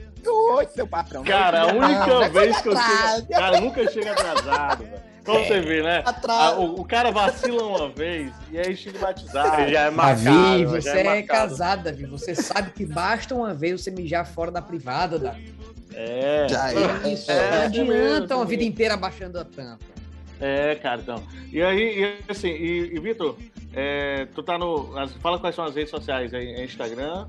oito, 0.55 0.71
meu 0.75 0.87
patrão. 0.87 1.23
Cara, 1.23 1.61
a 1.63 1.67
única 1.67 2.05
não 2.07 2.23
é 2.23 2.29
vez 2.29 2.61
que 2.61 2.67
eu 2.69 2.75
chego. 2.75 3.27
Cara, 3.29 3.59
nunca 3.61 3.89
chega 3.91 4.11
atrasado, 4.11 4.83
velho. 4.83 5.10
Como 5.25 5.39
você 5.45 5.61
vê, 5.61 5.83
né? 5.83 6.01
Atrás. 6.05 6.57
O, 6.57 6.81
o 6.81 6.85
cara 6.85 7.11
vacila 7.11 7.63
uma 7.63 7.89
vez 7.89 8.31
e 8.51 8.57
é 8.57 8.71
estigmatizado. 8.71 9.69
Já 9.69 9.81
é 9.81 9.91
Davi, 9.91 9.95
marcado, 9.95 10.69
você 10.69 10.81
já 10.81 10.95
é 10.95 10.99
é, 10.99 11.03
marcado. 11.03 11.27
casado, 11.27 11.83
Davi. 11.83 12.05
Você 12.05 12.33
sabe 12.35 12.71
que 12.71 12.85
basta 12.85 13.35
uma 13.35 13.53
vez 13.53 13.81
você 13.81 13.91
mijar 13.91 14.25
fora 14.25 14.49
da 14.51 14.61
privada, 14.61 15.19
Davi. 15.19 15.53
É. 15.93 16.47
Já 16.49 16.71
É 16.71 16.75
é. 17.07 17.13
isso. 17.13 17.31
É, 17.31 17.35
não 17.51 17.57
é 17.57 17.65
adianta 17.65 18.35
uma 18.35 18.45
é 18.45 18.47
vida 18.47 18.63
inteira 18.63 18.93
abaixando 18.95 19.39
a 19.39 19.45
tampa. 19.45 19.85
É, 20.39 20.73
cara, 20.75 21.01
então. 21.01 21.21
E 21.51 21.61
aí, 21.61 22.01
e 22.27 22.31
assim, 22.31 22.47
e, 22.49 22.95
e 22.95 22.99
Vitor, 22.99 23.37
é, 23.73 24.25
tu 24.33 24.41
tá 24.41 24.57
no. 24.57 24.91
fala 25.21 25.37
quais 25.37 25.53
são 25.55 25.65
as 25.65 25.75
redes 25.75 25.91
sociais 25.91 26.33
aí, 26.33 26.47
é 26.47 26.65
Instagram. 26.65 27.27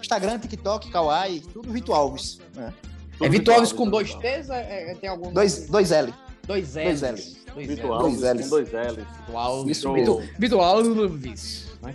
Instagram, 0.00 0.38
TikTok, 0.38 0.90
Kawaii, 0.90 1.40
tudo 1.52 1.70
Vitor 1.70 1.94
Alves. 1.94 2.40
né? 2.54 2.72
É 3.20 3.28
Vitor 3.28 3.52
Alves 3.54 3.72
com 3.72 3.90
dois 3.90 4.14
T's? 4.14 4.48
É, 4.48 4.92
é- 4.92 4.94
tem 4.94 5.10
algum. 5.10 5.30
Dois, 5.32 5.68
dois 5.68 5.90
L. 5.92 6.14
Dois 6.48 6.72
Dois 6.72 7.02
L's. 7.02 7.36
Dois 7.54 7.66
Vitor 7.68 7.90
L's. 7.90 8.00
Alves 8.02 8.22
L's. 8.22 8.48
dois 8.50 8.72
L's. 8.72 8.96
Vitor 8.96 9.36
Alves. 9.36 9.76
Isso 9.76 9.92
Vitor, 9.92 10.16
mesmo. 10.20 10.34
Vitor 10.38 10.60
Alves. 10.62 10.88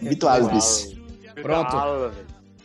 Vitor 0.01 0.29
Alves. 0.29 0.95
Pronto. 1.41 1.75
Ah. 1.75 2.11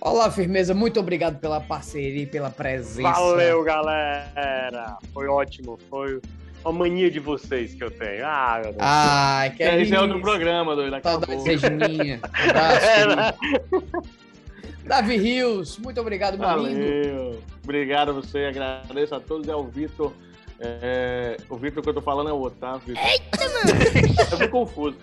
Olá, 0.00 0.30
firmeza. 0.30 0.74
Muito 0.74 1.00
obrigado 1.00 1.38
pela 1.40 1.60
parceria 1.62 2.22
e 2.22 2.26
pela 2.26 2.50
presença. 2.50 3.10
Valeu, 3.10 3.64
galera. 3.64 4.98
Foi 5.14 5.26
ótimo. 5.28 5.78
Foi 5.88 6.20
uma 6.62 6.72
mania 6.72 7.10
de 7.10 7.18
vocês 7.20 7.72
que 7.72 7.82
eu 7.82 7.90
tenho. 7.90 8.22
Ah, 8.26 8.56
meu 8.62 8.72
Deus. 8.72 8.76
Ai, 8.80 9.50
que 9.54 9.62
É, 9.62 9.76
é 9.76 9.82
esse 9.82 9.94
é 9.94 9.98
outro 9.98 10.16
isso. 10.18 10.24
programa, 10.24 10.76
doido. 10.76 11.02
Saudades 11.02 11.42
Regininha. 11.44 12.20
Abraço, 12.32 12.86
É? 12.86 13.34
Davi 14.84 15.16
Rios, 15.16 15.78
muito 15.78 16.00
obrigado, 16.00 16.38
meu 16.38 16.48
lindo. 16.66 16.80
Valeu. 16.80 17.42
Obrigado 17.64 18.10
a 18.10 18.12
você, 18.12 18.44
agradeço 18.46 19.14
a 19.14 19.20
todos. 19.20 19.48
É 19.48 19.56
o 19.56 19.64
Vitor. 19.64 20.12
É, 20.60 21.36
o 21.48 21.56
Vitor 21.56 21.82
que 21.82 21.88
eu 21.88 21.94
tô 21.94 22.00
falando 22.02 22.30
é 22.30 22.32
o 22.32 22.36
outro, 22.36 22.58
tá? 22.58 22.76
Vitor? 22.78 23.02
eu 24.32 24.38
fico 24.38 24.50
confuso. 24.50 24.96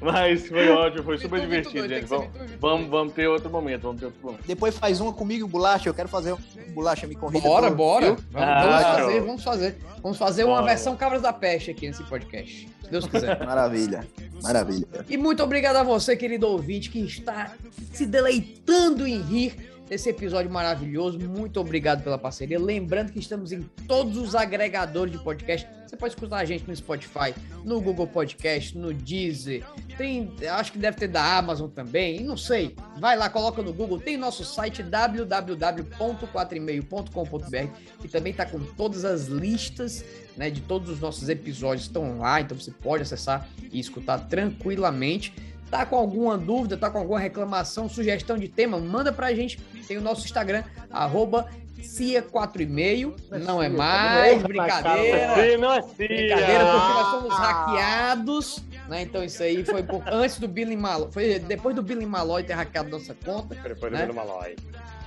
Mas 0.00 0.48
foi 0.48 0.68
ótimo, 0.68 1.04
foi 1.04 1.16
super 1.16 1.40
divertido, 1.40 1.88
gente. 1.88 2.06
Vamos, 2.06 2.28
vamos, 2.60 2.88
vamos 2.88 3.12
ter 3.14 3.28
outro 3.28 3.48
momento, 3.48 3.82
vamos 3.82 4.00
ter 4.00 4.06
outro 4.06 4.20
momento. 4.20 4.44
Depois 4.44 4.76
faz 4.76 5.00
uma 5.00 5.12
comigo, 5.12 5.46
bolacha. 5.46 5.88
Eu 5.88 5.94
quero 5.94 6.08
fazer 6.08 6.32
um 6.32 6.38
bolacha 6.74 7.06
me 7.06 7.14
convida. 7.14 7.46
Bora, 7.46 7.70
bora. 7.70 8.06
Vamos, 8.06 8.24
Ah, 8.34 8.62
vamos 8.64 8.82
fazer, 8.82 9.20
vamos 9.20 9.44
fazer. 9.44 9.76
Vamos 10.02 10.18
fazer 10.18 10.44
uma 10.44 10.54
Bora. 10.56 10.66
versão 10.66 10.96
Cabras 10.96 11.22
da 11.22 11.32
Peste 11.32 11.70
aqui 11.70 11.86
nesse 11.86 12.02
podcast. 12.02 12.68
Se 12.82 12.90
Deus 12.90 13.06
quiser. 13.06 13.38
Maravilha, 13.46 14.04
maravilha. 14.42 14.86
E 15.08 15.16
muito 15.16 15.40
obrigado 15.42 15.76
a 15.76 15.84
você, 15.84 16.16
querido 16.16 16.48
ouvinte, 16.48 16.90
que 16.90 16.98
está 17.00 17.52
se 17.92 18.04
deleitando 18.04 19.06
em 19.06 19.22
rir 19.22 19.70
desse 19.92 20.08
episódio 20.08 20.50
maravilhoso. 20.50 21.18
Muito 21.18 21.60
obrigado 21.60 22.02
pela 22.02 22.16
parceria. 22.16 22.58
Lembrando 22.58 23.12
que 23.12 23.18
estamos 23.18 23.52
em 23.52 23.60
todos 23.86 24.16
os 24.16 24.34
agregadores 24.34 25.12
de 25.12 25.22
podcast. 25.22 25.68
Você 25.86 25.94
pode 25.98 26.14
escutar 26.14 26.38
a 26.38 26.46
gente 26.46 26.66
no 26.66 26.74
Spotify, 26.74 27.34
no 27.62 27.78
Google 27.78 28.06
Podcast, 28.06 28.78
no 28.78 28.94
Deezer. 28.94 29.62
Tem, 29.98 30.32
acho 30.50 30.72
que 30.72 30.78
deve 30.78 30.96
ter 30.96 31.08
da 31.08 31.36
Amazon 31.36 31.68
também. 31.68 32.24
Não 32.24 32.38
sei. 32.38 32.74
Vai 32.98 33.18
lá, 33.18 33.28
coloca 33.28 33.60
no 33.60 33.70
Google. 33.70 34.00
Tem 34.00 34.16
nosso 34.16 34.46
site 34.46 34.82
www.quatroemail.com.br 34.82 37.66
que 38.00 38.08
também 38.08 38.30
está 38.30 38.46
com 38.46 38.60
todas 38.60 39.04
as 39.04 39.26
listas 39.26 40.02
né, 40.36 40.50
de 40.50 40.60
todos 40.62 40.88
os 40.88 41.00
nossos 41.00 41.28
episódios 41.28 41.86
estão 41.86 42.18
lá, 42.18 42.40
então 42.40 42.58
você 42.58 42.70
pode 42.70 43.02
acessar 43.02 43.48
e 43.70 43.78
escutar 43.78 44.18
tranquilamente. 44.20 45.34
Tá 45.72 45.86
com 45.86 45.96
alguma 45.96 46.36
dúvida, 46.36 46.76
tá 46.76 46.90
com 46.90 46.98
alguma 46.98 47.18
reclamação, 47.18 47.88
sugestão 47.88 48.36
de 48.36 48.46
tema, 48.46 48.78
manda 48.78 49.10
pra 49.10 49.32
gente. 49.32 49.58
Tem 49.88 49.96
o 49.96 50.02
nosso 50.02 50.26
Instagram, 50.26 50.62
arroba 50.90 51.48
CIA4,5. 51.80 53.14
Não 53.42 53.62
é 53.62 53.70
mais, 53.70 54.34
Porra, 54.34 54.48
brincadeira. 54.48 55.34
Sim, 55.34 55.56
não 55.56 55.72
é 55.72 55.80
sim. 55.80 55.94
Brincadeira, 55.96 56.64
porque 56.66 56.92
nós 56.92 57.10
somos 57.10 57.34
hackeados, 57.38 58.62
né? 58.86 59.00
Então 59.00 59.24
isso 59.24 59.42
aí 59.42 59.64
foi 59.64 59.82
por- 59.82 60.02
antes 60.08 60.38
do 60.38 60.46
Billy 60.46 60.76
Malloy. 60.76 61.08
Foi 61.10 61.38
depois 61.38 61.74
do 61.74 61.82
Billy 61.82 62.04
Malloy 62.04 62.42
ter 62.42 62.52
hackeado 62.52 62.90
nossa 62.90 63.14
conta. 63.24 63.54
Depois 63.54 63.90
do 63.90 63.98
né? 63.98 64.04
Bruno 64.04 64.14
Malloy. 64.14 64.54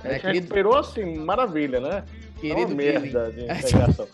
A 0.02 0.08
né, 0.08 0.14
gente 0.14 0.20
querido, 0.22 0.40
recuperou 0.46 0.76
assim, 0.76 1.16
maravilha, 1.16 1.78
né? 1.78 2.02
querido 2.40 2.60
é 2.60 2.64
uma 2.66 2.74
merda 2.74 3.30
Billy. 3.30 3.46
de 3.46 3.52
integração. 3.58 4.08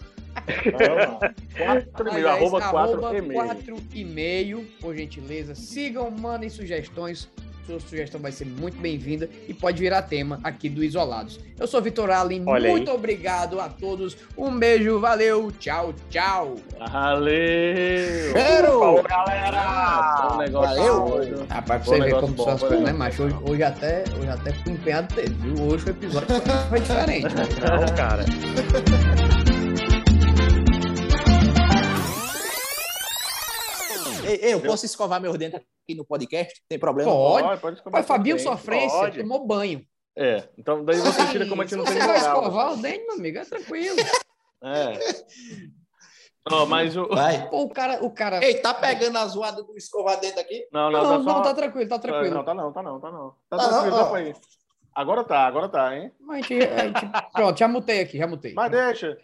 Quatro 1.57 2.09
e 2.09 2.15
meio, 2.15 2.29
arroba 2.29 2.61
quatro 2.61 3.17
e 3.17 3.21
meio. 3.23 3.33
quatro 3.35 3.77
e 3.95 4.05
meio, 4.05 4.67
por 4.81 4.97
gentileza. 4.97 5.55
Sigam, 5.55 6.11
mandem 6.11 6.49
sugestões. 6.49 7.29
Sua 7.65 7.79
sugestão 7.79 8.21
vai 8.21 8.33
ser 8.33 8.45
muito 8.45 8.77
bem-vinda 8.81 9.31
e 9.47 9.55
pode 9.55 9.79
virar 9.81 10.03
tema 10.03 10.41
aqui 10.43 10.69
do 10.69 10.83
Isolados. 10.83 11.39
Eu 11.57 11.69
sou 11.69 11.81
Vitor 11.81 12.11
Allen, 12.11 12.43
Olha 12.45 12.67
aí. 12.67 12.73
muito 12.73 12.91
obrigado 12.91 13.61
a 13.61 13.69
todos. 13.69 14.17
Um 14.37 14.59
beijo, 14.59 14.99
valeu, 14.99 15.53
tchau, 15.61 15.95
tchau. 16.11 16.57
Valeu! 16.91 17.33
Cheiro! 18.33 18.67
Falou, 18.67 19.03
galera! 19.05 20.29
Bom 20.29 20.39
negócio 20.39 20.77
Valeu! 20.77 21.47
Rapaz, 21.49 21.65
pra 21.65 21.79
Bom 21.79 21.85
você 21.85 22.01
ver 22.01 22.15
como 22.21 22.33
bom, 22.35 22.45
são 22.45 22.53
as 22.55 22.61
coisas, 22.63 22.81
né, 22.81 22.91
bom. 22.93 22.99
macho? 22.99 23.23
Hoje, 23.23 23.37
hoje 23.49 23.63
até, 23.63 24.05
hoje 24.19 24.29
até 24.29 24.53
fui 24.55 24.73
empenhado 24.73 25.15
teve, 25.15 25.35
viu? 25.35 25.63
Hoje 25.65 25.87
o 25.87 25.91
episódio 25.91 26.29
foi, 26.29 26.41
foi 26.69 26.81
diferente. 26.81 27.35
Não, 27.35 27.97
cara. 27.97 28.25
Ei, 34.25 34.55
eu 34.55 34.61
posso 34.61 34.87
escovar 34.87 35.21
meus 35.21 35.37
dentes 35.39 35.61
aqui 35.61 35.95
no 35.97 36.05
podcast? 36.05 36.63
Tem 36.69 36.79
problema? 36.79 37.11
Pode. 37.11 37.61
pode 37.61 37.77
escovar 37.77 38.01
Pai, 38.01 38.03
Fabinho 38.07 38.39
Sofrência 38.39 38.99
pode. 38.99 39.19
tomou 39.21 39.47
banho. 39.47 39.85
É, 40.17 40.45
então 40.59 40.85
daí 40.85 40.99
você 40.99 41.27
tira 41.29 41.47
como 41.49 41.63
a 41.63 41.65
gente 41.65 41.77
não 41.77 41.85
tem 41.85 41.95
você 41.95 41.99
vai 42.01 42.19
moral. 42.21 42.37
escovar 42.39 42.73
os 42.73 42.81
dentes, 42.81 43.07
meu 43.07 43.17
amigo, 43.17 43.39
é 43.39 43.45
tranquilo. 43.45 43.97
É. 44.65 44.93
Ó, 46.51 46.67
mas 46.67 46.97
o. 46.97 47.09
Pô, 47.51 47.63
o 47.63 47.69
cara, 47.71 48.05
o 48.05 48.11
cara. 48.11 48.45
Ei, 48.45 48.55
tá 48.57 48.75
pegando 48.75 49.17
a 49.17 49.27
zoada 49.27 49.63
do 49.63 49.77
escovar 49.77 50.19
dente 50.21 50.39
aqui? 50.39 50.67
Não, 50.73 50.91
não, 50.91 51.03
Não, 51.03 51.11
tá 51.19 51.25
só... 51.25 51.37
não, 51.37 51.43
tá 51.43 51.55
tranquilo, 51.55 51.89
tá 51.89 51.99
tranquilo. 51.99 52.35
Não, 52.35 52.45
tá 52.45 52.53
não, 52.55 52.73
tá 52.73 52.83
não, 52.83 53.01
tá 53.01 53.11
não. 53.11 53.35
Tá, 53.49 53.57
Tá 53.57 53.69
tranquilo, 53.69 53.97
não? 53.97 54.05
Ó. 54.05 54.11
foi. 54.11 54.35
Agora 54.95 55.25
tá, 55.25 55.47
agora 55.47 55.69
tá, 55.69 55.97
hein? 55.97 56.13
Mas 56.21 56.45
a 56.45 56.49
gente, 56.49 56.65
a 56.67 56.85
gente- 56.87 57.33
pronto, 57.33 57.59
já 57.59 57.67
mutei 57.69 58.01
aqui, 58.01 58.19
já 58.19 58.27
mutei. 58.27 58.53
Mas 58.55 58.71
deixa. 58.71 59.19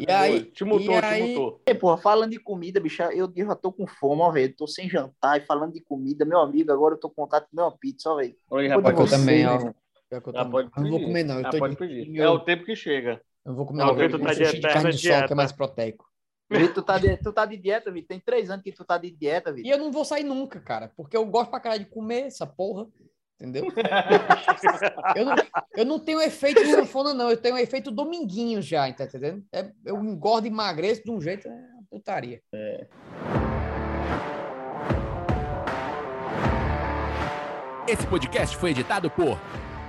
E 0.00 0.10
aí-. 0.10 0.44
Te 0.44 0.64
mutou, 0.64 0.94
e 0.96 1.00
te 1.00 1.04
aí- 1.04 1.28
mutou. 1.34 1.62
Ei, 1.66 1.74
porra, 1.74 1.96
falando 1.98 2.30
de 2.30 2.38
comida, 2.38 2.80
bicho, 2.80 3.02
eu, 3.04 3.30
eu 3.34 3.46
já 3.46 3.54
tô 3.54 3.72
com 3.72 3.86
fome, 3.86 4.22
ó, 4.22 4.30
velho. 4.30 4.54
Tô 4.56 4.66
sem 4.66 4.88
jantar 4.88 5.40
e 5.40 5.46
falando 5.46 5.72
de 5.72 5.80
comida, 5.80 6.24
meu 6.24 6.40
amigo, 6.40 6.72
agora 6.72 6.94
eu 6.94 6.98
tô 7.00 7.08
com 7.10 7.22
vontade 7.22 7.44
de 7.44 7.50
comer 7.50 7.62
uma 7.62 7.76
pizza, 7.76 8.10
ó, 8.10 8.16
velho. 8.16 8.34
Oi, 8.50 8.68
rapaz. 8.68 8.98
Eu 9.00 9.06
também, 9.08 9.46
ó. 9.46 9.58
eu 9.60 9.74
Eu 10.10 10.32
não 10.82 10.90
vou 10.90 11.00
comer, 11.00 11.24
não. 11.24 11.36
Eu 11.36 11.42
Já 11.42 11.50
tô 11.50 11.68
de- 11.68 11.76
pedir. 11.76 12.16
eu- 12.16 12.24
É 12.24 12.28
o 12.28 12.40
tempo 12.40 12.64
que 12.64 12.74
chega. 12.76 13.20
Eu 13.44 13.50
não 13.50 13.54
vou 13.56 13.66
comer 13.66 13.78
Não, 13.80 13.86
não, 13.88 13.94
Vitor 13.94 14.20
um 14.20 14.24
tá 14.24 14.32
de 14.34 14.52
de 14.52 14.60
carne 14.60 14.90
de 14.90 14.98
sol, 15.08 15.26
que 15.26 15.32
é 15.32 15.36
mais 15.36 15.52
proteico. 15.52 16.04
Vitor, 16.50 16.74
tu 16.74 16.82
tá 16.82 16.98
de, 16.98 17.16
tu 17.16 17.32
tá 17.32 17.44
de 17.46 17.56
dieta, 17.56 17.90
Vitor? 17.90 18.08
Tem 18.08 18.20
três 18.20 18.50
anos 18.50 18.62
que 18.62 18.72
tu 18.72 18.84
tá 18.84 18.98
de 18.98 19.10
dieta, 19.10 19.50
E 19.50 19.54
Vitor. 19.54 19.72
eu 19.72 19.78
não 19.78 19.90
vou 19.92 20.04
sair 20.04 20.22
nunca, 20.24 20.60
cara, 20.60 20.92
porque 20.96 21.16
eu 21.16 21.24
gosto 21.26 21.50
pra 21.50 21.58
caralho 21.60 21.84
de 21.84 21.90
comer 21.90 22.22
essa 22.26 22.46
porra, 22.46 22.86
entendeu? 23.40 23.66
eu, 25.14 25.24
não, 25.24 25.34
eu 25.76 25.84
não 25.84 25.98
tenho 25.98 26.20
efeito 26.20 26.64
sanfona, 26.66 27.14
não. 27.14 27.30
Eu 27.30 27.36
tenho 27.36 27.56
efeito 27.58 27.90
dominguinho 27.90 28.60
já, 28.60 28.90
tá 28.92 29.04
entendendo? 29.04 29.44
É, 29.52 29.70
eu 29.84 30.02
engordo 30.02 30.46
e 30.46 30.50
emagreço 30.50 31.04
de 31.04 31.10
um 31.10 31.20
jeito, 31.20 31.46
é 31.46 31.50
uma 31.50 31.84
putaria. 31.90 32.40
Esse 37.86 38.06
podcast 38.06 38.56
foi 38.56 38.70
editado 38.70 39.08
por 39.10 39.38